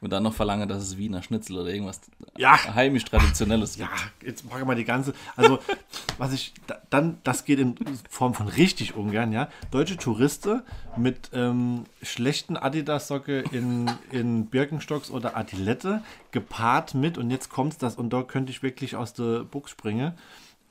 Und 0.00 0.10
dann 0.10 0.22
noch 0.22 0.32
verlange, 0.34 0.66
dass 0.66 0.82
es 0.82 0.96
Wiener 0.96 1.22
Schnitzel 1.22 1.58
oder 1.58 1.70
irgendwas 1.70 2.00
Ja. 2.38 2.56
heimisch 2.74 3.04
Traditionelles 3.04 3.76
Ja, 3.76 3.88
gibt. 4.18 4.28
jetzt 4.28 4.44
mache 4.48 4.60
ich 4.60 4.64
mal 4.64 4.74
die 4.74 4.84
ganze. 4.84 5.12
Also, 5.36 5.58
was 6.18 6.32
ich 6.32 6.54
da- 6.66 6.80
dann, 6.88 7.18
das 7.22 7.44
geht 7.44 7.58
in 7.58 7.74
Form 8.08 8.32
von 8.34 8.48
richtig 8.48 8.94
ungern, 8.96 9.30
ja. 9.32 9.48
Deutsche 9.70 9.96
Touristen 9.98 10.62
mit 10.96 11.30
ähm, 11.34 11.84
schlechten 12.02 12.56
Adidas-Socke 12.56 13.40
in, 13.52 13.90
in 14.10 14.46
Birkenstocks 14.46 15.10
oder 15.10 15.36
Adilette, 15.36 16.02
gepaart 16.30 16.94
mit, 16.94 17.18
und 17.18 17.30
jetzt 17.30 17.50
kommt's 17.50 17.76
das, 17.76 17.96
und 17.96 18.10
da 18.12 18.22
könnte 18.22 18.50
ich 18.52 18.62
wirklich 18.62 18.96
aus 18.96 19.12
der 19.12 19.44
Buchs 19.44 19.70
springen, 19.70 20.14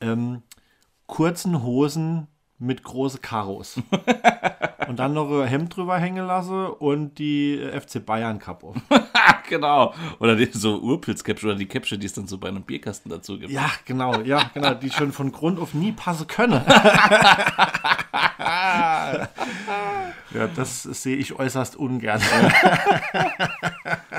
ähm, 0.00 0.42
kurzen 1.06 1.62
Hosen 1.62 2.26
mit 2.58 2.82
große 2.82 3.18
Karos. 3.18 3.80
und 4.90 4.98
dann 4.98 5.14
noch 5.14 5.30
ein 5.30 5.46
Hemd 5.46 5.76
drüber 5.76 5.98
hängen 5.98 6.26
lassen 6.26 6.66
und 6.66 7.16
die 7.20 7.54
äh, 7.54 7.80
FC 7.80 8.04
Bayern-Cup 8.04 8.64
auf. 8.64 8.74
genau. 9.48 9.94
Oder 10.18 10.34
die, 10.34 10.46
so 10.46 10.80
Urpilzkäpsche 10.80 11.46
oder 11.46 11.54
die 11.54 11.66
Käpsche, 11.66 11.96
die 11.96 12.06
es 12.06 12.12
dann 12.12 12.26
so 12.26 12.38
bei 12.38 12.48
einem 12.48 12.64
Bierkasten 12.64 13.08
dazu 13.08 13.38
gibt. 13.38 13.52
Ja, 13.52 13.70
genau, 13.84 14.20
ja, 14.22 14.50
genau, 14.52 14.74
die 14.74 14.90
schon 14.90 15.12
von 15.12 15.30
Grund 15.30 15.60
auf 15.60 15.74
nie 15.74 15.92
passen 15.92 16.26
können. 16.26 16.60
ja, 18.10 19.28
das 20.56 20.82
sehe 20.82 21.16
ich 21.16 21.38
äußerst 21.38 21.76
ungern. 21.76 22.20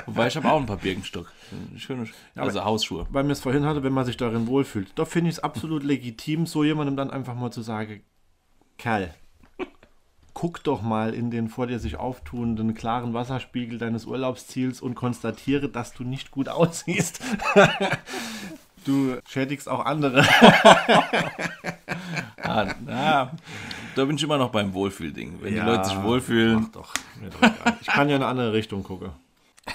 Wobei 0.05 0.27
ich 0.27 0.37
habe 0.37 0.49
auch 0.49 0.59
ein 0.61 0.67
paar 0.67 0.77
Birkenstock. 0.77 1.29
Schöne, 1.75 2.07
also 2.33 2.63
Hausschuhe. 2.63 3.07
Weil 3.09 3.25
mir 3.25 3.33
es 3.33 3.41
vorhin 3.41 3.65
hatte, 3.65 3.83
wenn 3.83 3.91
man 3.91 4.05
sich 4.05 4.15
darin 4.15 4.47
wohlfühlt. 4.47 4.93
Da 4.95 5.03
finde 5.03 5.31
ich 5.31 5.35
es 5.35 5.43
absolut 5.43 5.83
legitim, 5.83 6.45
so 6.45 6.63
jemandem 6.63 6.95
dann 6.95 7.11
einfach 7.11 7.35
mal 7.35 7.51
zu 7.51 7.61
sagen, 7.61 8.03
Kerl, 8.77 9.13
guck 10.33 10.63
doch 10.63 10.81
mal 10.81 11.13
in 11.13 11.29
den 11.31 11.49
vor 11.49 11.67
dir 11.67 11.79
sich 11.79 11.97
auftuenden 11.97 12.73
klaren 12.73 13.13
Wasserspiegel 13.13 13.77
deines 13.77 14.05
Urlaubsziels 14.05 14.81
und 14.81 14.95
konstatiere, 14.95 15.69
dass 15.69 15.93
du 15.93 16.03
nicht 16.03 16.31
gut 16.31 16.49
aussiehst. 16.49 17.21
du 18.85 19.17
schädigst 19.27 19.69
auch 19.69 19.85
andere. 19.85 20.25
Ah, 22.43 22.73
na, 22.85 23.31
da 23.95 24.05
bin 24.05 24.15
ich 24.17 24.23
immer 24.23 24.37
noch 24.37 24.49
beim 24.51 24.73
Wohlfühlding. 24.73 25.37
Wenn 25.41 25.55
Ja, 25.55 25.63
die 25.63 25.69
Leute 25.69 25.89
sich 25.89 26.03
wohlfühlen. 26.03 26.65
Ach 26.67 26.71
doch. 26.73 26.93
Ich 27.79 27.87
kann 27.87 28.09
ja 28.09 28.15
in 28.15 28.23
eine 28.23 28.29
andere 28.31 28.51
Richtung 28.53 28.83
gucken. 28.83 29.11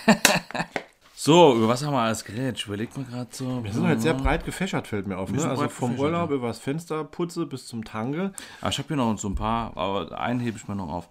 So, 1.18 1.56
über 1.56 1.66
was 1.68 1.82
haben 1.82 1.94
wir 1.94 2.00
alles 2.00 2.22
geredet? 2.26 2.58
Ich 2.58 2.66
überleg 2.66 2.94
mal 2.94 3.06
gerade 3.06 3.30
so. 3.30 3.64
Wir 3.64 3.72
sind 3.72 3.86
halt 3.86 4.02
sehr 4.02 4.12
breit 4.12 4.44
gefächert, 4.44 4.86
fällt 4.86 5.06
mir 5.06 5.16
auf. 5.16 5.32
Ne? 5.32 5.42
Also 5.48 5.66
vom 5.70 5.98
Urlaub 5.98 6.30
über 6.30 6.48
das 6.48 6.58
Fensterputze 6.58 7.46
bis 7.46 7.66
zum 7.66 7.84
Tange. 7.84 8.34
Aber 8.60 8.70
ich 8.70 8.76
habe 8.76 8.88
hier 8.88 8.96
noch 8.98 9.16
so 9.16 9.30
ein 9.30 9.34
paar, 9.34 9.74
aber 9.78 10.20
einen 10.20 10.40
hebe 10.40 10.58
ich 10.58 10.68
mir 10.68 10.76
noch 10.76 10.90
auf. 10.90 11.08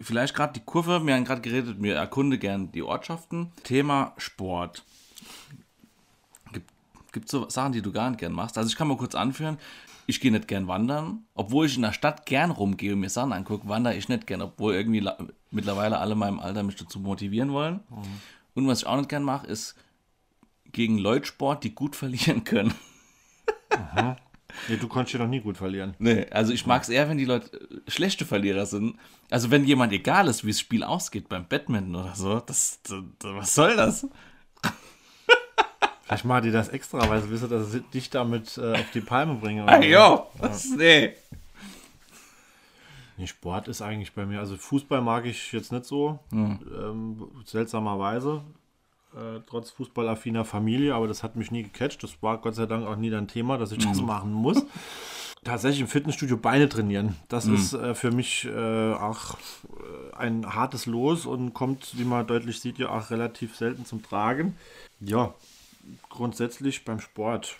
Vielleicht 0.00 0.32
gerade 0.32 0.52
die 0.52 0.64
Kurve, 0.64 1.04
wir 1.04 1.12
haben 1.12 1.24
gerade 1.24 1.40
geredet, 1.40 1.76
wir 1.80 1.96
erkunde 1.96 2.38
gern 2.38 2.70
die 2.70 2.84
Ortschaften. 2.84 3.50
Thema 3.64 4.12
Sport. 4.16 4.84
Gibt 7.10 7.24
es 7.24 7.32
so 7.32 7.48
Sachen, 7.48 7.72
die 7.72 7.82
du 7.82 7.90
gar 7.90 8.10
nicht 8.10 8.20
gern 8.20 8.32
machst? 8.32 8.56
Also 8.56 8.68
ich 8.68 8.76
kann 8.76 8.86
mal 8.86 8.96
kurz 8.96 9.16
anführen, 9.16 9.58
ich 10.06 10.20
gehe 10.20 10.30
nicht 10.30 10.46
gern 10.46 10.68
wandern, 10.68 11.24
obwohl 11.34 11.66
ich 11.66 11.74
in 11.74 11.82
der 11.82 11.92
Stadt 11.92 12.26
gern 12.26 12.52
rumgehe 12.52 12.92
und 12.92 13.00
mir 13.00 13.10
Sachen 13.10 13.32
angucke, 13.32 13.68
wandere 13.68 13.96
ich 13.96 14.08
nicht 14.08 14.28
gern, 14.28 14.42
obwohl 14.42 14.74
irgendwie 14.74 15.04
mittlerweile 15.50 15.98
alle 15.98 16.12
in 16.12 16.18
meinem 16.18 16.38
Alter 16.38 16.62
mich 16.62 16.76
dazu 16.76 17.00
motivieren 17.00 17.50
wollen. 17.50 17.80
Und 18.56 18.66
was 18.66 18.80
ich 18.80 18.86
auch 18.86 18.96
nicht 18.96 19.08
gern 19.08 19.22
mache, 19.22 19.46
ist 19.46 19.76
gegen 20.72 20.98
Leute 20.98 21.26
Sport, 21.26 21.62
die 21.62 21.74
gut 21.74 21.94
verlieren 22.02 22.42
können. 22.42 22.74
Nee, 24.68 24.76
du 24.78 24.88
konntest 24.88 25.12
ja 25.12 25.20
noch 25.20 25.28
nie 25.28 25.40
gut 25.40 25.58
verlieren. 25.58 25.94
Nee, 25.98 26.26
also 26.30 26.52
ich 26.52 26.66
mag 26.66 26.82
es 26.82 26.88
eher, 26.88 27.08
wenn 27.08 27.18
die 27.18 27.26
Leute 27.26 27.56
äh, 27.60 27.90
schlechte 27.90 28.24
Verlierer 28.24 28.64
sind. 28.64 28.96
Also 29.30 29.50
wenn 29.50 29.64
jemand 29.64 29.92
egal 29.92 30.28
ist, 30.28 30.44
wie 30.44 30.50
das 30.50 30.60
Spiel 30.60 30.82
ausgeht 30.82 31.28
beim 31.28 31.46
Badminton 31.46 31.94
oder 31.94 32.14
so, 32.14 32.40
das, 32.40 32.80
das, 32.82 33.02
was 33.20 33.54
soll 33.54 33.76
das? 33.76 34.06
Vielleicht 36.04 36.24
machen 36.24 36.44
die 36.44 36.52
das 36.52 36.68
extra, 36.68 37.08
weil 37.08 37.20
sie 37.20 37.30
wissen, 37.30 37.50
dass 37.50 37.72
sie 37.72 37.80
dich 37.80 38.08
damit 38.10 38.56
äh, 38.58 38.74
auf 38.74 38.90
die 38.94 39.00
Palme 39.00 39.34
bringen. 39.34 39.68
Ah, 39.68 39.82
jo, 39.82 40.26
was, 40.38 40.70
nee. 40.70 41.14
Nee, 43.18 43.26
Sport 43.26 43.68
ist 43.68 43.82
eigentlich 43.82 44.12
bei 44.12 44.26
mir, 44.26 44.40
also 44.40 44.56
Fußball 44.56 45.00
mag 45.00 45.24
ich 45.24 45.52
jetzt 45.52 45.72
nicht 45.72 45.86
so, 45.86 46.18
ähm, 46.32 47.28
seltsamerweise, 47.44 48.42
äh, 49.14 49.40
trotz 49.46 49.70
fußballaffiner 49.70 50.44
Familie, 50.44 50.94
aber 50.94 51.08
das 51.08 51.22
hat 51.22 51.36
mich 51.36 51.50
nie 51.50 51.62
gecatcht. 51.62 52.02
Das 52.02 52.22
war 52.22 52.38
Gott 52.38 52.54
sei 52.54 52.66
Dank 52.66 52.86
auch 52.86 52.96
nie 52.96 53.08
dein 53.08 53.28
Thema, 53.28 53.56
dass 53.56 53.72
ich 53.72 53.78
das 53.78 54.02
machen 54.02 54.32
muss. 54.32 54.62
Tatsächlich 55.44 55.80
im 55.80 55.86
Fitnessstudio 55.86 56.36
Beine 56.36 56.68
trainieren. 56.68 57.14
Das 57.28 57.46
ist 57.46 57.72
äh, 57.72 57.94
für 57.94 58.10
mich 58.10 58.46
äh, 58.46 58.92
auch 58.94 59.34
äh, 59.34 60.16
ein 60.16 60.54
hartes 60.54 60.86
Los 60.86 61.24
und 61.24 61.54
kommt, 61.54 61.96
wie 61.96 62.04
man 62.04 62.26
deutlich 62.26 62.60
sieht, 62.60 62.78
ja 62.78 62.90
auch 62.90 63.10
relativ 63.10 63.54
selten 63.56 63.86
zum 63.86 64.02
Tragen. 64.02 64.56
Ja, 65.00 65.34
grundsätzlich 66.08 66.84
beim 66.84 67.00
Sport 67.00 67.58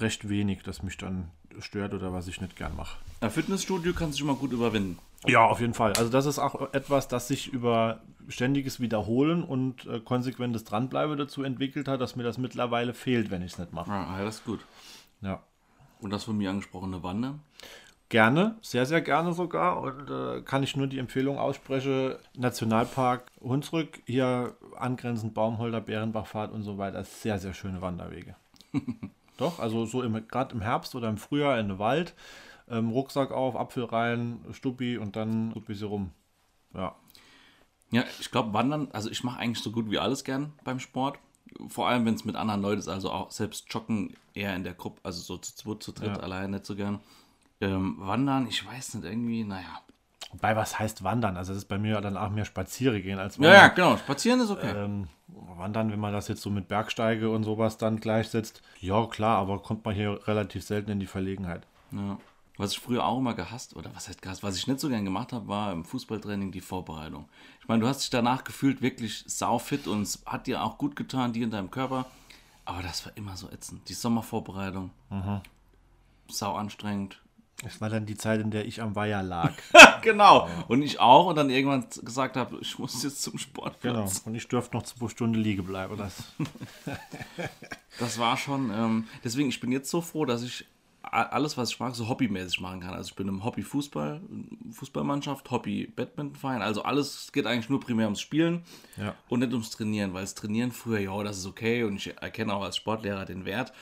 recht 0.00 0.28
wenig, 0.28 0.62
das 0.62 0.82
mich 0.82 0.98
dann 0.98 1.30
stört 1.60 1.94
oder 1.94 2.12
was 2.12 2.28
ich 2.28 2.40
nicht 2.40 2.56
gern 2.56 2.76
mache. 2.76 2.98
Ein 3.20 3.30
Fitnessstudio 3.30 3.92
kannst 3.92 4.14
du 4.14 4.18
schon 4.20 4.28
mal 4.28 4.36
gut 4.36 4.52
überwinden. 4.52 4.98
Ja, 5.26 5.46
auf 5.46 5.60
jeden 5.60 5.74
Fall. 5.74 5.92
Also 5.96 6.10
das 6.10 6.26
ist 6.26 6.38
auch 6.38 6.72
etwas, 6.74 7.08
das 7.08 7.28
sich 7.28 7.52
über 7.52 8.00
ständiges 8.28 8.80
Wiederholen 8.80 9.42
und 9.42 9.86
äh, 9.86 10.00
konsequentes 10.00 10.64
Dranbleiben 10.64 11.16
dazu 11.16 11.42
entwickelt 11.42 11.88
hat, 11.88 12.00
dass 12.00 12.16
mir 12.16 12.22
das 12.22 12.38
mittlerweile 12.38 12.94
fehlt, 12.94 13.30
wenn 13.30 13.42
ich 13.42 13.52
es 13.52 13.58
nicht 13.58 13.72
mache. 13.72 13.90
Ah, 13.90 14.18
ja, 14.18 14.24
das 14.24 14.36
ist 14.36 14.44
gut. 14.44 14.60
Ja. 15.22 15.42
Und 16.00 16.10
das 16.10 16.24
von 16.24 16.36
mir 16.36 16.50
angesprochene 16.50 17.02
Wandern? 17.02 17.40
Gerne, 18.10 18.56
sehr, 18.60 18.84
sehr 18.84 19.00
gerne 19.00 19.32
sogar. 19.32 19.80
Und 19.80 20.10
äh, 20.10 20.42
kann 20.42 20.62
ich 20.62 20.76
nur 20.76 20.86
die 20.86 20.98
Empfehlung 20.98 21.38
aussprechen, 21.38 22.16
Nationalpark 22.36 23.32
Hunsrück, 23.40 24.02
hier 24.04 24.54
angrenzend 24.76 25.34
Baumholder, 25.34 25.80
Bärenbachfahrt 25.80 26.52
und 26.52 26.62
so 26.62 26.76
weiter. 26.76 27.02
Sehr, 27.04 27.38
sehr 27.38 27.54
schöne 27.54 27.80
Wanderwege. 27.80 28.36
Doch, 29.36 29.58
also 29.58 29.84
so 29.86 30.00
gerade 30.28 30.54
im 30.54 30.60
Herbst 30.60 30.94
oder 30.94 31.08
im 31.08 31.16
Frühjahr 31.16 31.58
in 31.58 31.68
den 31.68 31.78
Wald, 31.78 32.14
ähm, 32.68 32.90
Rucksack 32.90 33.32
auf, 33.32 33.56
Apfel 33.56 33.84
rein, 33.84 34.44
Stuppi 34.52 34.96
und 34.96 35.16
dann 35.16 35.52
so 35.52 35.60
ein 35.60 35.64
bisschen 35.64 35.88
rum. 35.88 36.10
Ja. 36.74 36.94
Ja, 37.90 38.04
ich 38.20 38.30
glaube, 38.30 38.52
Wandern, 38.52 38.88
also 38.92 39.10
ich 39.10 39.22
mache 39.22 39.38
eigentlich 39.38 39.62
so 39.62 39.70
gut 39.70 39.90
wie 39.90 39.98
alles 39.98 40.24
gern 40.24 40.52
beim 40.64 40.80
Sport. 40.80 41.18
Vor 41.68 41.88
allem, 41.88 42.04
wenn 42.06 42.14
es 42.14 42.24
mit 42.24 42.34
anderen 42.36 42.62
Leuten 42.62 42.80
ist, 42.80 42.88
also 42.88 43.10
auch 43.10 43.30
selbst 43.30 43.72
Joggen 43.72 44.16
eher 44.32 44.56
in 44.56 44.64
der 44.64 44.74
Gruppe, 44.74 45.00
also 45.04 45.20
so 45.20 45.36
zu 45.36 45.54
zweit, 45.54 45.82
zu 45.82 45.92
dritt, 45.92 46.16
Ja. 46.16 46.22
allein 46.22 46.50
nicht 46.50 46.66
so 46.66 46.74
gern. 46.74 47.00
Ähm, 47.60 47.96
Wandern, 47.98 48.48
ich 48.48 48.66
weiß 48.66 48.94
nicht, 48.94 49.04
irgendwie, 49.04 49.44
naja. 49.44 49.80
Wobei, 50.34 50.56
was 50.56 50.80
heißt 50.80 51.04
wandern? 51.04 51.36
Also, 51.36 51.52
das 51.52 51.62
ist 51.62 51.68
bei 51.68 51.78
mir 51.78 52.00
dann 52.00 52.16
auch 52.16 52.30
mehr 52.30 52.44
Spaziere 52.44 53.00
gehen 53.00 53.20
als 53.20 53.36
Ja, 53.36 53.52
ja, 53.52 53.68
genau, 53.68 53.96
spazieren 53.96 54.40
ist 54.40 54.50
okay. 54.50 54.72
Ähm, 54.76 55.06
wandern, 55.28 55.92
wenn 55.92 56.00
man 56.00 56.12
das 56.12 56.26
jetzt 56.26 56.42
so 56.42 56.50
mit 56.50 56.66
Bergsteige 56.66 57.30
und 57.30 57.44
sowas 57.44 57.78
dann 57.78 58.00
gleichsetzt, 58.00 58.60
ja 58.80 59.06
klar, 59.06 59.38
aber 59.38 59.60
kommt 59.60 59.84
man 59.84 59.94
hier 59.94 60.26
relativ 60.26 60.64
selten 60.64 60.90
in 60.90 60.98
die 60.98 61.06
Verlegenheit. 61.06 61.66
Ja. 61.92 62.18
Was 62.56 62.72
ich 62.72 62.80
früher 62.80 63.04
auch 63.04 63.18
immer 63.18 63.34
gehasst, 63.34 63.76
oder 63.76 63.94
was 63.94 64.08
heißt 64.08 64.22
gehasst, 64.22 64.42
was 64.42 64.56
ich 64.56 64.66
nicht 64.66 64.80
so 64.80 64.88
gern 64.88 65.04
gemacht 65.04 65.32
habe, 65.32 65.46
war 65.46 65.72
im 65.72 65.84
Fußballtraining 65.84 66.50
die 66.50 66.60
Vorbereitung. 66.60 67.28
Ich 67.60 67.68
meine, 67.68 67.80
du 67.80 67.88
hast 67.88 68.02
dich 68.02 68.10
danach 68.10 68.42
gefühlt 68.42 68.82
wirklich 68.82 69.24
saufit 69.26 69.86
und 69.86 70.02
es 70.02 70.22
hat 70.26 70.48
dir 70.48 70.64
auch 70.64 70.78
gut 70.78 70.96
getan, 70.96 71.32
dir 71.32 71.44
in 71.44 71.50
deinem 71.50 71.70
Körper. 71.70 72.06
Aber 72.64 72.82
das 72.82 73.06
war 73.06 73.16
immer 73.16 73.36
so 73.36 73.48
ätzend. 73.50 73.88
Die 73.88 73.94
Sommervorbereitung. 73.94 74.90
Sau 76.28 76.54
anstrengend. 76.54 77.20
Das 77.64 77.80
war 77.80 77.88
dann 77.90 78.06
die 78.06 78.16
Zeit, 78.16 78.40
in 78.40 78.50
der 78.52 78.66
ich 78.66 78.80
am 78.80 78.94
Weiher 78.94 79.22
lag. 79.22 79.52
genau. 80.02 80.48
Und 80.68 80.82
ich 80.82 81.00
auch 81.00 81.26
und 81.26 81.36
dann 81.36 81.50
irgendwann 81.50 81.86
gesagt 82.04 82.36
habe, 82.36 82.58
ich 82.60 82.78
muss 82.78 83.02
jetzt 83.02 83.22
zum 83.22 83.38
Sport. 83.38 83.80
genau. 83.80 84.08
Und 84.24 84.34
ich 84.36 84.46
durfte 84.46 84.76
noch 84.76 84.84
zwei 84.84 85.08
Stunden 85.08 85.34
liegen 85.40 85.64
bleiben. 85.64 85.96
Das, 85.96 86.14
Das 87.98 88.18
war 88.18 88.36
schon, 88.36 88.70
ähm, 88.74 89.06
deswegen, 89.22 89.48
ich 89.48 89.60
bin 89.60 89.70
jetzt 89.72 89.90
so 89.90 90.00
froh, 90.00 90.24
dass 90.24 90.42
ich 90.42 90.66
alles, 91.02 91.56
was 91.56 91.70
ich 91.70 91.78
mag, 91.78 91.94
so 91.94 92.08
hobbymäßig 92.08 92.60
machen 92.60 92.80
kann. 92.80 92.94
Also 92.94 93.10
ich 93.10 93.14
bin 93.14 93.28
im 93.28 93.44
Hobby-Fußball, 93.44 94.20
Fußballmannschaft, 94.72 95.50
Hobby-Badmintonverein. 95.50 96.62
Also 96.62 96.82
alles 96.82 97.30
geht 97.30 97.46
eigentlich 97.46 97.68
nur 97.68 97.78
primär 97.78 98.06
ums 98.06 98.20
Spielen 98.20 98.64
Ja. 98.96 99.14
und 99.28 99.40
nicht 99.40 99.52
ums 99.52 99.70
Trainieren, 99.70 100.12
weil 100.14 100.22
das 100.22 100.34
Trainieren 100.34 100.72
früher, 100.72 100.98
ja, 101.00 101.22
das 101.22 101.38
ist 101.38 101.46
okay 101.46 101.84
und 101.84 101.96
ich 101.96 102.16
erkenne 102.20 102.54
auch 102.54 102.62
als 102.62 102.76
Sportlehrer 102.78 103.26
den 103.26 103.44
Wert. 103.44 103.72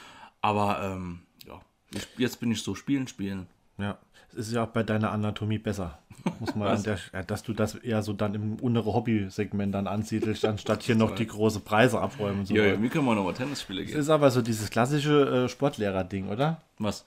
Aber 0.42 0.82
ähm, 0.82 1.20
ja, 1.46 1.60
ich, 1.94 2.06
jetzt 2.18 2.40
bin 2.40 2.50
ich 2.50 2.62
so 2.62 2.74
spielen, 2.74 3.06
spielen. 3.08 3.46
Ja, 3.78 3.98
es 4.32 4.48
ist 4.48 4.52
ja 4.52 4.64
auch 4.64 4.68
bei 4.68 4.82
deiner 4.82 5.10
Anatomie 5.12 5.58
besser. 5.58 5.98
Muss 6.40 6.54
man 6.54 6.68
an 6.76 6.82
der, 6.82 6.98
ja, 7.12 7.22
dass 7.22 7.42
du 7.42 7.52
das 7.52 7.74
eher 7.74 8.02
so 8.02 8.12
dann 8.12 8.34
im 8.34 8.58
innere 8.58 8.92
Hobby-Segment 8.92 9.74
dann 9.74 9.86
ansiedelst, 9.86 10.44
anstatt 10.44 10.82
hier 10.82 10.94
noch 10.96 11.14
die 11.14 11.26
große 11.26 11.60
Preise 11.60 12.00
abräumen. 12.00 12.40
und 12.40 12.46
So 12.46 12.54
Ja, 12.54 12.64
ja, 12.64 12.82
wie 12.82 12.88
können 12.88 13.04
wir 13.06 13.14
nochmal 13.14 13.34
Tennis 13.34 13.62
spielen 13.62 13.84
Es 13.84 13.90
gehen? 13.90 14.00
ist 14.00 14.08
aber 14.10 14.30
so 14.30 14.42
dieses 14.42 14.70
klassische 14.70 15.44
äh, 15.44 15.48
Sportlehrer-Ding, 15.48 16.28
oder? 16.28 16.60
Was? 16.78 17.04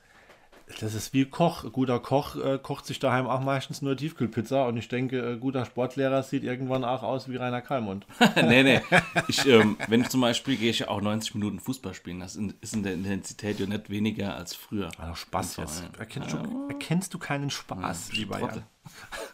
Das 0.80 0.95
ist 0.95 1.13
wie 1.13 1.26
Koch. 1.26 1.72
Guter 1.72 1.99
Koch 1.99 2.36
äh, 2.36 2.57
kocht 2.57 2.86
sich 2.86 2.97
daheim 2.99 3.28
auch 3.28 3.39
meistens 3.39 3.82
nur 3.82 3.95
Tiefkühlpizza 3.95 4.66
und 4.66 4.78
ich 4.78 4.88
denke, 4.88 5.34
äh, 5.34 5.38
guter 5.38 5.63
Sportlehrer 5.66 6.24
sieht 6.24 6.43
irgendwann 6.43 6.84
auch 6.84 7.03
aus 7.03 7.30
wie 7.30 7.36
Rainer 7.36 7.61
Kalmund. 7.61 8.05
nee, 8.36 8.63
nee. 8.63 8.82
Ich, 9.28 9.45
ähm, 9.45 9.78
wenn 9.88 10.01
ich 10.01 10.09
zum 10.09 10.22
Beispiel 10.22 10.57
gehe 10.57 10.72
ich 10.72 10.80
ja 10.80 10.88
auch 10.88 11.01
90 11.01 11.36
Minuten 11.36 11.59
Fußball 11.59 11.93
spielen. 11.93 12.20
Das 12.20 12.36
ist 12.36 12.74
in 12.74 12.84
der 12.84 12.93
Intensität 12.93 13.59
ja 13.59 13.68
nicht 13.68 13.89
weniger 13.89 14.36
als 14.36 14.55
früher. 14.55 14.89
Also 14.97 15.16
Spaß 15.16 15.57
jetzt. 15.57 15.84
ja. 15.84 15.99
Erkennst 15.99 16.34
du, 16.34 16.68
erkennst 16.68 17.13
du 17.13 17.20
keinen 17.20 17.51
Spaß, 17.51 18.13
lieber 18.13 18.39
Trottel. 18.39 18.63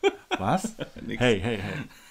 Jan? 0.04 0.12
Was? 0.38 0.76
Hey, 1.08 1.40
hey, 1.42 1.58
hey. 1.58 1.60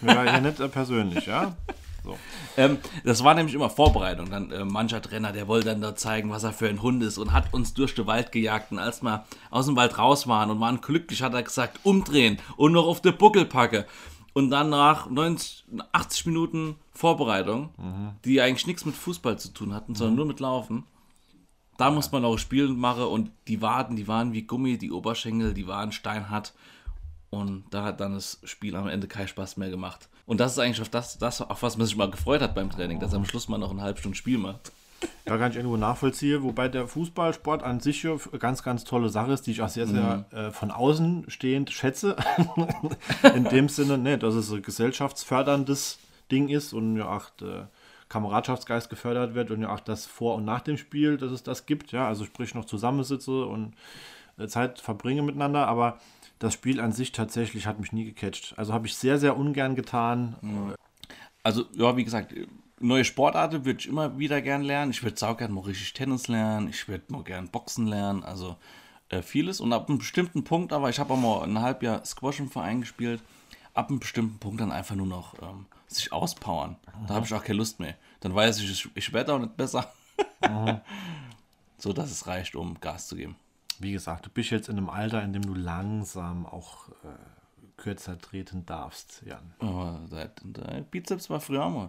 Wir 0.00 0.14
waren 0.14 0.26
ja 0.26 0.40
nicht 0.40 0.60
äh, 0.60 0.68
persönlich, 0.68 1.26
ja? 1.26 1.56
So. 2.04 2.18
Ähm, 2.56 2.78
das 3.04 3.24
war 3.24 3.34
nämlich 3.34 3.54
immer 3.54 3.70
Vorbereitung. 3.70 4.30
Dann 4.30 4.50
äh, 4.50 4.64
mancher 4.64 5.02
Trainer, 5.02 5.32
der 5.32 5.48
wollte 5.48 5.66
dann 5.66 5.80
da 5.80 5.94
zeigen, 5.94 6.30
was 6.30 6.44
er 6.44 6.52
für 6.52 6.68
ein 6.68 6.82
Hund 6.82 7.02
ist 7.02 7.18
und 7.18 7.32
hat 7.32 7.52
uns 7.52 7.74
durch 7.74 7.94
den 7.94 8.06
Wald 8.06 8.32
gejagt. 8.32 8.72
Und 8.72 8.78
als 8.78 9.02
wir 9.02 9.24
aus 9.50 9.66
dem 9.66 9.76
Wald 9.76 9.98
raus 9.98 10.26
waren 10.26 10.50
und 10.50 10.60
waren 10.60 10.80
glücklich, 10.80 11.22
hat 11.22 11.34
er 11.34 11.42
gesagt, 11.42 11.80
umdrehen 11.82 12.38
und 12.56 12.72
noch 12.72 12.86
auf 12.86 13.00
den 13.00 13.16
Buckel 13.16 13.44
packe. 13.44 13.86
Und 14.32 14.50
dann 14.50 14.70
nach 14.70 15.10
90, 15.10 15.64
80 15.92 16.26
Minuten 16.26 16.76
Vorbereitung, 16.92 17.70
die 18.24 18.40
eigentlich 18.40 18.66
nichts 18.66 18.84
mit 18.84 18.94
Fußball 18.94 19.38
zu 19.38 19.52
tun 19.52 19.74
hatten, 19.74 19.96
sondern 19.96 20.16
nur 20.16 20.26
mit 20.26 20.38
Laufen, 20.38 20.84
da 21.80 21.90
muss 21.90 22.12
man 22.12 22.26
auch 22.26 22.36
Spiel 22.36 22.68
machen 22.68 23.04
und 23.04 23.30
die 23.48 23.62
Waden, 23.62 23.96
die 23.96 24.06
waren 24.06 24.34
wie 24.34 24.42
Gummi, 24.42 24.76
die 24.76 24.92
Oberschenkel, 24.92 25.54
die 25.54 25.66
waren 25.66 25.92
steinhart. 25.92 26.52
Und 27.30 27.64
da 27.70 27.84
hat 27.84 28.00
dann 28.00 28.14
das 28.14 28.40
Spiel 28.42 28.74
am 28.74 28.88
Ende 28.88 29.06
keinen 29.06 29.28
Spaß 29.28 29.56
mehr 29.56 29.70
gemacht. 29.70 30.08
Und 30.26 30.40
das 30.40 30.52
ist 30.52 30.58
eigentlich 30.58 30.80
auf 30.80 30.88
das, 30.88 31.18
das 31.18 31.40
auf 31.40 31.62
was 31.62 31.76
man 31.76 31.86
sich 31.86 31.96
mal 31.96 32.10
gefreut 32.10 32.42
hat 32.42 32.54
beim 32.54 32.70
Training, 32.70 32.98
dass 32.98 33.14
am 33.14 33.24
Schluss 33.24 33.48
mal 33.48 33.58
noch 33.58 33.70
eine 33.70 33.82
halbe 33.82 34.00
Stunde 34.00 34.18
Spiel 34.18 34.38
macht. 34.38 34.72
Ja, 35.26 35.38
kann 35.38 35.50
ich 35.50 35.56
irgendwo 35.56 35.76
nachvollziehen, 35.76 36.42
wobei 36.42 36.68
der 36.68 36.86
Fußballsport 36.86 37.62
an 37.62 37.80
sich 37.80 38.02
ja 38.02 38.12
eine 38.12 38.38
ganz, 38.38 38.62
ganz 38.62 38.84
tolle 38.84 39.08
Sache 39.08 39.32
ist, 39.32 39.46
die 39.46 39.52
ich 39.52 39.62
auch 39.62 39.68
sehr, 39.68 39.86
sehr 39.86 40.26
äh, 40.32 40.50
von 40.50 40.70
außen 40.70 41.24
stehend 41.28 41.70
schätze. 41.70 42.16
In 43.34 43.44
dem 43.44 43.68
Sinne, 43.68 43.96
ne, 43.96 44.18
dass 44.18 44.34
es 44.34 44.50
ein 44.50 44.62
gesellschaftsförderndes 44.62 45.98
Ding 46.30 46.48
ist 46.48 46.72
und 46.72 46.96
ja 46.96 47.08
auch 47.08 47.30
der 47.30 47.68
Kameradschaftsgeist 48.08 48.90
gefördert 48.90 49.34
wird 49.34 49.50
und 49.50 49.62
ja 49.62 49.72
auch 49.72 49.80
das 49.80 50.04
vor 50.04 50.34
und 50.34 50.44
nach 50.44 50.60
dem 50.60 50.76
Spiel, 50.76 51.16
dass 51.16 51.32
es 51.32 51.42
das 51.42 51.64
gibt. 51.64 51.92
Ja, 51.92 52.08
also 52.08 52.24
sprich 52.24 52.54
noch 52.54 52.64
zusammensitze 52.64 53.46
und 53.46 53.74
äh, 54.36 54.48
Zeit 54.48 54.80
verbringe 54.80 55.22
miteinander, 55.22 55.66
aber 55.68 55.98
das 56.40 56.54
Spiel 56.54 56.80
an 56.80 56.90
sich 56.90 57.12
tatsächlich 57.12 57.66
hat 57.66 57.78
mich 57.78 57.92
nie 57.92 58.04
gecatcht. 58.04 58.54
Also 58.56 58.72
habe 58.72 58.86
ich 58.86 58.96
sehr, 58.96 59.18
sehr 59.18 59.36
ungern 59.36 59.76
getan. 59.76 60.36
Also, 61.42 61.66
ja, 61.74 61.96
wie 61.96 62.04
gesagt, 62.04 62.34
neue 62.80 63.04
Sportarten 63.04 63.66
würde 63.66 63.78
ich 63.78 63.86
immer 63.86 64.18
wieder 64.18 64.40
gern 64.40 64.62
lernen. 64.62 64.90
Ich 64.90 65.02
würde 65.02 65.18
sau 65.18 65.34
gern 65.34 65.52
mal 65.52 65.60
richtig 65.60 65.92
Tennis 65.92 66.28
lernen. 66.28 66.68
Ich 66.68 66.88
würde 66.88 67.04
mal 67.08 67.22
gern 67.22 67.48
Boxen 67.48 67.86
lernen. 67.86 68.24
Also 68.24 68.56
äh, 69.10 69.20
vieles. 69.20 69.60
Und 69.60 69.74
ab 69.74 69.88
einem 69.88 69.98
bestimmten 69.98 70.42
Punkt, 70.42 70.72
aber 70.72 70.88
ich 70.88 70.98
habe 70.98 71.12
auch 71.12 71.18
mal 71.18 71.42
ein 71.44 71.60
halbes 71.60 71.82
Jahr 71.82 72.04
Squash 72.06 72.40
im 72.40 72.50
Verein 72.50 72.80
gespielt. 72.80 73.22
Ab 73.74 73.90
einem 73.90 74.00
bestimmten 74.00 74.38
Punkt 74.38 74.62
dann 74.62 74.72
einfach 74.72 74.96
nur 74.96 75.06
noch 75.06 75.34
ähm, 75.42 75.66
sich 75.88 76.10
auspowern. 76.10 76.76
Da 77.06 77.14
habe 77.14 77.26
ich 77.26 77.34
auch 77.34 77.44
keine 77.44 77.58
Lust 77.58 77.80
mehr. 77.80 77.96
Dann 78.20 78.34
weiß 78.34 78.60
ich, 78.60 78.70
ich, 78.70 78.88
ich 78.94 79.12
werde 79.12 79.34
auch 79.34 79.38
nicht 79.38 79.58
besser. 79.58 79.92
so 81.78 81.92
dass 81.92 82.10
es 82.10 82.26
reicht, 82.26 82.56
um 82.56 82.80
Gas 82.80 83.08
zu 83.08 83.16
geben. 83.16 83.36
Wie 83.80 83.92
gesagt, 83.92 84.26
du 84.26 84.30
bist 84.30 84.50
jetzt 84.50 84.68
in 84.68 84.76
einem 84.76 84.90
Alter, 84.90 85.22
in 85.22 85.32
dem 85.32 85.42
du 85.42 85.54
langsam 85.54 86.46
auch 86.46 86.88
äh, 86.88 87.72
kürzer 87.78 88.18
treten 88.18 88.66
darfst, 88.66 89.22
Jan. 89.26 89.54
Aber 89.58 90.00
der 90.10 90.82
Bizeps 90.82 91.30
war 91.30 91.40
früher 91.40 91.68
mal. 91.68 91.88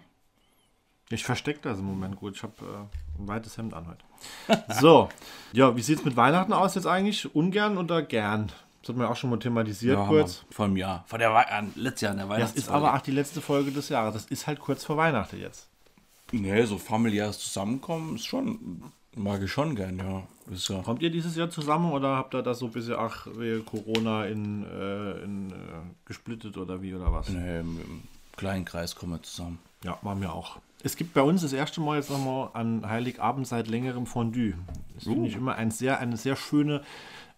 Ich 1.10 1.26
verstecke 1.26 1.60
das 1.62 1.80
im 1.80 1.86
Moment 1.86 2.16
gut. 2.16 2.38
Ich 2.38 2.44
habe 2.44 2.54
äh, 2.62 3.22
ein 3.22 3.28
weites 3.28 3.58
Hemd 3.58 3.74
an 3.74 3.88
heute. 3.88 4.64
So, 4.80 5.10
ja, 5.52 5.76
wie 5.76 5.82
sieht 5.82 6.00
es 6.00 6.06
mit 6.06 6.16
Weihnachten 6.16 6.54
aus 6.54 6.76
jetzt 6.76 6.88
eigentlich? 6.88 7.36
Ungern 7.36 7.78
oder 7.78 8.02
gern? 8.02 8.52
Das 8.82 8.90
hat 8.90 8.96
man 8.96 9.08
ja 9.08 9.12
auch 9.12 9.16
schon 9.18 9.30
mal 9.30 9.38
thematisiert 9.38 9.98
Ja, 9.98 10.08
kurz. 10.08 10.46
Vor 10.50 10.66
einem 10.66 10.78
Jahr. 10.78 11.04
Vor 11.08 11.20
der 11.20 11.34
Wei 11.34 11.44
äh, 11.44 11.64
letztes 11.76 12.02
Jahr 12.02 12.14
in 12.14 12.18
der 12.20 12.40
Das 12.40 12.54
ist 12.54 12.70
aber 12.70 12.96
auch 12.96 13.02
die 13.02 13.12
letzte 13.12 13.42
Folge 13.42 13.72
des 13.72 13.90
Jahres. 13.90 14.14
Das 14.14 14.26
ist 14.26 14.48
halt 14.48 14.60
kurz 14.60 14.86
vor 14.86 14.98
Weihnachten 14.98 15.40
jetzt. 15.40 15.68
Nee, 16.32 16.64
so 16.64 16.78
familiäres 16.78 17.40
Zusammenkommen 17.40 18.16
ist 18.16 18.26
schon, 18.26 18.92
mag 19.16 19.42
ich 19.42 19.52
schon 19.52 19.76
gern, 19.76 19.98
ja. 19.98 20.24
Ist 20.52 20.68
ja. 20.70 20.82
Kommt 20.82 21.02
ihr 21.02 21.12
dieses 21.12 21.36
Jahr 21.36 21.50
zusammen 21.50 21.92
oder 21.92 22.16
habt 22.16 22.34
ihr 22.34 22.42
das 22.42 22.60
so 22.60 22.66
ein 22.66 22.72
bisschen, 22.72 22.96
ach, 22.98 23.28
Corona 23.66 24.26
in, 24.26 24.66
äh, 24.66 25.24
in 25.24 25.52
äh, 25.52 25.54
gesplittet 26.06 26.58
oder 26.58 26.82
wie 26.82 26.94
oder 26.94 27.12
was? 27.14 27.30
Nee, 27.30 27.60
im 27.60 28.04
kleinen 28.36 28.66
Kreis 28.66 28.96
kommen 28.96 29.14
wir 29.14 29.24
zusammen. 29.24 29.60
Ja, 29.84 29.98
machen 30.02 30.22
wir 30.22 30.34
auch. 30.34 30.60
Es 30.84 30.96
gibt 30.96 31.14
bei 31.14 31.22
uns 31.22 31.42
das 31.42 31.54
erste 31.54 31.80
Mal 31.80 31.98
jetzt 31.98 32.10
nochmal 32.10 32.50
an 32.54 32.88
Heiligabend 32.88 33.48
seit 33.48 33.68
längerem 33.68 34.08
Fondue. 34.08 34.56
Das 34.96 35.04
finde 35.04 35.28
ich 35.28 35.36
immer 35.36 35.56
ein 35.56 35.70
sehr, 35.72 36.00
eine 36.00 36.18
sehr 36.18 36.36
schöne 36.36 36.82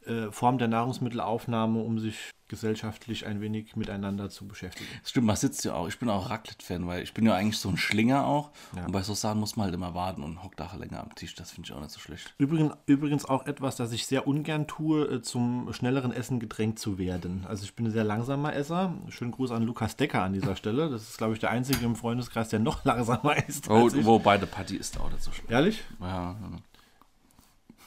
äh, 0.08 0.32
Form 0.32 0.58
der 0.58 0.68
Nahrungsmittelaufnahme, 0.68 1.80
um 1.80 1.99
sich 1.99 2.34
gesellschaftlich 2.54 3.26
ein 3.26 3.41
wenig 3.41 3.76
miteinander 3.76 4.30
zu 4.30 4.47
beschäftigen. 4.47 4.88
Stimmt, 5.04 5.26
man 5.26 5.36
sitzt 5.36 5.66
ja 5.66 5.74
auch. 5.74 5.88
Ich 5.88 5.97
bin 5.97 6.08
auch 6.08 6.30
Raclette-Fan, 6.30 6.86
weil 6.86 7.01
ich 7.01 7.14
bin 7.16 7.26
ja 7.26 7.34
eigentlich 7.34 7.58
so 7.58 7.68
ein 7.68 7.78
Schlinger 7.78 8.28
auch. 8.28 8.51
Und 8.76 8.91
bei 8.91 9.01
so 9.01 9.16
Sachen 9.16 9.39
muss 9.39 9.56
man 9.56 9.66
halt 9.66 9.74
immer 9.74 9.95
warten 9.95 10.22
und 10.22 10.43
hockt 10.43 10.62
auch 10.62 10.76
länger 10.76 11.01
am 11.01 11.16
Tisch. 11.16 11.34
Das 11.34 11.49
finde 11.49 11.68
ich 11.68 11.76
auch 11.76 11.82
nicht 11.82 11.89
so 11.89 11.99
schlecht. 11.99 12.36
Übrigens, 12.38 12.74
übrigens 12.86 13.26
auch 13.26 13.47
etwas, 13.47 13.76
das 13.76 13.91
ich 13.91 14.06
sehr 14.06 14.28
ungern 14.28 14.68
tue, 14.68 15.06
äh, 15.06 15.22
zum 15.24 15.74
schnelleren 15.74 16.12
Essen 16.12 16.39
gedrängt 16.39 16.78
zu 16.78 16.99
werden. 16.99 17.45
Also 17.47 17.64
ich 17.64 17.76
bin 17.76 17.88
ein 17.88 17.91
sehr 17.91 18.04
langsamer 18.04 18.54
Esser. 18.54 18.93
Schönen 19.10 19.32
Gruß 19.32 19.49
an 19.49 19.64
Lukas 19.64 19.95
Decker 19.95 20.22
an 20.22 20.34
dieser 20.34 20.56
Stelle. 20.56 20.91
Das 20.91 21.10
ist, 21.10 21.18
glaube 21.18 21.34
ich, 21.34 21.39
der 21.39 21.49
einzige 21.49 21.84
im 21.84 21.95
Freundeskreis, 21.95 22.49
der 22.49 22.60
noch 22.60 22.86
langsamer 22.86 23.36
ist. 23.47 23.68
Oh, 23.68 23.89
wobei 24.04 24.38
der 24.38 24.45
Party 24.45 24.76
ist 24.76 24.99
auch 24.99 25.10
nicht 25.10 25.24
so 25.24 25.32
schlimm. 25.32 25.49
Ehrlich? 25.49 25.84
Ja, 25.99 26.36
ja. 26.39 26.60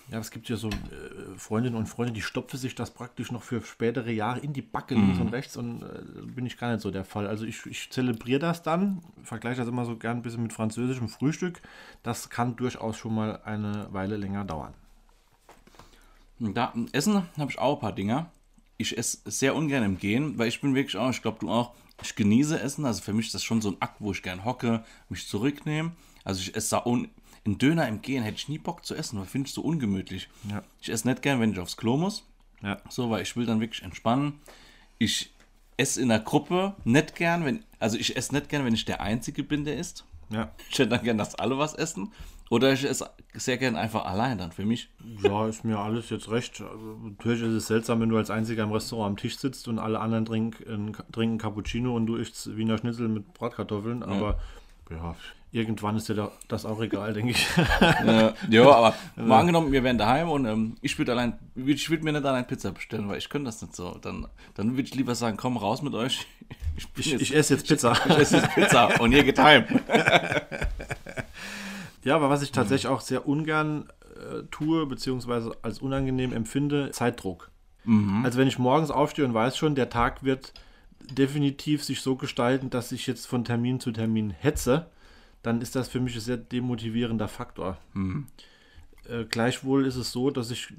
Ja, 0.09 0.21
es 0.21 0.31
gibt 0.31 0.49
ja 0.49 0.57
so 0.57 0.69
äh, 0.69 1.37
Freundinnen 1.37 1.75
und 1.75 1.87
Freunde, 1.87 2.13
die 2.13 2.23
stopfen 2.23 2.59
sich 2.59 2.77
das 2.77 2.93
praktisch 2.93 3.33
noch 3.33 3.43
für 3.43 3.61
spätere 3.63 4.13
Jahre 4.13 4.39
in 4.39 4.53
die 4.53 4.63
Backe 4.63 4.95
links 4.95 5.19
und 5.19 5.33
rechts 5.33 5.57
und 5.57 5.83
äh, 5.83 6.23
bin 6.23 6.47
ich 6.47 6.57
gar 6.57 6.71
nicht 6.71 6.81
so 6.81 6.93
der 6.93 7.05
Fall. 7.05 7.27
Also 7.27 7.45
ich, 7.45 7.67
ich 7.67 7.91
zelebriere 7.91 8.39
das 8.39 8.63
dann, 8.63 9.03
vergleiche 9.25 9.61
das 9.61 9.69
immer 9.69 9.85
so 9.85 9.97
gern 9.97 10.19
ein 10.19 10.23
bisschen 10.23 10.45
mit 10.45 10.53
französischem 10.53 11.09
Frühstück. 11.09 11.61
Das 12.05 12.31
kann 12.31 12.55
durchaus 12.55 12.97
schon 12.97 13.17
mal 13.17 13.43
eine 13.45 13.89
Weile 13.91 14.17
länger 14.17 14.45
dauern. 14.45 14.75
Da, 16.39 16.73
im 16.75 16.89
Essen 16.93 17.23
habe 17.37 17.51
ich 17.51 17.59
auch 17.59 17.75
ein 17.75 17.81
paar 17.81 17.95
Dinger. 17.95 18.31
Ich 18.79 18.97
esse 18.97 19.19
sehr 19.25 19.57
ungern 19.57 19.83
im 19.83 19.99
Gehen, 19.99 20.39
weil 20.39 20.49
ich 20.49 20.61
bin 20.61 20.75
wirklich 20.77 20.97
auch, 20.97 21.11
ich 21.11 21.23
glaube 21.23 21.39
du 21.41 21.51
auch, 21.51 21.75
ich 22.01 22.15
genieße 22.15 22.61
Essen. 22.61 22.85
Also 22.85 23.03
für 23.03 23.13
mich 23.13 23.27
ist 23.27 23.35
das 23.35 23.43
schon 23.43 23.61
so 23.61 23.71
ein 23.71 23.77
Akt, 23.81 23.97
wo 23.99 24.13
ich 24.13 24.23
gern 24.23 24.45
hocke, 24.45 24.85
mich 25.09 25.27
zurücknehme. 25.27 25.93
Also 26.23 26.43
ich 26.43 26.55
esse 26.55 26.77
da 26.77 26.85
un 26.85 27.09
einen 27.47 27.59
Döner 27.59 27.89
im 27.89 28.03
Gehen 28.03 28.23
hätte 28.23 28.37
ich 28.37 28.49
nie 28.49 28.59
Bock 28.59 28.85
zu 28.85 28.95
essen, 28.95 29.19
weil 29.19 29.27
finde 29.27 29.49
ich 29.49 29.55
so 29.55 29.63
ungemütlich. 29.63 30.29
Ja. 30.51 30.63
Ich 30.81 30.89
esse 30.89 31.09
nicht 31.09 31.23
gern, 31.23 31.41
wenn 31.41 31.53
ich 31.53 31.59
aufs 31.59 31.77
Klo 31.77 31.97
muss. 31.97 32.25
Ja. 32.63 32.81
So, 32.89 33.11
weil 33.11 33.23
ich 33.23 33.37
will 33.37 33.47
dann 33.47 33.61
wirklich 33.61 33.83
entspannen. 33.83 34.41
Ich 34.99 35.33
esse 35.77 36.01
in 36.01 36.09
der 36.09 36.21
Gruppe 36.21 36.75
nicht 36.85 37.15
gern, 37.15 37.45
wenn, 37.45 37.65
also 37.79 37.99
ich 37.99 38.17
esse 38.17 38.35
nicht 38.35 38.49
gern, 38.49 38.65
wenn 38.65 38.75
ich 38.75 38.85
der 38.85 39.01
Einzige 39.01 39.43
bin, 39.43 39.65
der 39.65 39.77
isst. 39.77 40.05
Ja. 40.31 40.51
Ich 40.71 40.79
hätte 40.79 40.89
dann 40.89 41.05
gern, 41.05 41.19
dass 41.19 41.35
alle 41.35 41.59
was 41.59 41.75
essen. 41.75 42.13
Oder 42.49 42.73
ich 42.73 42.85
esse 42.85 43.11
sehr 43.35 43.59
gern 43.59 43.75
einfach 43.75 44.05
allein 44.05 44.39
dann 44.39 44.53
für 44.53 44.65
mich. 44.65 44.89
Ja, 45.23 45.49
ist 45.49 45.65
mir 45.65 45.79
alles 45.79 46.11
jetzt 46.11 46.31
recht. 46.31 46.61
Also, 46.61 46.97
natürlich 47.03 47.43
ist 47.43 47.53
es 47.53 47.67
seltsam, 47.67 48.01
wenn 48.01 48.09
du 48.09 48.17
als 48.17 48.31
Einziger 48.31 48.63
im 48.63 48.71
Restaurant 48.71 49.11
am 49.11 49.17
Tisch 49.17 49.37
sitzt 49.37 49.67
und 49.67 49.81
alle 49.81 49.99
anderen 49.99 50.25
trinken, 50.25 50.97
trinken 51.11 51.39
Cappuccino 51.39 51.95
und 51.95 52.07
du 52.07 52.15
isst 52.15 52.57
Wiener 52.57 52.79
Schnitzel 52.79 53.09
mit 53.09 53.35
Bratkartoffeln. 53.35 54.05
Aber 54.05 54.31
ja, 54.31 54.39
irgendwann 55.53 55.97
ist 55.97 56.09
dir 56.09 56.15
da- 56.15 56.33
das 56.49 56.67
auch 56.67 56.81
egal, 56.83 57.15
denke 57.15 57.31
ich. 57.33 57.47
Äh, 57.81 58.33
ja, 58.51 58.63
aber 58.71 58.95
mal 59.17 59.41
angenommen, 59.41 59.73
wir 59.73 59.83
wären 59.85 59.99
daheim 59.99 60.29
und 60.29 60.45
ähm, 60.45 60.77
ich 60.83 60.99
würde 60.99 61.13
allein, 61.13 61.39
ich 61.55 61.89
würde 61.91 62.05
mir 62.05 62.13
nicht 62.13 62.25
allein 62.27 62.47
Pizza 62.47 62.73
bestellen, 62.73 63.09
weil 63.09 63.19
ich 63.19 63.29
könnte 63.29 63.47
das 63.47 63.63
nicht 63.63 63.75
so. 63.75 63.97
Dann, 64.03 64.27
dann 64.55 64.71
würde 64.73 64.83
ich 64.83 64.95
lieber 64.95 65.15
sagen, 65.15 65.37
komm 65.37 65.57
raus 65.57 65.83
mit 65.83 65.95
euch. 65.95 66.27
Ich, 66.79 66.87
Ich, 66.99 67.07
jetzt, 67.13 67.23
ich 67.23 67.35
esse 67.35 67.55
jetzt 67.55 67.67
Pizza. 67.67 67.95
ich 68.07 68.19
esse 68.19 68.37
jetzt 68.37 68.51
Pizza 68.55 69.01
und 69.01 69.11
ihr 69.13 69.25
geht 69.25 69.39
heim. 69.39 69.65
Ja, 72.05 72.15
aber 72.17 72.29
was 72.29 72.43
ich 72.43 72.53
tatsächlich 72.53 72.89
auch 72.89 73.01
sehr 73.01 73.27
ungern 73.27 73.89
äh, 74.15 74.43
tue, 74.51 74.85
beziehungsweise 74.87 75.53
als 75.63 75.79
unangenehm 75.81 76.35
empfinde, 76.35 76.91
Zeitdruck. 76.91 77.51
Also 78.25 78.39
wenn 78.39 78.49
ich 78.49 78.59
morgens 78.59 78.91
aufstehe 78.91 79.25
und 79.25 79.33
weiß 79.33 79.57
schon, 79.57 79.75
der 79.77 79.89
Tag 79.89 80.23
wird 80.25 80.53
definitiv 81.11 81.85
sich 81.85 82.01
so 82.01 82.17
gestalten, 82.17 82.71
dass 82.71 82.93
ich 82.93 83.07
jetzt 83.07 83.27
von 83.27 83.45
Termin 83.45 83.81
zu 83.81 83.93
Termin 83.93 84.31
hetze, 84.31 84.87
dann 85.43 85.61
ist 85.61 85.77
das 85.77 85.89
für 85.89 86.01
mich 86.01 86.15
ein 86.15 86.21
sehr 86.21 86.37
demotivierender 86.37 87.29
Faktor. 87.29 87.79
Äh, 89.09 89.25
gleichwohl 89.25 89.87
ist 89.87 89.97
es 89.97 90.11
so, 90.13 90.31
dass 90.31 90.51
ich 90.51 90.73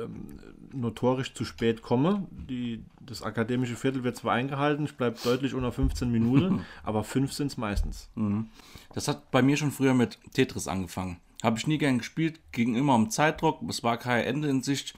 ähm, 0.00 0.40
notorisch 0.72 1.34
zu 1.34 1.44
spät 1.44 1.82
komme. 1.82 2.26
Die, 2.30 2.82
das 3.00 3.22
akademische 3.22 3.76
Viertel 3.76 4.02
wird 4.04 4.16
zwar 4.16 4.34
eingehalten, 4.34 4.84
ich 4.84 4.96
bleibe 4.96 5.18
deutlich 5.22 5.54
unter 5.54 5.72
15 5.72 6.10
Minuten, 6.10 6.64
aber 6.82 7.04
fünf 7.04 7.32
sind 7.32 7.48
es 7.48 7.56
meistens. 7.56 8.08
Das 8.94 9.08
hat 9.08 9.30
bei 9.30 9.42
mir 9.42 9.56
schon 9.56 9.70
früher 9.70 9.94
mit 9.94 10.18
Tetris 10.32 10.68
angefangen. 10.68 11.18
Habe 11.42 11.58
ich 11.58 11.66
nie 11.66 11.78
gern 11.78 11.98
gespielt, 11.98 12.40
ging 12.52 12.74
immer 12.74 12.94
um 12.94 13.10
Zeitdruck, 13.10 13.62
es 13.68 13.82
war 13.82 13.96
kein 13.96 14.24
Ende 14.24 14.48
in 14.48 14.62
Sicht. 14.62 14.94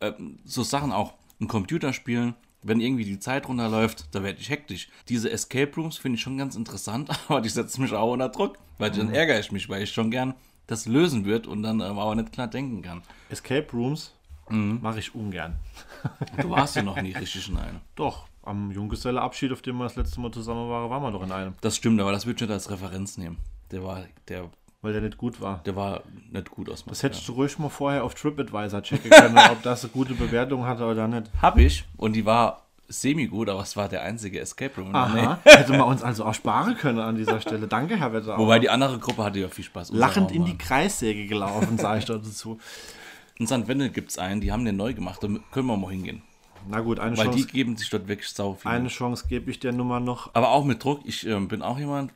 Ähm, 0.00 0.38
so 0.44 0.62
Sachen 0.62 0.92
auch 0.92 1.14
in 1.38 1.48
Computerspielen, 1.48 2.34
wenn 2.62 2.80
irgendwie 2.80 3.04
die 3.04 3.18
Zeit 3.18 3.48
runterläuft, 3.48 4.06
da 4.12 4.22
werde 4.22 4.40
ich 4.40 4.50
hektisch. 4.50 4.88
Diese 5.08 5.30
Escape 5.30 5.72
Rooms 5.76 5.98
finde 5.98 6.16
ich 6.16 6.22
schon 6.22 6.38
ganz 6.38 6.56
interessant, 6.56 7.10
aber 7.28 7.40
die 7.40 7.48
setzen 7.48 7.82
mich 7.82 7.92
auch 7.92 8.12
unter 8.12 8.28
Druck, 8.28 8.58
weil 8.78 8.90
dann 8.90 9.10
ärgere 9.12 9.38
ich 9.38 9.52
mich, 9.52 9.68
weil 9.68 9.82
ich 9.82 9.92
schon 9.92 10.10
gern 10.10 10.34
das 10.66 10.86
lösen 10.86 11.24
wird 11.24 11.46
und 11.46 11.62
dann 11.62 11.80
ähm, 11.80 11.98
aber 11.98 12.14
nicht 12.14 12.32
klar 12.32 12.48
denken 12.48 12.82
kann. 12.82 13.02
Escape 13.28 13.68
Rooms 13.72 14.12
mache 14.48 15.00
ich 15.00 15.14
ungern. 15.14 15.56
Du 16.40 16.50
warst 16.50 16.76
ja 16.76 16.82
noch 16.82 17.00
nie 17.00 17.12
richtig 17.12 17.48
in 17.48 17.56
einem. 17.56 17.80
Doch, 17.96 18.28
am 18.42 18.70
Junggeselleabschied, 18.70 19.52
auf 19.52 19.62
dem 19.62 19.76
wir 19.78 19.84
das 19.84 19.96
letzte 19.96 20.20
Mal 20.20 20.30
zusammen 20.30 20.68
waren, 20.70 20.88
waren 20.88 21.02
wir 21.02 21.10
doch 21.10 21.22
in 21.22 21.32
einem. 21.32 21.54
Das 21.60 21.76
stimmt, 21.76 22.00
aber 22.00 22.12
das 22.12 22.26
würde 22.26 22.36
ich 22.36 22.40
nicht 22.42 22.52
als 22.52 22.70
Referenz 22.70 23.18
nehmen. 23.18 23.38
Der 23.72 23.82
war, 23.82 24.04
der, 24.28 24.48
Weil 24.86 24.92
der 24.92 25.02
nicht 25.02 25.18
gut 25.18 25.40
war. 25.40 25.62
der 25.66 25.74
war 25.74 26.04
nicht 26.30 26.48
gut 26.48 26.70
aus 26.70 26.84
Das 26.84 27.02
hättest 27.02 27.26
du 27.26 27.32
ruhig 27.32 27.58
mal 27.58 27.70
vorher 27.70 28.04
auf 28.04 28.14
TripAdvisor 28.14 28.84
checken 28.84 29.10
können, 29.10 29.36
ob 29.50 29.60
das 29.64 29.82
eine 29.82 29.92
gute 29.92 30.14
Bewertung 30.14 30.64
hatte 30.64 30.84
oder 30.84 31.08
nicht. 31.08 31.28
Hab 31.42 31.58
ich 31.58 31.84
und 31.96 32.12
die 32.12 32.24
war 32.24 32.62
semi-gut, 32.86 33.48
aber 33.48 33.62
es 33.62 33.76
war 33.76 33.88
der 33.88 34.02
einzige 34.02 34.38
Escape 34.38 34.80
Room. 34.80 34.94
Aha, 34.94 35.40
hätte 35.44 35.72
man 35.72 35.88
uns 35.88 36.04
also 36.04 36.24
auch 36.24 36.34
sparen 36.34 36.76
können 36.76 37.00
an 37.00 37.16
dieser 37.16 37.40
Stelle. 37.40 37.66
Danke, 37.66 37.96
Herr 37.96 38.12
Wetter. 38.12 38.38
Wobei 38.38 38.60
die 38.60 38.70
andere 38.70 39.00
Gruppe 39.00 39.24
hatte 39.24 39.40
ja 39.40 39.48
viel 39.48 39.64
Spaß. 39.64 39.90
Lachend 39.90 40.30
in 40.30 40.44
die 40.44 40.56
Kreissäge 40.56 41.26
gelaufen, 41.26 41.78
sage 41.78 41.98
ich 41.98 42.04
dazu. 42.04 42.60
In 43.38 43.48
St. 43.48 43.66
Wendel 43.66 43.90
gibt 43.90 44.10
es 44.12 44.18
einen, 44.18 44.40
die 44.40 44.52
haben 44.52 44.64
den 44.64 44.76
neu 44.76 44.94
gemacht, 44.94 45.22
da 45.22 45.26
können 45.50 45.66
wir 45.66 45.76
mal 45.76 45.90
hingehen. 45.90 46.22
Na 46.68 46.80
gut, 46.80 47.00
eine 47.00 47.18
Weil 47.18 47.28
die 47.30 47.40
Chance, 47.40 47.52
geben 47.52 47.76
sich 47.76 47.90
dort 47.90 48.06
wirklich 48.06 48.28
sau 48.30 48.54
viel. 48.54 48.70
eine 48.70 48.88
Chance 48.88 49.26
gebe 49.28 49.50
ich 49.50 49.58
der 49.58 49.72
Nummer 49.72 49.98
noch. 49.98 50.32
Aber 50.32 50.50
auch 50.50 50.64
mit 50.64 50.82
Druck. 50.82 51.00
Ich 51.04 51.26
ähm, 51.26 51.48
bin 51.48 51.60
auch 51.60 51.78
jemand, 51.78 52.12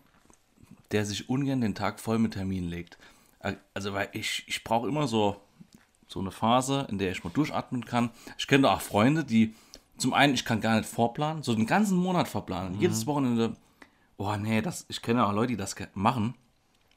der 0.92 1.04
sich 1.04 1.28
ungern 1.28 1.60
den 1.60 1.74
Tag 1.74 2.00
voll 2.00 2.18
mit 2.18 2.32
Terminen 2.34 2.68
legt. 2.68 2.98
Äh, 3.40 3.54
Also, 3.74 3.92
weil 3.92 4.08
ich, 4.12 4.44
ich 4.46 4.64
brauche 4.64 4.88
immer 4.88 5.06
so, 5.06 5.40
so 6.08 6.20
eine 6.20 6.30
Phase, 6.30 6.86
in 6.90 6.98
der 6.98 7.12
ich 7.12 7.22
mal 7.24 7.30
durchatmen 7.30 7.84
kann. 7.84 8.10
Ich 8.36 8.46
kenne 8.46 8.70
auch 8.70 8.80
Freunde, 8.80 9.24
die 9.24 9.54
zum 9.96 10.14
einen, 10.14 10.34
ich 10.34 10.44
kann 10.44 10.60
gar 10.60 10.76
nicht 10.76 10.88
vorplanen, 10.88 11.42
so 11.42 11.54
den 11.54 11.66
ganzen 11.66 11.96
Monat 11.96 12.26
verplanen. 12.26 12.80
Jedes 12.80 13.06
Wochenende, 13.06 13.56
oh 14.16 14.34
nee, 14.36 14.62
das, 14.62 14.86
ich 14.88 15.02
kenne 15.02 15.26
auch 15.26 15.32
Leute, 15.32 15.48
die 15.48 15.56
das 15.56 15.76
machen. 15.94 16.34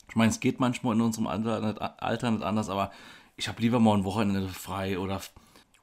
Ich 0.09 0.15
meine, 0.15 0.31
es 0.31 0.39
geht 0.39 0.59
manchmal 0.59 0.95
in 0.95 1.01
unserem 1.01 1.27
Alter 1.27 1.59
nicht, 1.59 1.81
Alter 1.81 2.31
nicht 2.31 2.43
anders, 2.43 2.69
aber 2.69 2.91
ich 3.35 3.47
habe 3.47 3.61
lieber 3.61 3.79
mal 3.79 3.97
ein 3.97 4.03
Wochenende 4.05 4.47
frei 4.47 4.97
oder, 4.99 5.21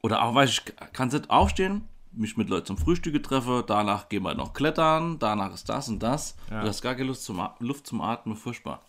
oder 0.01 0.23
auch, 0.23 0.35
weil 0.35 0.47
ich 0.47 0.63
kann 0.93 1.09
nicht 1.09 1.29
aufstehen, 1.29 1.87
mich 2.13 2.37
mit 2.37 2.49
Leuten 2.49 2.67
zum 2.67 2.77
Frühstück 2.77 3.21
treffe, 3.23 3.63
danach 3.65 4.09
gehen 4.09 4.23
wir 4.23 4.33
noch 4.33 4.53
klettern, 4.53 5.19
danach 5.19 5.53
ist 5.53 5.69
das 5.69 5.89
und 5.89 5.99
das. 5.99 6.35
Du 6.49 6.55
hast 6.55 6.81
gar 6.81 6.95
keine 6.95 7.07
Lust 7.07 7.23
zum, 7.23 7.41
Luft 7.59 7.87
zum 7.87 8.01
Atmen, 8.01 8.35
furchtbar. 8.35 8.81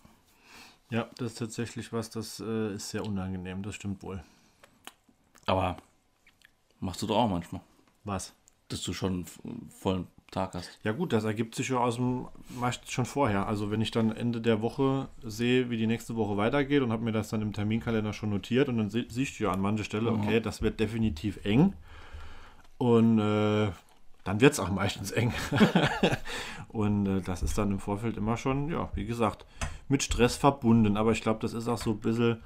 Ja, 0.90 1.08
das 1.16 1.32
ist 1.32 1.38
tatsächlich 1.38 1.92
was, 1.92 2.10
das 2.10 2.40
äh, 2.40 2.74
ist 2.74 2.90
sehr 2.90 3.06
unangenehm, 3.06 3.62
das 3.62 3.74
stimmt 3.74 4.02
wohl. 4.02 4.22
Aber 5.46 5.78
machst 6.80 7.00
du 7.00 7.06
doch 7.06 7.16
auch 7.16 7.30
manchmal, 7.30 7.62
Was? 8.04 8.34
dass 8.68 8.82
du 8.82 8.92
schon 8.92 9.24
vollen 9.70 10.06
Tag 10.32 10.54
hast. 10.54 10.78
Ja 10.82 10.92
gut, 10.92 11.12
das 11.12 11.24
ergibt 11.24 11.54
sich 11.54 11.68
ja 11.68 11.78
aus 11.78 11.96
dem 11.96 12.26
meistens 12.58 12.90
schon 12.90 13.04
vorher. 13.04 13.46
Also 13.46 13.70
wenn 13.70 13.80
ich 13.80 13.90
dann 13.90 14.10
Ende 14.10 14.40
der 14.40 14.62
Woche 14.62 15.08
sehe, 15.22 15.70
wie 15.70 15.76
die 15.76 15.86
nächste 15.86 16.16
Woche 16.16 16.36
weitergeht 16.36 16.82
und 16.82 16.90
habe 16.90 17.04
mir 17.04 17.12
das 17.12 17.28
dann 17.28 17.42
im 17.42 17.52
Terminkalender 17.52 18.12
schon 18.12 18.30
notiert 18.30 18.68
und 18.68 18.78
dann 18.78 18.90
siehst 18.90 19.38
du 19.38 19.44
ja 19.44 19.52
an 19.52 19.60
mancher 19.60 19.84
Stelle, 19.84 20.10
okay, 20.10 20.40
das 20.40 20.62
wird 20.62 20.80
definitiv 20.80 21.44
eng. 21.44 21.74
Und 22.78 23.18
äh, 23.18 23.70
dann 24.24 24.40
wird 24.40 24.52
es 24.52 24.60
auch 24.60 24.70
meistens 24.70 25.10
eng. 25.10 25.32
und 26.68 27.06
äh, 27.06 27.20
das 27.20 27.42
ist 27.42 27.58
dann 27.58 27.70
im 27.70 27.78
Vorfeld 27.78 28.16
immer 28.16 28.36
schon, 28.36 28.70
ja, 28.70 28.88
wie 28.94 29.04
gesagt, 29.04 29.46
mit 29.88 30.02
Stress 30.02 30.36
verbunden. 30.36 30.96
Aber 30.96 31.12
ich 31.12 31.22
glaube, 31.22 31.40
das 31.40 31.54
ist 31.54 31.68
auch 31.68 31.78
so 31.78 31.92
ein 31.92 32.00
bisschen 32.00 32.42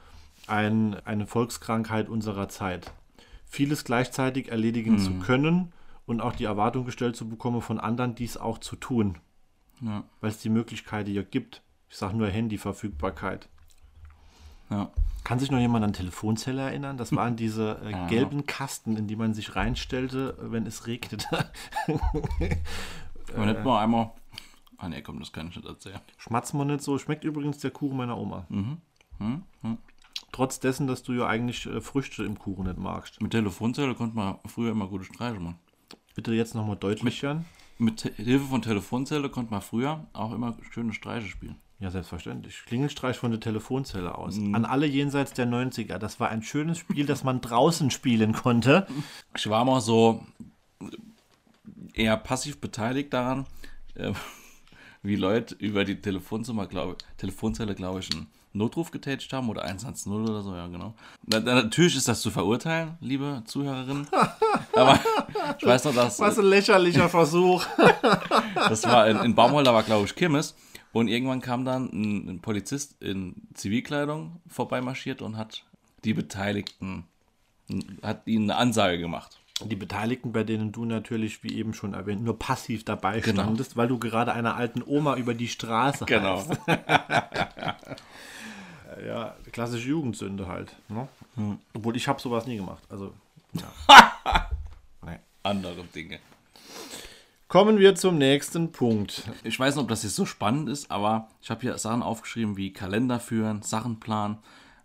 ein, 0.47 0.95
eine 1.07 1.27
Volkskrankheit 1.27 2.09
unserer 2.09 2.49
Zeit. 2.49 2.93
Vieles 3.47 3.85
gleichzeitig 3.85 4.51
erledigen 4.51 4.99
zu 4.99 5.15
können 5.21 5.73
und 6.05 6.21
auch 6.21 6.35
die 6.35 6.45
Erwartung 6.45 6.85
gestellt 6.85 7.17
zu 7.17 7.29
bekommen 7.29 7.63
von 7.63 7.79
anderen, 7.79 8.15
dies 8.15 8.37
auch 8.37 8.59
zu 8.59 8.77
tun. 8.77 9.19
Ja. 9.81 10.05
Weil 10.21 10.31
es 10.31 10.39
die 10.39 10.49
Möglichkeit 10.49 11.09
ja 11.09 11.23
gibt. 11.23 11.63
Ich 11.89 11.97
sage 11.97 12.17
nur 12.17 12.29
Handyverfügbarkeit. 12.29 13.49
Ja. 14.71 14.91
Kann 15.25 15.39
sich 15.39 15.51
noch 15.51 15.59
jemand 15.59 15.85
an 15.85 15.93
Telefonzelle 15.93 16.63
erinnern? 16.63 16.97
Das 16.97 17.15
waren 17.15 17.35
diese 17.37 17.81
äh, 17.85 18.09
gelben 18.09 18.47
Kasten, 18.47 18.97
in 18.97 19.07
die 19.09 19.17
man 19.17 19.35
sich 19.35 19.57
reinstellte, 19.57 20.37
wenn 20.41 20.67
es 20.67 20.87
regnete. 20.87 21.51
Aber 23.35 23.47
nicht 23.47 23.65
mal 23.65 23.83
einmal. 23.83 24.13
Ah 24.79 24.89
nee, 24.89 25.03
komm, 25.03 25.19
das 25.19 25.33
kann 25.33 25.49
ich 25.49 25.57
nicht 25.57 25.67
erzählen. 25.67 26.01
Schmatzt 26.19 26.55
man 26.55 26.67
nicht 26.69 26.83
so. 26.83 26.99
Schmeckt 26.99 27.25
übrigens 27.25 27.59
der 27.59 27.71
Kuchen 27.71 27.97
meiner 27.97 28.17
Oma. 28.19 28.47
Trotz 30.33 30.61
dessen, 30.61 30.87
dass 30.87 31.03
du 31.03 31.13
ja 31.15 31.27
eigentlich 31.27 31.67
äh, 31.67 31.81
Früchte 31.81 32.23
im 32.25 32.39
Kuchen 32.39 32.65
nicht 32.67 32.79
magst. 32.79 33.21
Mit 33.23 33.33
Telefonzelle 33.33 33.95
konnte 33.95 34.15
man 34.17 34.37
früher 34.47 34.73
immer 34.73 34.87
gute 34.87 35.05
Streiche 35.05 35.41
machen. 35.41 35.59
Bitte 36.15 36.33
jetzt 36.35 36.55
nochmal 36.55 36.77
deutlichern. 36.77 37.45
Mit 37.79 37.99
Te- 37.99 38.13
Hilfe 38.15 38.47
von 38.47 38.63
Telefonzelle 38.63 39.29
konnte 39.29 39.51
man 39.51 39.61
früher 39.63 40.07
auch 40.13 40.33
immer 40.33 40.57
schöne 40.71 40.93
Streiche 40.93 41.27
spielen. 41.29 41.57
Ja, 41.79 41.91
selbstverständlich. 41.91 42.63
Klingelstreich 42.67 43.19
von 43.19 43.31
der 43.31 43.41
Telefonzelle 43.41 44.17
aus. 44.17 44.39
An 44.39 44.65
alle 44.65 44.87
jenseits 44.87 45.35
der 45.35 45.47
90er. 45.47 45.99
Das 45.99 46.19
war 46.21 46.31
ein 46.31 46.43
schönes 46.43 46.79
Spiel, 46.79 47.05
das 47.05 47.23
man 47.23 47.43
draußen 47.43 47.91
spielen 47.91 48.33
konnte. 48.33 48.87
Ich 49.37 49.51
war 49.51 49.65
mal 49.65 49.83
so 49.83 50.25
eher 51.93 52.17
passiv 52.17 52.61
beteiligt 52.61 53.13
daran, 53.13 53.47
äh, 53.95 54.13
wie 55.03 55.17
Leute 55.17 55.55
über 55.57 55.85
die 55.85 56.01
Telefonzimmer, 56.01 56.67
glaube 56.67 56.97
Telefonzelle, 57.19 57.75
glaube 57.75 58.01
ich, 58.01 58.11
einen 58.13 58.27
Notruf 58.53 58.91
getätigt 58.91 59.33
haben 59.33 59.49
oder 59.51 59.63
110 59.63 60.13
oder 60.13 60.43
so, 60.43 60.55
ja, 60.55 60.67
genau. 60.67 60.95
Na, 61.27 61.41
na, 61.41 61.55
natürlich 61.57 61.97
ist 61.97 62.09
das 62.09 62.23
zu 62.23 62.31
verurteilen, 62.31 62.97
liebe 63.01 63.43
Zuhörerinnen. 63.45 64.07
Aber 64.73 64.99
ich 65.59 65.67
weiß 65.67 65.85
noch, 65.85 65.95
dass 65.95 66.19
Was 66.21 66.39
ein 66.39 66.47
lächerlicher 66.47 67.09
Versuch. 67.09 67.65
das 68.55 68.85
war 68.85 69.09
in, 69.09 69.19
in 69.19 69.35
Baumholder 69.35 69.75
war, 69.75 69.83
glaube 69.83 70.07
ich, 70.07 70.15
Kirmes. 70.15 70.55
Und 70.97 71.09
irgendwann 71.09 71.43
kam 71.43 71.67
dann 71.67 71.91
ein, 71.93 72.27
ein 72.27 72.41
Polizist 72.41 73.03
in 73.03 73.35
Zivilkleidung 73.53 74.41
vorbeimarschiert 74.49 75.21
und 75.21 75.37
hat 75.37 75.67
die 76.05 76.15
Beteiligten, 76.15 77.05
hat 78.03 78.27
ihnen 78.27 78.51
eine 78.51 78.59
Ansage 78.59 78.99
gemacht. 78.99 79.39
Die 79.63 79.77
Beteiligten, 79.77 80.33
bei 80.33 80.43
denen 80.43 80.73
du 80.73 80.87
natürlich, 80.87 81.43
wie 81.43 81.55
eben 81.55 81.75
schon 81.75 81.93
erwähnt, 81.93 82.23
nur 82.25 82.39
passiv 82.39 82.83
dabei 82.87 83.21
Genau. 83.21 83.43
standest, 83.43 83.77
weil 83.77 83.89
du 83.89 83.99
gerade 83.99 84.33
einer 84.33 84.57
alten 84.57 84.83
Oma 84.87 85.17
über 85.17 85.35
die 85.35 85.49
Straße 85.49 86.07
Genau. 86.07 86.39
heißt. 86.49 86.61
Ja, 89.07 89.37
klassische 89.53 89.89
Jugendsünde 89.91 90.47
halt. 90.49 90.75
Ne? 90.89 91.07
Obwohl 91.75 91.97
ich 91.97 92.09
habe 92.09 92.19
sowas 92.19 92.47
nie 92.47 92.57
gemacht. 92.57 92.83
Also, 92.89 93.13
ja. 93.53 93.71
nee. 95.05 95.19
Andere 95.43 95.85
Dinge. 95.95 96.19
Kommen 97.49 97.79
wir 97.79 97.95
zum 97.95 98.19
nächsten 98.19 98.73
Punkt. 98.73 99.23
Ich 99.45 99.61
weiß 99.61 99.77
nicht, 99.77 99.83
ob 99.83 99.89
das 99.89 100.03
jetzt 100.03 100.17
so 100.17 100.27
spannend 100.27 100.69
ist, 100.69 100.91
aber 100.91 101.29
ich 101.41 101.49
habe 101.49 101.61
hier 101.61 101.79
Sachen 101.79 102.03
aufgeschrieben 102.03 102.57
wie 102.57 102.73
Kalender 102.73 103.21
führen, 103.21 103.63
Sachen 103.63 104.01
planen. 104.01 104.39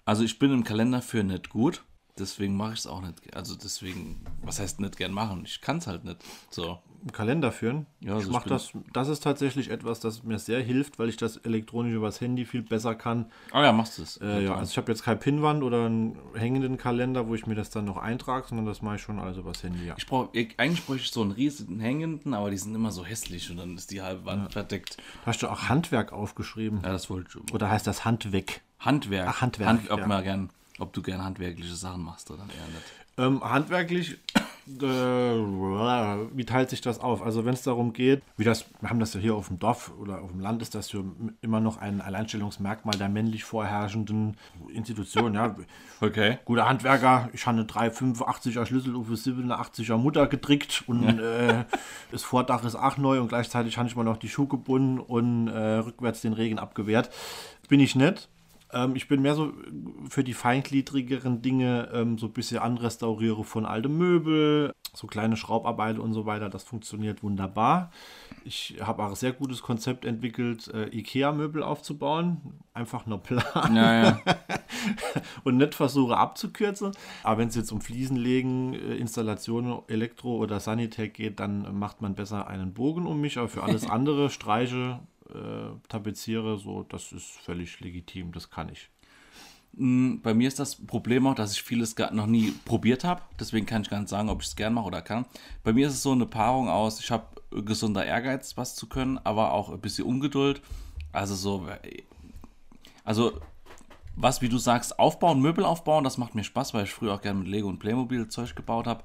Also 0.06 0.24
ich 0.24 0.38
bin 0.38 0.54
im 0.54 0.64
Kalender 0.64 1.02
führen 1.02 1.28
nicht 1.28 1.50
gut, 1.50 1.84
deswegen 2.22 2.56
mache 2.56 2.74
ich 2.74 2.80
es 2.80 2.88
auch 2.88 3.02
nicht. 3.02 3.36
Also 3.36 3.56
deswegen, 3.56 4.22
was 4.44 4.60
heißt 4.60 4.80
nicht 4.80 4.98
gern 4.98 5.12
machen? 5.12 5.44
Ich 5.46 5.62
kann 5.62 5.78
es 5.78 5.88
halt 5.88 6.06
nicht. 6.06 6.18
So. 6.50 6.80
Kalender 7.12 7.52
führen. 7.52 7.88
Ja, 8.00 8.10
ich 8.20 8.28
also 8.28 8.32
ich 8.32 8.44
bin- 8.44 8.50
das. 8.50 8.72
Das 8.94 9.08
ist 9.08 9.24
tatsächlich 9.24 9.72
etwas, 9.72 10.00
das 10.00 10.24
mir 10.24 10.38
sehr 10.38 10.62
hilft, 10.62 11.00
weil 11.00 11.10
ich 11.10 11.18
das 11.18 11.38
elektronisch 11.38 11.94
übers 11.94 12.22
Handy 12.22 12.46
viel 12.46 12.62
besser 12.62 12.94
kann. 12.94 13.26
Ah 13.52 13.64
ja, 13.64 13.72
machst 13.72 13.98
du 13.98 14.04
es. 14.04 14.18
Äh, 14.18 14.44
ja, 14.44 14.56
also 14.56 14.70
ich 14.70 14.78
habe 14.78 14.92
jetzt 14.92 15.04
keine 15.04 15.18
Pinnwand 15.18 15.64
oder 15.64 15.88
einen 15.88 16.16
hängenden 16.36 16.78
Kalender, 16.78 17.28
wo 17.28 17.34
ich 17.34 17.48
mir 17.48 17.56
das 17.56 17.72
dann 17.72 17.86
noch 17.86 17.98
eintrage, 17.98 18.48
sondern 18.48 18.68
das 18.68 18.84
mache 18.84 18.98
ich 18.98 19.02
schon 19.02 19.20
alles 19.20 19.38
übers 19.38 19.64
Handy. 19.64 19.88
Ja. 19.88 19.96
Ich 19.98 20.06
brauch, 20.06 20.30
ich, 20.34 20.60
eigentlich 20.60 20.86
bräuchte 20.86 21.06
ich 21.06 21.12
so 21.12 21.24
einen 21.24 21.32
riesigen 21.32 21.80
hängenden, 21.80 22.36
aber 22.36 22.52
die 22.52 22.58
sind 22.58 22.76
immer 22.76 22.92
so 22.92 23.04
hässlich 23.04 23.50
und 23.50 23.58
dann 23.58 23.76
ist 23.76 23.90
die 23.90 24.04
halbe 24.04 24.26
Wand 24.26 24.54
verdeckt. 24.54 24.98
Hast 25.26 25.42
du 25.42 25.48
auch 25.48 25.70
Handwerk 25.70 26.14
aufgeschrieben? 26.14 26.82
Ja, 26.84 26.92
das 26.92 27.10
wollte 27.10 27.40
ich. 27.44 27.54
Oder 27.54 27.72
heißt 27.72 27.88
das 27.88 28.06
Handweg? 28.06 28.62
Handwerk. 28.80 29.28
Ach, 29.28 29.42
Handwerk, 29.42 29.80
ob, 29.90 30.00
ja. 30.00 30.08
mal 30.08 30.24
gern, 30.24 30.50
ob 30.82 30.94
du 30.94 31.02
gern 31.02 31.24
handwerkliche 31.24 31.76
Sachen 31.76 32.04
machst 32.04 32.30
oder 32.32 32.44
eher 32.44 32.68
nicht. 32.74 32.86
Ähm, 33.18 33.44
handwerklich, 33.44 34.18
äh, 34.68 34.82
wie 34.84 36.46
teilt 36.46 36.70
sich 36.70 36.82
das 36.82 37.00
auf? 37.00 37.22
Also 37.22 37.46
wenn 37.46 37.54
es 37.54 37.64
darum 37.64 37.94
geht, 37.94 38.22
wie 38.38 38.44
das, 38.44 38.66
wir 38.80 38.90
haben 38.90 39.00
das 39.00 39.14
ja 39.14 39.20
hier 39.20 39.36
auf 39.36 39.48
dem 39.48 39.60
Dorf 39.60 39.92
oder 40.00 40.22
auf 40.22 40.32
dem 40.32 40.40
Land, 40.40 40.62
ist 40.62 40.76
das 40.76 40.92
ja 40.92 41.02
immer 41.42 41.60
noch 41.60 41.78
ein 41.78 42.02
Alleinstellungsmerkmal 42.02 42.98
der 42.98 43.10
männlich 43.10 43.44
vorherrschenden 43.44 44.38
Institution. 44.74 45.34
Ja, 45.36 45.56
Okay. 46.00 46.40
guter 46.46 46.68
Handwerker, 46.68 47.30
ich 47.34 47.46
habe 47.46 47.60
eine 47.60 47.68
385er 47.68 48.66
Schlüssel 48.66 48.96
auf 48.96 49.08
eine 49.08 49.18
87er 49.18 49.98
Mutter 49.98 50.26
getrickt 50.28 50.84
und 50.88 51.20
äh, 51.20 51.66
das 52.12 52.24
Vordach 52.24 52.64
ist 52.64 52.76
auch 52.76 52.98
neu 52.98 53.20
und 53.22 53.28
gleichzeitig 53.28 53.78
habe 53.78 53.88
ich 53.88 53.96
mal 53.96 54.04
noch 54.04 54.18
die 54.18 54.30
Schuhe 54.30 54.48
gebunden 54.48 55.00
und 55.00 55.48
äh, 55.50 55.78
rückwärts 55.78 56.22
den 56.22 56.34
Regen 56.34 56.58
abgewehrt. 56.60 57.12
Bin 57.70 57.80
ich 57.80 57.96
nicht. 57.96 58.30
Ähm, 58.74 58.96
ich 58.96 59.08
bin 59.08 59.22
mehr 59.22 59.36
so 59.36 59.54
für 60.10 60.24
die 60.24 60.34
feingliedrigeren 60.34 61.42
Dinge 61.42 61.90
ähm, 61.94 62.18
so 62.18 62.28
ein 62.28 62.34
bisschen 62.34 62.60
anrestauriere 62.60 63.44
von 63.44 63.66
altem 63.66 63.98
Möbel, 63.98 64.74
so 64.94 65.08
kleine 65.08 65.38
Schraubarbeiten 65.38 66.02
und 66.02 66.14
so 66.14 66.26
weiter. 66.26 66.50
Das 66.50 66.64
funktioniert 66.64 67.24
wunderbar. 67.24 67.92
Ich 68.44 68.78
habe 68.82 69.04
auch 69.04 69.10
ein 69.10 69.16
sehr 69.16 69.34
gutes 69.34 69.62
Konzept 69.62 70.06
entwickelt, 70.06 70.68
äh, 70.74 70.88
Ikea-Möbel 70.88 71.64
aufzubauen. 71.64 72.60
Einfach 72.74 73.06
nur 73.06 73.20
Plan. 73.20 73.76
Ja, 73.76 74.04
ja. 74.04 74.22
und 75.44 75.58
nicht 75.58 75.76
versuche 75.76 76.18
abzukürzen. 76.18 76.92
Aber 77.24 77.40
wenn 77.40 77.50
es 77.50 77.56
jetzt 77.56 77.72
um 77.72 77.82
Fliesenlegen, 77.82 78.74
äh, 78.74 78.96
Installation, 78.96 79.84
Elektro 79.88 80.38
oder 80.38 80.60
Sanitec 80.60 81.14
geht, 81.14 81.40
dann 81.40 81.78
macht 81.78 82.02
man 82.02 82.16
besser 82.16 82.48
einen 82.48 82.74
Bogen 82.74 83.06
um 83.06 83.20
mich. 83.22 83.38
Aber 83.38 83.50
für 83.50 83.64
alles 83.64 83.90
andere, 83.90 84.30
Streiche, 84.30 85.00
äh, 85.34 85.88
Tapeziere, 85.88 86.58
so, 86.58 86.84
das 86.84 87.12
ist 87.12 87.28
völlig 87.28 87.80
legitim, 87.80 88.32
das 88.32 88.50
kann 88.50 88.70
ich. 88.70 88.90
Mm, 89.74 90.18
Bei 90.22 90.34
mir 90.34 90.48
ist 90.48 90.60
das 90.60 90.76
Problem 90.76 91.28
auch, 91.28 91.36
dass 91.36 91.54
ich 91.54 91.64
vieles 91.64 91.96
noch 92.12 92.28
nie 92.28 92.52
probiert 92.66 93.04
habe. 93.04 93.22
Deswegen 93.40 93.66
kann 93.66 93.82
ich 93.84 93.90
gar 93.90 94.00
nicht 94.00 94.10
sagen, 94.10 94.30
ob 94.30 94.42
ich 94.42 94.48
es 94.50 94.56
gern 94.56 94.74
mache 94.74 94.88
oder 94.88 95.02
kann. 95.02 95.26
Bei 95.64 95.74
mir 95.74 95.88
ist 95.88 95.94
es 95.94 96.04
so 96.04 96.12
eine 96.12 96.26
Paarung 96.26 96.70
aus, 96.70 97.00
ich 97.00 97.12
habe 97.12 97.26
gesunder 97.64 98.06
Ehrgeiz, 98.06 98.58
was 98.58 98.76
zu 98.76 98.88
können, 98.88 99.20
aber 99.24 99.54
auch 99.54 99.70
ein 99.70 99.82
bisschen 99.82 100.06
Ungeduld. 100.06 100.62
Also 101.12 101.36
so, 101.36 101.68
äh, 101.84 102.04
also 103.04 103.34
was, 104.16 104.42
wie 104.42 104.50
du 104.50 104.58
sagst, 104.58 105.00
aufbauen, 105.00 105.42
Möbel 105.42 105.66
aufbauen, 105.66 106.04
das 106.04 106.18
macht 106.18 106.36
mir 106.36 106.44
Spaß, 106.44 106.74
weil 106.74 106.84
ich 106.84 106.94
früher 106.94 107.14
auch 107.14 107.22
gerne 107.22 107.40
mit 107.40 107.48
Lego 107.48 107.68
und 107.70 107.80
Playmobil 107.80 108.28
Zeug 108.28 108.56
gebaut 108.56 108.88
habe. 108.88 109.04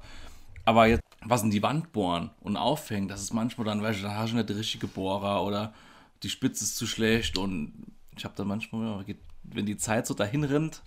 Aber 0.65 0.87
jetzt, 0.87 1.03
was 1.25 1.43
in 1.43 1.51
die 1.51 1.63
Wand 1.63 1.93
bohren 1.93 2.31
und 2.41 2.57
aufhängen, 2.57 3.09
das 3.09 3.23
ist 3.23 3.33
manchmal 3.33 3.65
dann, 3.65 3.83
weißt 3.83 4.01
du, 4.01 4.05
da 4.05 4.17
hast 4.17 4.33
du 4.33 4.37
nicht 4.37 4.51
richtige 4.51 4.89
Bohrer 4.89 5.45
oder 5.45 5.73
die 6.23 6.29
Spitze 6.31 6.65
ist 6.65 6.77
zu 6.77 6.87
schlecht 6.87 7.39
und 7.39 7.75
ich 8.17 8.25
habe 8.25 8.35
dann 8.37 8.49
manchmal, 8.49 9.05
wenn 9.45 9.67
die 9.67 9.77
Zeit 9.77 10.07
so 10.07 10.15
dahin 10.15 10.45
rennt, 10.45 10.83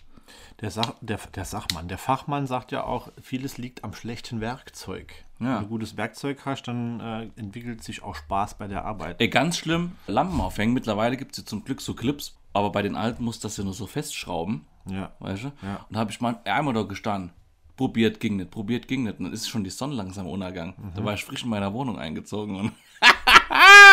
Der, 0.61 0.69
Sach, 0.71 0.93
der, 1.01 1.17
der 1.35 1.45
Sachmann, 1.45 1.87
der 1.87 1.97
Fachmann 1.97 2.45
sagt 2.47 2.71
ja 2.71 2.83
auch, 2.83 3.09
vieles 3.21 3.57
liegt 3.57 3.83
am 3.83 3.93
schlechten 3.93 4.41
Werkzeug. 4.41 5.13
Ja. 5.39 5.55
Wenn 5.55 5.63
du 5.63 5.69
gutes 5.69 5.95
Werkzeug 5.97 6.45
hast, 6.45 6.63
dann 6.67 6.99
äh, 6.99 7.29
entwickelt 7.39 7.83
sich 7.83 8.03
auch 8.03 8.13
Spaß 8.15 8.57
bei 8.57 8.67
der 8.67 8.83
Arbeit. 8.85 9.19
Ey, 9.21 9.29
ganz 9.29 9.57
schlimm, 9.57 9.93
Lampen 10.07 10.39
aufhängen. 10.41 10.73
Mittlerweile 10.73 11.17
gibt 11.17 11.31
es 11.31 11.37
ja 11.39 11.45
zum 11.45 11.63
Glück 11.63 11.81
so 11.81 11.93
Clips, 11.95 12.37
aber 12.53 12.71
bei 12.71 12.81
den 12.81 12.95
alten 12.95 13.23
muss 13.23 13.39
das 13.39 13.57
ja 13.57 13.63
nur 13.63 13.73
so 13.73 13.87
festschrauben, 13.87 14.65
Ja. 14.85 15.13
weißt 15.19 15.45
du? 15.45 15.51
Ja. 15.63 15.77
Und 15.87 15.95
da 15.95 15.99
habe 15.99 16.11
ich 16.11 16.19
mal 16.21 16.39
einmal 16.45 16.73
da 16.73 16.83
gestanden. 16.83 17.31
Probiert, 17.77 18.19
ging 18.19 18.35
nicht, 18.35 18.51
probiert, 18.51 18.87
ging 18.89 19.03
nicht. 19.03 19.17
Und 19.19 19.25
dann 19.25 19.33
ist 19.33 19.47
schon 19.49 19.63
die 19.63 19.69
Sonne 19.69 19.95
langsam 19.95 20.27
Untergang. 20.27 20.73
Mhm. 20.77 20.93
Da 20.95 21.05
war 21.05 21.13
ich 21.13 21.23
frisch 21.23 21.43
in 21.43 21.49
meiner 21.49 21.71
Wohnung 21.73 21.97
eingezogen 21.97 22.55
und 22.57 22.71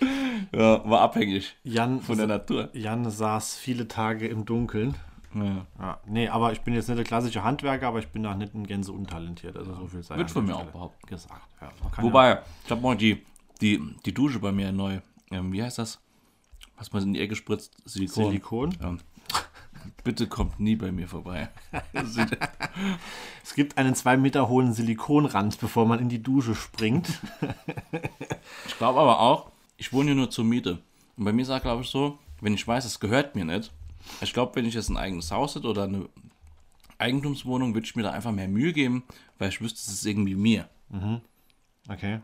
ja, 0.52 0.88
war 0.88 1.00
abhängig 1.00 1.56
Jan, 1.62 2.00
von 2.00 2.18
der 2.18 2.26
Natur. 2.26 2.70
Jan 2.72 3.08
saß 3.10 3.56
viele 3.56 3.88
Tage 3.88 4.26
im 4.28 4.44
Dunkeln. 4.44 4.94
Ja. 5.34 5.66
Ja, 5.78 6.00
nee, 6.06 6.28
aber 6.28 6.52
ich 6.52 6.62
bin 6.62 6.74
jetzt 6.74 6.88
nicht 6.88 6.98
der 6.98 7.04
klassische 7.04 7.44
Handwerker, 7.44 7.88
aber 7.88 8.00
ich 8.00 8.08
bin 8.08 8.26
auch 8.26 8.34
nicht 8.34 8.54
ein 8.54 8.66
Gänse 8.66 8.92
untalentiert. 8.92 9.56
Also 9.56 9.74
so 9.74 9.86
viel 9.86 10.02
sei 10.02 10.16
Wird 10.16 10.30
von 10.30 10.44
mir 10.44 10.56
auch 10.56 10.64
behauptet. 10.64 11.08
gesagt. 11.08 11.48
Ja, 11.60 11.70
Wobei, 11.98 12.40
ich 12.64 12.70
habe 12.70 12.80
mal 12.80 12.96
die, 12.96 13.24
die, 13.60 13.80
die 14.04 14.12
Dusche 14.12 14.40
bei 14.40 14.50
mir 14.50 14.72
neu. 14.72 15.00
Ähm, 15.30 15.52
wie 15.52 15.62
heißt 15.62 15.78
das? 15.78 16.00
Was 16.76 16.92
man 16.92 17.02
in 17.04 17.12
die 17.14 17.20
Ecke 17.20 17.36
spritzt? 17.36 17.76
ja 17.84 17.90
Silikon. 17.90 18.24
Silikon. 18.26 18.76
Ja. 18.80 18.96
Bitte 20.02 20.26
kommt 20.26 20.58
nie 20.60 20.76
bei 20.76 20.90
mir 20.92 21.08
vorbei. 21.08 21.48
Es 23.44 23.54
gibt 23.54 23.78
einen 23.78 23.94
zwei 23.94 24.16
Meter 24.16 24.48
hohen 24.48 24.72
Silikonrand, 24.72 25.58
bevor 25.60 25.86
man 25.86 25.98
in 25.98 26.08
die 26.08 26.22
Dusche 26.22 26.54
springt. 26.54 27.20
Ich 28.66 28.78
glaube 28.78 29.00
aber 29.00 29.20
auch, 29.20 29.50
ich 29.80 29.94
wohne 29.94 30.10
hier 30.10 30.14
nur 30.14 30.30
zur 30.30 30.44
Miete. 30.44 30.78
Und 31.16 31.24
bei 31.24 31.32
mir 31.32 31.40
ist 31.40 31.48
es, 31.48 31.62
glaube 31.62 31.82
ich, 31.82 31.88
so, 31.88 32.18
wenn 32.42 32.52
ich 32.52 32.68
weiß, 32.68 32.84
es 32.84 33.00
gehört 33.00 33.34
mir 33.34 33.46
nicht. 33.46 33.72
Ich 34.20 34.34
glaube, 34.34 34.54
wenn 34.54 34.66
ich 34.66 34.74
jetzt 34.74 34.90
ein 34.90 34.98
eigenes 34.98 35.32
Haus 35.32 35.54
hätte 35.54 35.68
oder 35.68 35.84
eine 35.84 36.06
Eigentumswohnung, 36.98 37.74
würde 37.74 37.86
ich 37.86 37.96
mir 37.96 38.02
da 38.02 38.10
einfach 38.10 38.30
mehr 38.30 38.46
Mühe 38.46 38.74
geben, 38.74 39.04
weil 39.38 39.48
ich 39.48 39.60
wüsste, 39.62 39.78
es 39.80 39.88
ist 39.88 40.04
irgendwie 40.04 40.34
mir. 40.34 40.68
Okay. 41.88 42.20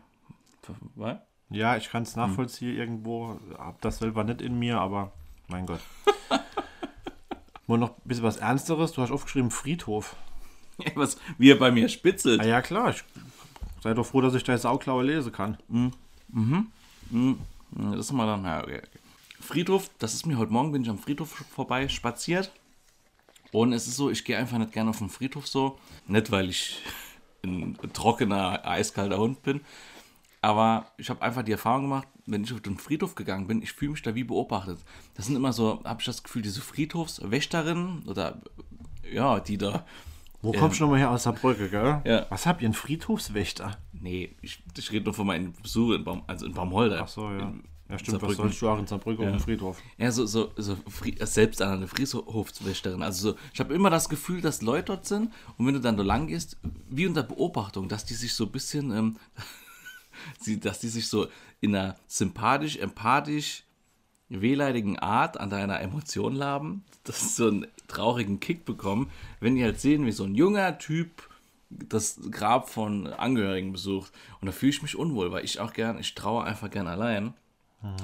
Weil? 0.95 1.21
Ja, 1.49 1.77
ich 1.77 1.89
kann 1.89 2.03
es 2.03 2.15
nachvollziehen 2.15 2.77
irgendwo. 2.77 3.39
Hab 3.57 3.81
das 3.81 3.97
selber 3.99 4.23
nicht 4.23 4.41
in 4.41 4.59
mir, 4.59 4.79
aber 4.79 5.11
mein 5.47 5.65
Gott. 5.65 5.81
Nur 7.67 7.79
noch 7.79 7.89
ein 7.89 8.01
bisschen 8.05 8.23
was 8.23 8.37
Ernsteres. 8.37 8.91
Du 8.91 9.01
hast 9.01 9.11
aufgeschrieben 9.11 9.49
Friedhof. 9.49 10.15
Was, 10.93 11.17
wie 11.39 11.49
er 11.49 11.57
bei 11.57 11.71
mir 11.71 11.89
spitzelt. 11.89 12.39
Ah 12.39 12.45
ja, 12.45 12.61
klar. 12.61 12.91
Ich 12.91 13.03
sei 13.81 13.95
doch 13.95 14.05
froh, 14.05 14.21
dass 14.21 14.35
ich 14.35 14.43
da 14.43 14.55
Sauklaue 14.57 15.03
lesen 15.03 15.31
kann. 15.31 15.57
Das 17.71 17.99
ist 17.99 18.11
mal 18.11 18.27
dann, 18.27 18.43
ja, 18.43 18.63
okay, 18.63 18.77
okay. 18.77 18.99
Friedhof, 19.39 19.89
das 19.99 20.13
ist 20.13 20.25
mir 20.25 20.37
heute 20.37 20.51
Morgen, 20.51 20.71
bin 20.71 20.81
ich 20.81 20.89
am 20.89 20.97
Friedhof 20.97 21.29
vorbei 21.29 21.87
spaziert. 21.87 22.51
Und 23.51 23.71
es 23.71 23.87
ist 23.87 23.95
so, 23.95 24.09
ich 24.09 24.25
gehe 24.25 24.37
einfach 24.37 24.57
nicht 24.57 24.73
gerne 24.73 24.89
auf 24.89 24.97
den 24.97 25.09
Friedhof 25.09 25.47
so. 25.47 25.77
Nicht, 26.07 26.31
weil 26.31 26.49
ich 26.49 26.81
ein 27.43 27.77
trockener, 27.93 28.65
eiskalter 28.65 29.17
Hund 29.17 29.41
bin. 29.43 29.61
Aber 30.41 30.91
ich 30.97 31.09
habe 31.09 31.21
einfach 31.21 31.43
die 31.43 31.51
Erfahrung 31.51 31.83
gemacht, 31.83 32.07
wenn 32.25 32.43
ich 32.43 32.53
auf 32.53 32.61
den 32.61 32.77
Friedhof 32.77 33.15
gegangen 33.15 33.47
bin, 33.47 33.61
ich 33.61 33.73
fühle 33.73 33.91
mich 33.91 34.01
da 34.01 34.15
wie 34.15 34.23
beobachtet. 34.23 34.79
Das 35.15 35.25
sind 35.25 35.35
immer 35.35 35.53
so, 35.53 35.81
habe 35.83 35.99
ich 35.99 36.05
das 36.05 36.23
Gefühl, 36.23 36.41
diese 36.41 36.61
Friedhofswächterinnen 36.61 38.03
oder 38.05 38.41
ja, 39.11 39.39
die 39.39 39.57
da. 39.57 39.85
Wo 40.47 40.51
kommst 40.53 40.79
du 40.79 40.83
nochmal 40.83 40.99
her 40.99 41.11
aus 41.11 41.23
Saarbrücke, 41.23 41.69
gell? 41.69 42.01
Ja. 42.05 42.25
Was 42.29 42.45
habt 42.45 42.61
ihr, 42.61 42.67
einen 42.67 42.73
Friedhofswächter? 42.73 43.77
Nee, 43.91 44.35
ich, 44.41 44.63
ich 44.77 44.91
rede 44.91 45.05
nur 45.05 45.13
von 45.13 45.27
meinen 45.27 45.53
Besuch 45.53 45.93
in, 45.93 46.03
Baum, 46.03 46.23
also 46.27 46.45
in 46.45 46.53
Baumholder. 46.53 47.01
Ach 47.03 47.07
so, 47.07 47.29
ja. 47.29 47.39
In 47.49 47.63
Ja, 47.89 47.97
stimmt. 47.97 48.15
Was 48.15 48.21
Saarbrücken. 48.21 48.35
sollst 48.35 48.61
du 48.61 48.69
auch 48.69 48.79
in 48.79 48.87
Saarbrücke 48.87 49.23
auf 49.23 49.29
dem 49.29 49.39
Friedhof? 49.39 49.81
Ja, 49.97 50.11
so, 50.11 50.25
so, 50.25 50.51
so 50.57 50.77
selbst 51.21 51.61
eine 51.61 51.87
Friedhofswächterin. 51.87 53.01
Also 53.01 53.31
so, 53.31 53.37
ich 53.53 53.59
habe 53.59 53.73
immer 53.73 53.89
das 53.89 54.09
Gefühl, 54.09 54.41
dass 54.41 54.61
Leute 54.61 54.85
dort 54.85 55.05
sind 55.05 55.31
und 55.57 55.67
wenn 55.67 55.73
du 55.73 55.79
dann 55.79 55.97
da 55.97 56.03
lang 56.03 56.27
gehst, 56.27 56.57
wie 56.89 57.07
unter 57.07 57.23
Beobachtung, 57.23 57.87
dass 57.87 58.05
die 58.05 58.13
sich 58.13 58.33
so 58.33 58.45
ein 58.45 58.51
bisschen, 58.51 58.91
ähm, 58.91 59.17
dass 60.61 60.79
die 60.79 60.89
sich 60.89 61.07
so 61.07 61.27
in 61.61 61.75
einer 61.75 61.95
sympathisch, 62.07 62.77
empathisch, 62.77 63.63
wehleidigen 64.29 64.99
Art 64.99 65.39
an 65.39 65.49
deiner 65.49 65.79
Emotion 65.81 66.35
laben, 66.35 66.83
dass 67.03 67.21
sie 67.21 67.29
so 67.43 67.47
einen 67.47 67.67
traurigen 67.87 68.39
Kick 68.39 68.65
bekommen, 68.65 69.09
wenn 69.39 69.55
die 69.55 69.63
halt 69.63 69.79
sehen, 69.79 70.05
wie 70.05 70.11
so 70.11 70.23
ein 70.25 70.35
junger 70.35 70.77
Typ 70.77 71.29
das 71.69 72.19
Grab 72.31 72.69
von 72.69 73.07
Angehörigen 73.07 73.71
besucht. 73.73 74.11
Und 74.41 74.47
da 74.47 74.51
fühle 74.51 74.71
ich 74.71 74.81
mich 74.81 74.97
unwohl, 74.97 75.31
weil 75.31 75.43
ich 75.45 75.59
auch 75.59 75.73
gern, 75.73 75.99
ich 75.99 76.15
traue 76.15 76.43
einfach 76.43 76.69
gern 76.69 76.87
allein. 76.87 77.33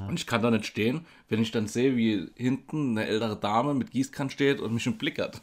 Und 0.07 0.19
ich 0.19 0.27
kann 0.27 0.41
da 0.41 0.51
nicht 0.51 0.65
stehen, 0.67 1.05
wenn 1.29 1.41
ich 1.41 1.51
dann 1.51 1.67
sehe, 1.67 1.97
wie 1.97 2.29
hinten 2.35 2.91
eine 2.97 3.07
ältere 3.07 3.35
Dame 3.35 3.73
mit 3.73 3.91
Gießkann 3.91 4.29
steht 4.29 4.59
und 4.61 4.73
mich 4.73 4.85
im 4.85 4.97
Blick 4.97 5.19
hat. 5.19 5.41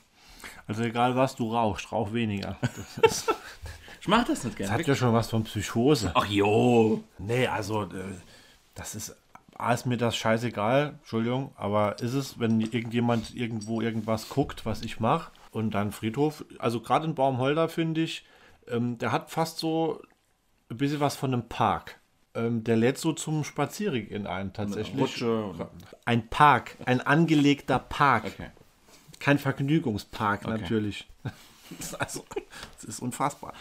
Also 0.66 0.82
egal 0.84 1.16
was, 1.16 1.34
du 1.34 1.52
rauchst, 1.52 1.90
rauch 1.92 2.12
weniger. 2.12 2.56
Das, 3.02 3.26
Ich 4.00 4.08
mach 4.08 4.24
das 4.24 4.44
nicht 4.44 4.58
das 4.58 4.68
gerne. 4.68 4.72
hat 4.80 4.86
ja 4.86 4.94
schon 4.94 5.12
was 5.12 5.28
von 5.28 5.44
Psychose. 5.44 6.12
Ach 6.14 6.24
jo. 6.26 7.02
Nee, 7.18 7.46
also 7.48 7.82
äh, 7.82 8.14
das 8.74 8.94
ist, 8.94 9.16
A, 9.62 9.72
ist 9.74 9.86
mir 9.86 9.96
das 9.96 10.16
scheißegal, 10.16 10.94
Entschuldigung, 10.98 11.52
aber 11.56 11.98
ist 12.00 12.14
es, 12.14 12.38
wenn 12.38 12.60
irgendjemand 12.60 13.34
irgendwo 13.34 13.80
irgendwas 13.80 14.28
guckt, 14.28 14.64
was 14.66 14.82
ich 14.82 15.00
mache 15.00 15.30
und 15.52 15.72
dann 15.72 15.92
Friedhof, 15.92 16.44
also 16.58 16.80
gerade 16.80 17.06
in 17.06 17.14
Baumholder 17.14 17.68
finde 17.68 18.00
ich, 18.02 18.24
ähm, 18.68 18.98
der 18.98 19.12
hat 19.12 19.30
fast 19.30 19.58
so 19.58 20.00
ein 20.70 20.76
bisschen 20.76 21.00
was 21.00 21.16
von 21.16 21.32
einem 21.32 21.48
Park. 21.48 21.98
Ähm, 22.34 22.62
der 22.62 22.76
lädt 22.76 22.96
so 22.98 23.12
zum 23.12 23.42
Spazierengehen 23.42 24.26
ein, 24.26 24.52
tatsächlich. 24.52 25.00
Rutsche. 25.00 25.44
und- 25.44 25.66
Ein 26.04 26.28
Park, 26.28 26.76
ein 26.86 27.00
angelegter 27.00 27.78
Park. 27.80 28.24
Okay. 28.26 28.50
Kein 29.18 29.38
Vergnügungspark 29.38 30.46
natürlich. 30.46 31.08
Das 31.78 31.86
ist 31.86 31.94
also, 32.00 32.24
das 32.74 32.84
ist 32.84 32.98
unfassbar. 33.00 33.52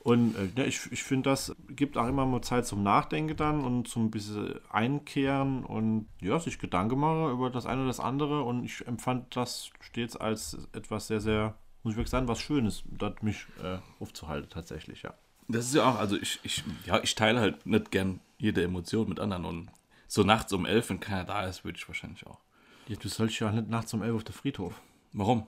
Und 0.00 0.36
äh, 0.36 0.48
ja, 0.56 0.64
ich, 0.64 0.90
ich 0.92 1.02
finde, 1.02 1.30
das 1.30 1.54
gibt 1.68 1.98
auch 1.98 2.06
immer 2.06 2.24
mal 2.24 2.40
Zeit 2.40 2.66
zum 2.66 2.82
Nachdenken 2.82 3.36
dann 3.36 3.64
und 3.64 3.88
zum 3.88 4.10
bisschen 4.10 4.60
Einkehren 4.70 5.64
und 5.64 6.08
ja, 6.20 6.38
sich 6.38 6.58
Gedanken 6.58 7.00
machen 7.00 7.30
über 7.32 7.50
das 7.50 7.66
eine 7.66 7.80
oder 7.80 7.88
das 7.88 8.00
andere. 8.00 8.42
Und 8.42 8.64
ich 8.64 8.86
empfand 8.86 9.34
das 9.36 9.70
stets 9.80 10.16
als 10.16 10.56
etwas 10.72 11.08
sehr, 11.08 11.20
sehr, 11.20 11.54
muss 11.82 11.92
ich 11.92 11.96
wirklich 11.96 12.10
sagen, 12.10 12.28
was 12.28 12.40
Schönes, 12.40 12.84
dort 12.86 13.22
mich 13.22 13.46
äh, 13.62 13.78
aufzuhalten 14.00 14.48
tatsächlich, 14.50 15.02
ja. 15.02 15.14
Das 15.48 15.64
ist 15.64 15.74
ja 15.74 15.90
auch, 15.90 15.98
also 15.98 16.16
ich, 16.16 16.40
ich, 16.42 16.62
ja, 16.84 17.02
ich 17.02 17.14
teile 17.14 17.40
halt 17.40 17.64
nicht 17.64 17.90
gern 17.90 18.20
jede 18.36 18.62
Emotion 18.62 19.08
mit 19.08 19.18
anderen 19.18 19.46
und 19.46 19.70
so 20.06 20.22
nachts 20.22 20.52
um 20.52 20.66
elf, 20.66 20.90
wenn 20.90 21.00
keiner 21.00 21.24
da 21.24 21.44
ist, 21.46 21.64
würde 21.64 21.78
ich 21.78 21.88
wahrscheinlich 21.88 22.26
auch. 22.26 22.38
ja. 22.86 22.96
Du 22.96 23.08
sollst 23.08 23.38
ja 23.40 23.48
auch 23.48 23.52
nicht 23.52 23.68
nachts 23.68 23.92
um 23.94 24.02
11 24.02 24.14
auf 24.16 24.24
den 24.24 24.34
Friedhof. 24.34 24.80
Warum? 25.12 25.46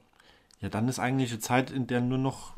Ja, 0.61 0.69
dann 0.69 0.89
ist 0.89 0.99
eigentlich 0.99 1.31
eine 1.31 1.41
Zeit, 1.41 1.71
in 1.71 1.87
der 1.87 2.01
nur 2.01 2.19
noch 2.19 2.57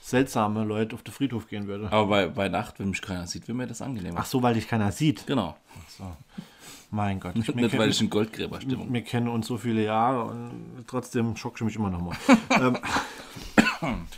seltsame 0.00 0.64
Leute 0.64 0.94
auf 0.94 1.02
den 1.02 1.12
Friedhof 1.12 1.48
gehen 1.48 1.66
würden. 1.66 1.88
Aber 1.88 2.06
bei, 2.06 2.26
bei 2.26 2.48
Nacht, 2.48 2.78
wenn 2.78 2.90
mich 2.90 3.02
keiner 3.02 3.26
sieht, 3.26 3.46
wäre 3.48 3.56
mir 3.56 3.66
das 3.66 3.82
angenehmer. 3.82 4.18
Ach 4.20 4.26
so, 4.26 4.42
weil 4.42 4.54
dich 4.54 4.68
keiner 4.68 4.92
sieht. 4.92 5.26
Genau. 5.26 5.56
Mein 6.90 7.20
Gott. 7.20 7.36
Ich, 7.36 7.54
Nicht, 7.54 7.78
weil 7.78 7.90
ich 7.90 8.00
in 8.00 8.10
Goldgräberstimmung 8.10 8.92
wir 8.92 9.02
kennen 9.02 9.28
uns 9.28 9.46
so 9.46 9.58
viele 9.58 9.84
Jahre 9.84 10.24
und 10.24 10.84
trotzdem 10.88 11.36
schockst 11.36 11.60
du 11.60 11.64
mich 11.64 11.76
immer 11.76 11.90
noch 11.90 12.00
mal. 12.00 12.16
ähm, 12.60 12.76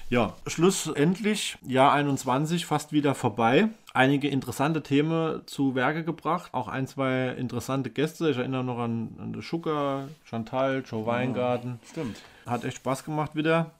ja, 0.09 0.33
schlussendlich, 0.47 1.59
Jahr 1.67 1.93
21, 1.93 2.65
fast 2.65 2.93
wieder 2.93 3.15
vorbei. 3.15 3.69
Einige 3.93 4.29
interessante 4.29 4.83
Themen 4.83 5.43
zu 5.47 5.75
Werke 5.75 6.03
gebracht. 6.03 6.55
Auch 6.55 6.69
ein, 6.69 6.87
zwei 6.87 7.29
interessante 7.29 7.91
Gäste. 7.91 8.31
Ich 8.31 8.39
erinnere 8.39 8.65
noch 8.65 8.79
an, 8.79 9.17
an 9.19 9.43
Schucker, 9.43 10.09
Chantal, 10.25 10.83
Joe 10.89 11.05
Weingarten. 11.05 11.79
Stimmt. 11.91 12.17
Hat 12.47 12.65
echt 12.65 12.79
Spaß 12.79 13.05
gemacht 13.05 13.37
wieder. 13.37 13.71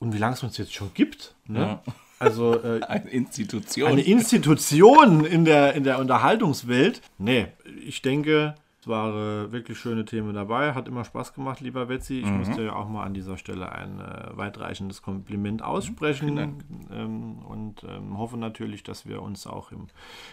Und 0.00 0.12
wie 0.14 0.18
lange 0.18 0.34
es 0.34 0.42
uns 0.42 0.56
jetzt 0.58 0.74
schon 0.74 0.92
gibt. 0.94 1.34
Ne? 1.46 1.60
Ja. 1.60 1.82
Also 2.18 2.54
äh, 2.62 2.80
Eine 2.88 3.08
Institution. 3.10 3.88
eine 3.88 4.02
Institution 4.02 5.24
in 5.24 5.44
der, 5.44 5.74
in 5.74 5.84
der 5.84 5.98
Unterhaltungswelt. 5.98 7.00
Nee, 7.18 7.48
ich 7.84 8.02
denke, 8.02 8.54
waren 8.84 9.52
wirklich 9.52 9.78
schöne 9.78 10.04
Themen 10.06 10.32
dabei. 10.32 10.72
Hat 10.72 10.88
immer 10.88 11.04
Spaß 11.04 11.34
gemacht, 11.34 11.60
lieber 11.60 11.88
Wetzi. 11.90 12.20
Ich 12.20 12.26
Mhm. 12.26 12.38
musste 12.38 12.62
ja 12.62 12.72
auch 12.74 12.88
mal 12.88 13.04
an 13.04 13.12
dieser 13.12 13.36
Stelle 13.36 13.70
ein 13.70 14.00
äh, 14.00 14.36
weitreichendes 14.36 15.02
Kompliment 15.02 15.62
aussprechen. 15.62 16.62
Ähm, 16.90 17.38
und 17.46 17.84
ähm, 17.84 18.16
hoffe 18.16 18.38
natürlich, 18.38 18.82
dass 18.84 19.06
wir 19.06 19.20
uns 19.20 19.46
auch 19.46 19.72
im 19.72 19.88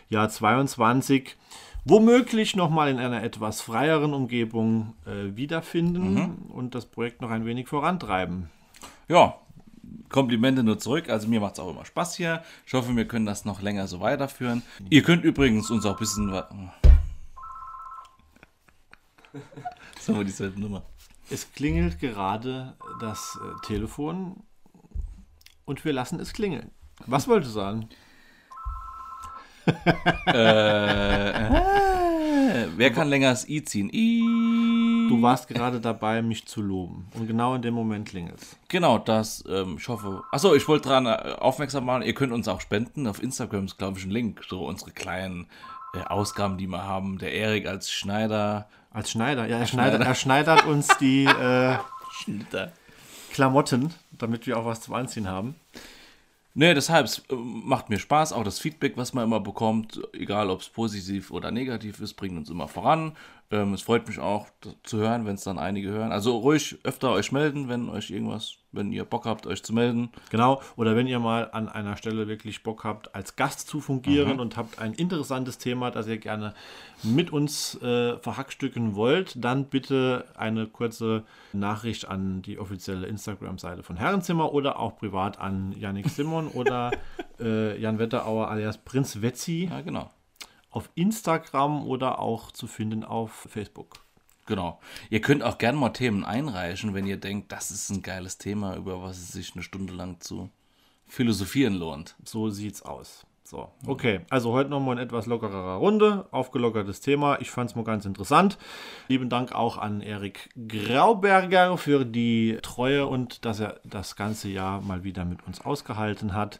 Jahr 0.09 0.29
22 0.29 1.35
womöglich 1.83 2.55
nochmal 2.55 2.89
in 2.89 2.97
einer 2.97 3.23
etwas 3.23 3.61
freieren 3.61 4.13
Umgebung 4.13 4.93
äh, 5.05 5.35
wiederfinden 5.35 6.13
Mhm. 6.15 6.35
und 6.51 6.75
das 6.75 6.85
Projekt 6.85 7.21
noch 7.21 7.31
ein 7.31 7.45
wenig 7.45 7.67
vorantreiben. 7.67 8.49
Ja, 9.07 9.35
Komplimente 10.09 10.63
nur 10.63 10.77
zurück. 10.79 11.09
Also 11.09 11.27
mir 11.27 11.39
macht 11.41 11.53
es 11.53 11.59
auch 11.59 11.69
immer 11.71 11.85
Spaß 11.85 12.15
hier. 12.15 12.43
Ich 12.65 12.73
hoffe, 12.73 12.95
wir 12.95 13.07
können 13.07 13.25
das 13.25 13.43
noch 13.45 13.61
länger 13.61 13.87
so 13.87 13.99
weiterführen. 13.99 14.61
Ihr 14.89 15.03
könnt 15.03 15.23
übrigens 15.23 15.69
uns 15.71 15.85
auch 15.85 15.93
ein 15.93 15.99
bisschen... 15.99 16.31
wa- 16.31 16.49
Sagen 19.99 20.17
wir 20.19 20.25
die 20.25 20.31
selbe 20.31 20.59
Nummer. 20.59 20.83
Es 21.29 21.51
klingelt 21.53 21.99
gerade 21.99 22.75
das 22.99 23.37
äh, 23.41 23.65
Telefon 23.65 24.43
und 25.65 25.83
wir 25.83 25.91
lassen 25.93 26.19
es 26.19 26.33
klingeln. 26.33 26.69
Was 27.07 27.27
wolltest 27.27 27.51
du 27.51 27.55
sagen? 27.59 27.89
Äh, 29.65 31.49
wer 32.77 32.91
kann 32.91 33.09
länger 33.09 33.31
das 33.31 33.49
I 33.49 33.63
ziehen? 33.63 33.89
I. 33.91 34.21
Du 35.15 35.21
warst 35.21 35.47
gerade 35.47 35.79
dabei, 35.79 36.21
mich 36.21 36.45
zu 36.45 36.61
loben. 36.61 37.07
Und 37.13 37.27
genau 37.27 37.55
in 37.55 37.61
dem 37.61 37.73
Moment 37.73 38.07
klingelt 38.07 38.41
es. 38.41 38.57
Genau, 38.67 38.97
das, 38.97 39.43
ähm, 39.47 39.77
ich 39.79 39.87
hoffe. 39.87 40.23
Achso, 40.31 40.53
ich 40.55 40.67
wollte 40.67 40.89
daran 40.89 41.05
äh, 41.05 41.35
aufmerksam 41.39 41.85
machen, 41.85 42.03
ihr 42.03 42.13
könnt 42.13 42.33
uns 42.33 42.47
auch 42.47 42.61
spenden. 42.61 43.07
Auf 43.07 43.21
Instagram 43.21 43.65
ist, 43.65 43.77
glaube 43.77 43.97
ich, 43.97 44.05
ein 44.05 44.11
Link. 44.11 44.43
So 44.47 44.65
unsere 44.65 44.91
kleinen 44.91 45.47
äh, 45.93 45.99
Ausgaben, 45.99 46.57
die 46.57 46.67
wir 46.67 46.83
haben. 46.83 47.17
Der 47.17 47.33
Erik 47.33 47.67
als 47.67 47.91
Schneider. 47.91 48.67
Als 48.91 49.11
Schneider. 49.11 49.47
Ja, 49.47 49.59
er, 49.59 49.67
Schneider, 49.67 49.99
er 49.99 50.15
schneidert 50.15 50.65
uns 50.65 50.89
die 50.99 51.25
äh. 51.25 51.77
Klamotten, 53.33 53.93
damit 54.11 54.47
wir 54.47 54.57
auch 54.57 54.65
was 54.65 54.81
zum 54.81 54.93
Anziehen 54.93 55.27
haben. 55.27 55.55
Nee, 56.57 56.73
deshalb, 56.73 57.05
es 57.05 57.19
äh, 57.29 57.35
macht 57.35 57.89
mir 57.89 57.99
Spaß. 57.99 58.31
Auch 58.31 58.45
das 58.45 58.59
Feedback, 58.59 58.95
was 58.95 59.13
man 59.13 59.25
immer 59.25 59.41
bekommt, 59.41 59.99
egal 60.13 60.49
ob 60.49 60.61
es 60.61 60.69
positiv 60.69 61.31
oder 61.31 61.51
negativ 61.51 61.99
ist, 61.99 62.13
bringt 62.13 62.37
uns 62.37 62.49
immer 62.49 62.69
voran. 62.69 63.11
Ähm, 63.51 63.73
es 63.73 63.83
freut 63.83 64.07
mich 64.07 64.19
auch 64.19 64.47
zu 64.83 64.97
hören, 64.97 65.25
wenn 65.25 65.35
es 65.35 65.43
dann 65.43 65.59
einige 65.59 65.89
hören. 65.89 66.11
Also 66.11 66.37
ruhig 66.37 66.79
öfter 66.83 67.11
euch 67.11 67.31
melden, 67.31 67.69
wenn 67.69 67.89
euch 67.89 68.09
irgendwas, 68.09 68.57
wenn 68.71 68.91
ihr 68.91 69.05
Bock 69.05 69.25
habt, 69.25 69.45
euch 69.45 69.63
zu 69.63 69.71
melden. 69.71 70.09
Genau. 70.31 70.61
Oder 70.75 70.95
wenn 70.95 71.05
ihr 71.05 71.19
mal 71.19 71.51
an 71.51 71.69
einer 71.69 71.95
Stelle 71.95 72.27
wirklich 72.27 72.63
Bock 72.63 72.83
habt, 72.83 73.13
als 73.13 73.35
Gast 73.35 73.67
zu 73.67 73.81
fungieren 73.81 74.39
und 74.39 74.57
habt 74.57 74.79
ein 74.79 74.93
interessantes 74.93 75.59
Thema, 75.59 75.91
das 75.91 76.07
ihr 76.07 76.17
gerne 76.17 76.55
mit 77.03 77.31
uns 77.31 77.79
äh, 77.83 78.17
verhackstücken 78.17 78.95
wollt, 78.95 79.35
dann 79.43 79.65
bitte 79.65 80.25
eine 80.35 80.65
kurze 80.65 81.23
Nachricht 81.53 82.07
an 82.07 82.41
die 82.41 82.57
offizielle 82.57 83.05
Instagram-Seite 83.05 83.83
von 83.83 83.97
Herrenzimmer 83.97 84.53
oder 84.53 84.79
auch 84.79 84.97
privat 84.97 85.39
an 85.39 85.71
Yannick 85.77 86.09
Simon 86.09 86.47
oder 86.47 86.91
äh, 87.39 87.79
Jan 87.79 87.99
Wetterauer 87.99 88.49
alias 88.49 88.79
Prinz 88.79 89.21
Wetzi 89.21 89.69
Ja, 89.69 89.81
genau. 89.81 90.09
Auf 90.75 90.89
Instagram 90.95 91.87
oder 91.87 92.19
auch 92.19 92.51
zu 92.51 92.67
finden 92.67 93.03
auf 93.03 93.47
Facebook. 93.49 94.05
Genau. 94.45 94.79
Ihr 95.09 95.21
könnt 95.21 95.41
auch 95.41 95.57
gerne 95.57 95.77
mal 95.77 95.89
Themen 95.89 96.23
einreichen, 96.23 96.93
wenn 96.93 97.07
ihr 97.07 97.17
denkt, 97.17 97.51
das 97.51 97.71
ist 97.71 97.89
ein 97.89 98.01
geiles 98.01 98.37
Thema, 98.37 98.75
über 98.75 99.01
was 99.01 99.17
es 99.17 99.29
sich 99.29 99.53
eine 99.53 99.63
Stunde 99.63 99.93
lang 99.93 100.19
zu 100.19 100.49
philosophieren 101.07 101.75
lohnt. 101.75 102.15
So 102.23 102.49
sieht's 102.49 102.81
aus. 102.81 103.25
So, 103.47 103.69
okay. 103.85 104.21
Also 104.31 104.53
heute 104.53 104.71
nochmal 104.71 104.97
in 104.97 105.03
etwas 105.03 105.27
lockerer 105.27 105.75
Runde. 105.75 106.25
Aufgelockertes 106.31 106.99
Thema. 106.99 107.39
Ich 107.41 107.51
fand's 107.51 107.75
mal 107.75 107.83
ganz 107.83 108.03
interessant. 108.05 108.57
Lieben 109.07 109.29
Dank 109.29 109.51
auch 109.53 109.77
an 109.77 110.01
Erik 110.01 110.49
Grauberger 110.67 111.77
für 111.77 112.05
die 112.05 112.57
Treue 112.63 113.05
und 113.05 113.45
dass 113.45 113.59
er 113.59 113.79
das 113.83 114.15
ganze 114.15 114.49
Jahr 114.49 114.81
mal 114.81 115.03
wieder 115.03 115.25
mit 115.25 115.45
uns 115.45 115.61
ausgehalten 115.61 116.33
hat. 116.33 116.59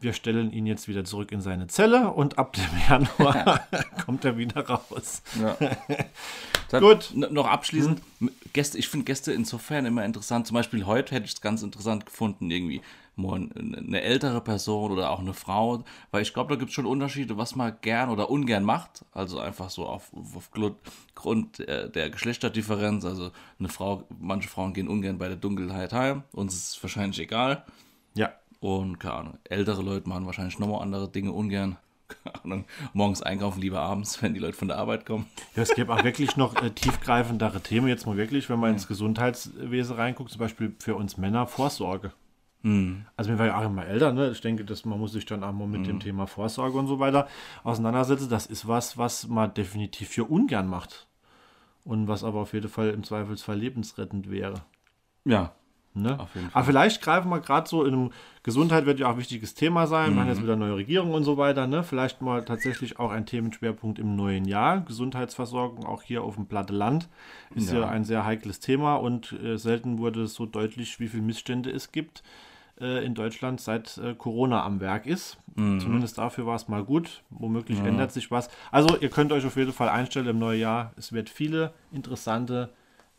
Wir 0.00 0.12
stellen 0.12 0.50
ihn 0.50 0.66
jetzt 0.66 0.88
wieder 0.88 1.04
zurück 1.04 1.30
in 1.30 1.40
seine 1.40 1.68
Zelle 1.68 2.08
und 2.10 2.36
ab 2.36 2.52
dem 2.54 2.64
Januar 2.88 3.60
kommt 4.04 4.24
er 4.24 4.36
wieder 4.36 4.66
raus. 4.68 5.22
Ja. 5.40 5.56
Gut. 6.80 7.12
Noch 7.14 7.46
abschließend, 7.46 8.02
m- 8.20 8.30
Gäste, 8.52 8.76
ich 8.76 8.88
finde 8.88 9.04
Gäste 9.04 9.32
insofern 9.32 9.86
immer 9.86 10.04
interessant. 10.04 10.48
Zum 10.48 10.54
Beispiel 10.56 10.84
heute 10.84 11.14
hätte 11.14 11.26
ich 11.26 11.34
es 11.34 11.40
ganz 11.40 11.62
interessant 11.62 12.06
gefunden, 12.06 12.50
irgendwie 12.50 12.82
eine 13.18 14.00
ältere 14.00 14.40
Person 14.40 14.92
oder 14.92 15.10
auch 15.10 15.18
eine 15.18 15.34
Frau, 15.34 15.84
weil 16.10 16.22
ich 16.22 16.32
glaube, 16.32 16.54
da 16.54 16.58
gibt 16.58 16.70
es 16.70 16.74
schon 16.74 16.86
Unterschiede, 16.86 17.36
was 17.36 17.56
man 17.56 17.76
gern 17.80 18.10
oder 18.10 18.30
ungern 18.30 18.64
macht. 18.64 19.04
Also 19.12 19.40
einfach 19.40 19.70
so 19.70 19.86
auf, 19.86 20.10
auf 20.34 20.50
Glut- 20.52 20.76
Grund 21.14 21.58
der, 21.58 22.10
Geschlechterdifferenz. 22.10 23.04
Also 23.04 23.30
eine 23.58 23.68
Frau, 23.68 24.04
manche 24.20 24.48
Frauen 24.48 24.72
gehen 24.72 24.88
ungern 24.88 25.18
bei 25.18 25.28
der 25.28 25.36
Dunkelheit 25.36 25.92
heim, 25.92 26.22
uns 26.32 26.54
ist 26.54 26.76
es 26.76 26.82
wahrscheinlich 26.82 27.18
egal. 27.18 27.64
Ja. 28.14 28.32
Und 28.60 28.98
keine 28.98 29.14
Ahnung, 29.14 29.38
ältere 29.44 29.82
Leute 29.82 30.08
machen 30.08 30.26
wahrscheinlich 30.26 30.58
nochmal 30.58 30.82
andere 30.82 31.08
Dinge 31.08 31.32
ungern. 31.32 31.76
Keine 32.24 32.42
Ahnung, 32.42 32.64
morgens 32.94 33.20
einkaufen, 33.20 33.60
lieber 33.60 33.80
abends, 33.82 34.22
wenn 34.22 34.32
die 34.32 34.40
Leute 34.40 34.56
von 34.56 34.68
der 34.68 34.78
Arbeit 34.78 35.04
kommen. 35.04 35.26
Ja, 35.54 35.62
es 35.62 35.74
gibt 35.74 35.90
auch 35.90 36.02
wirklich 36.04 36.38
noch 36.38 36.56
äh, 36.62 36.70
tiefgreifendere 36.70 37.60
Themen, 37.60 37.86
jetzt 37.86 38.06
mal 38.06 38.16
wirklich, 38.16 38.48
wenn 38.48 38.58
man 38.58 38.72
ins 38.72 38.88
Gesundheitswesen 38.88 39.94
reinguckt, 39.96 40.30
zum 40.30 40.38
Beispiel 40.38 40.74
für 40.78 40.94
uns 40.96 41.18
Männer 41.18 41.46
Vorsorge. 41.46 42.12
Also 43.16 43.30
wir 43.30 43.38
waren 43.38 43.46
ja 43.46 43.58
auch 43.58 43.64
immer 43.64 43.86
älter, 43.86 44.12
ne? 44.12 44.30
Ich 44.30 44.40
denke, 44.40 44.64
dass 44.64 44.84
man 44.84 44.98
muss 44.98 45.12
sich 45.12 45.24
dann 45.24 45.44
auch 45.44 45.52
mal 45.52 45.66
mit 45.68 45.86
dem 45.86 46.00
Thema 46.00 46.26
Vorsorge 46.26 46.76
und 46.76 46.86
so 46.86 46.98
weiter 46.98 47.28
auseinandersetzen. 47.62 48.28
Das 48.28 48.46
ist 48.46 48.66
was, 48.66 48.98
was 48.98 49.28
man 49.28 49.54
definitiv 49.54 50.08
für 50.08 50.24
ungern 50.24 50.66
macht. 50.68 51.06
Und 51.84 52.08
was 52.08 52.24
aber 52.24 52.40
auf 52.40 52.52
jeden 52.52 52.68
Fall 52.68 52.90
im 52.90 53.04
Zweifelsfall 53.04 53.56
lebensrettend 53.56 54.30
wäre. 54.30 54.62
Ja, 55.24 55.52
Ne? 55.94 56.18
Auf 56.20 56.34
jeden 56.34 56.50
Aber 56.52 56.64
vielleicht 56.64 57.02
greifen 57.02 57.28
wir 57.30 57.40
gerade 57.40 57.68
so 57.68 57.84
in 57.84 57.94
einem 57.94 58.10
Gesundheit 58.42 58.86
wird 58.86 59.00
ja 59.00 59.06
auch 59.06 59.12
ein 59.12 59.18
wichtiges 59.18 59.54
Thema 59.54 59.86
sein. 59.86 60.14
Wir 60.14 60.20
haben 60.20 60.28
jetzt 60.28 60.42
wieder 60.42 60.54
neue 60.54 60.76
Regierung 60.76 61.12
und 61.12 61.24
so 61.24 61.36
weiter. 61.36 61.66
Ne? 61.66 61.82
Vielleicht 61.82 62.22
mal 62.22 62.44
tatsächlich 62.44 62.98
auch 62.98 63.10
ein 63.10 63.26
Themenschwerpunkt 63.26 63.98
im 63.98 64.14
neuen 64.14 64.44
Jahr. 64.44 64.80
Gesundheitsversorgung 64.82 65.84
auch 65.86 66.02
hier 66.02 66.22
auf 66.22 66.36
dem 66.36 66.46
platte 66.46 66.72
Land 66.72 67.08
ist 67.54 67.72
ja, 67.72 67.80
Ja. 67.80 67.88
ein 67.88 68.04
sehr 68.04 68.24
heikles 68.24 68.60
Thema 68.60 68.96
und 68.96 69.32
äh, 69.42 69.56
selten 69.56 69.98
wurde 69.98 70.22
es 70.22 70.34
so 70.34 70.46
deutlich, 70.46 71.00
wie 71.00 71.08
viele 71.08 71.22
Missstände 71.22 71.70
es 71.70 71.90
gibt 71.90 72.22
äh, 72.80 73.04
in 73.04 73.14
Deutschland 73.14 73.60
seit 73.60 73.98
äh, 73.98 74.14
Corona 74.14 74.64
am 74.64 74.80
Werk 74.80 75.06
ist. 75.06 75.38
Zumindest 75.56 76.18
dafür 76.18 76.46
war 76.46 76.54
es 76.54 76.68
mal 76.68 76.84
gut. 76.84 77.24
Womöglich 77.30 77.80
ändert 77.80 78.12
sich 78.12 78.30
was. 78.30 78.48
Also 78.70 78.96
ihr 78.98 79.10
könnt 79.10 79.32
euch 79.32 79.44
auf 79.44 79.56
jeden 79.56 79.72
Fall 79.72 79.88
einstellen 79.88 80.28
im 80.28 80.38
neuen 80.38 80.60
Jahr. 80.60 80.92
Es 80.96 81.12
wird 81.12 81.28
viele 81.28 81.74
interessante 81.90 82.68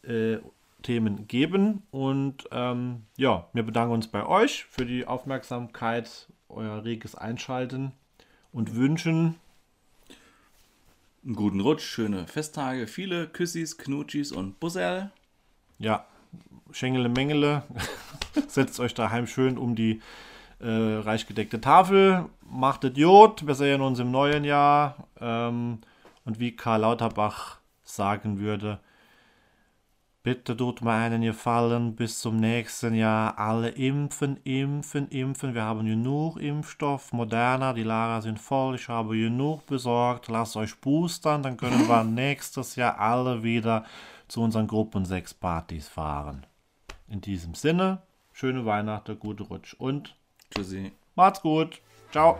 äh, 0.03 0.37
Themen 0.81 1.27
geben. 1.27 1.83
Und 1.91 2.47
ähm, 2.51 3.03
ja, 3.17 3.49
wir 3.51 3.63
bedanken 3.63 3.93
uns 3.93 4.07
bei 4.07 4.25
euch 4.25 4.63
für 4.69 4.85
die 4.85 5.05
Aufmerksamkeit, 5.05 6.27
euer 6.47 6.85
reges 6.85 7.13
Einschalten 7.15 7.91
und 8.53 8.73
wünschen 8.75 9.35
einen 11.25 11.35
guten 11.35 11.59
Rutsch, 11.59 11.83
schöne 11.83 12.25
Festtage, 12.27 12.87
viele 12.87 13.27
Küssis, 13.27 13.77
Knutschis 13.77 14.31
und 14.31 14.59
Bussel. 14.61 15.11
ja, 15.77 16.05
Schengele 16.71 17.09
Mengele. 17.09 17.63
Setzt 18.47 18.79
euch 18.79 18.93
daheim 18.93 19.27
schön 19.27 19.57
um 19.57 19.75
die 19.75 20.01
äh, 20.59 20.99
reich 20.99 21.27
gedeckte 21.27 21.61
Tafel. 21.61 22.25
Macht 22.49 22.83
es 22.83 22.97
Jod. 22.97 23.45
Wir 23.47 23.55
sehen 23.55 23.81
uns 23.81 23.99
im 23.99 24.11
neuen 24.11 24.43
Jahr. 24.43 25.07
Ähm, 25.19 25.79
und 26.25 26.39
wie 26.39 26.55
Karl 26.55 26.81
Lauterbach 26.81 27.59
sagen 27.83 28.39
würde, 28.39 28.79
bitte 30.21 30.55
tut 30.55 30.81
mir 30.81 30.91
einen 30.91 31.21
Gefallen, 31.21 31.95
bis 31.95 32.19
zum 32.19 32.37
nächsten 32.37 32.93
Jahr 32.93 33.39
alle 33.39 33.69
impfen, 33.69 34.37
impfen, 34.43 35.07
impfen. 35.07 35.55
Wir 35.55 35.63
haben 35.63 35.85
genug 35.85 36.37
Impfstoff, 36.37 37.13
Moderna, 37.13 37.73
die 37.73 37.83
Lager 37.83 38.21
sind 38.21 38.39
voll, 38.39 38.75
ich 38.75 38.89
habe 38.89 39.17
genug 39.17 39.65
besorgt. 39.65 40.27
Lasst 40.27 40.55
euch 40.55 40.79
boostern, 40.79 41.41
dann 41.41 41.57
können 41.57 41.87
wir 41.87 42.03
nächstes 42.23 42.75
Jahr 42.75 42.99
alle 42.99 43.43
wieder 43.43 43.85
zu 44.29 44.41
unseren 44.41 44.67
Gruppen 44.67 45.05
6 45.05 45.33
Partys 45.33 45.87
fahren. 45.87 46.45
In 47.07 47.21
diesem 47.21 47.55
Sinne, 47.55 48.03
schöne 48.31 48.65
Weihnachten, 48.65 49.19
gute 49.19 49.43
Rutsch 49.43 49.73
und 49.73 50.15
Tschüssi. 50.51 50.93
macht's 51.15 51.41
gut. 51.41 51.81
Ciao. 52.11 52.39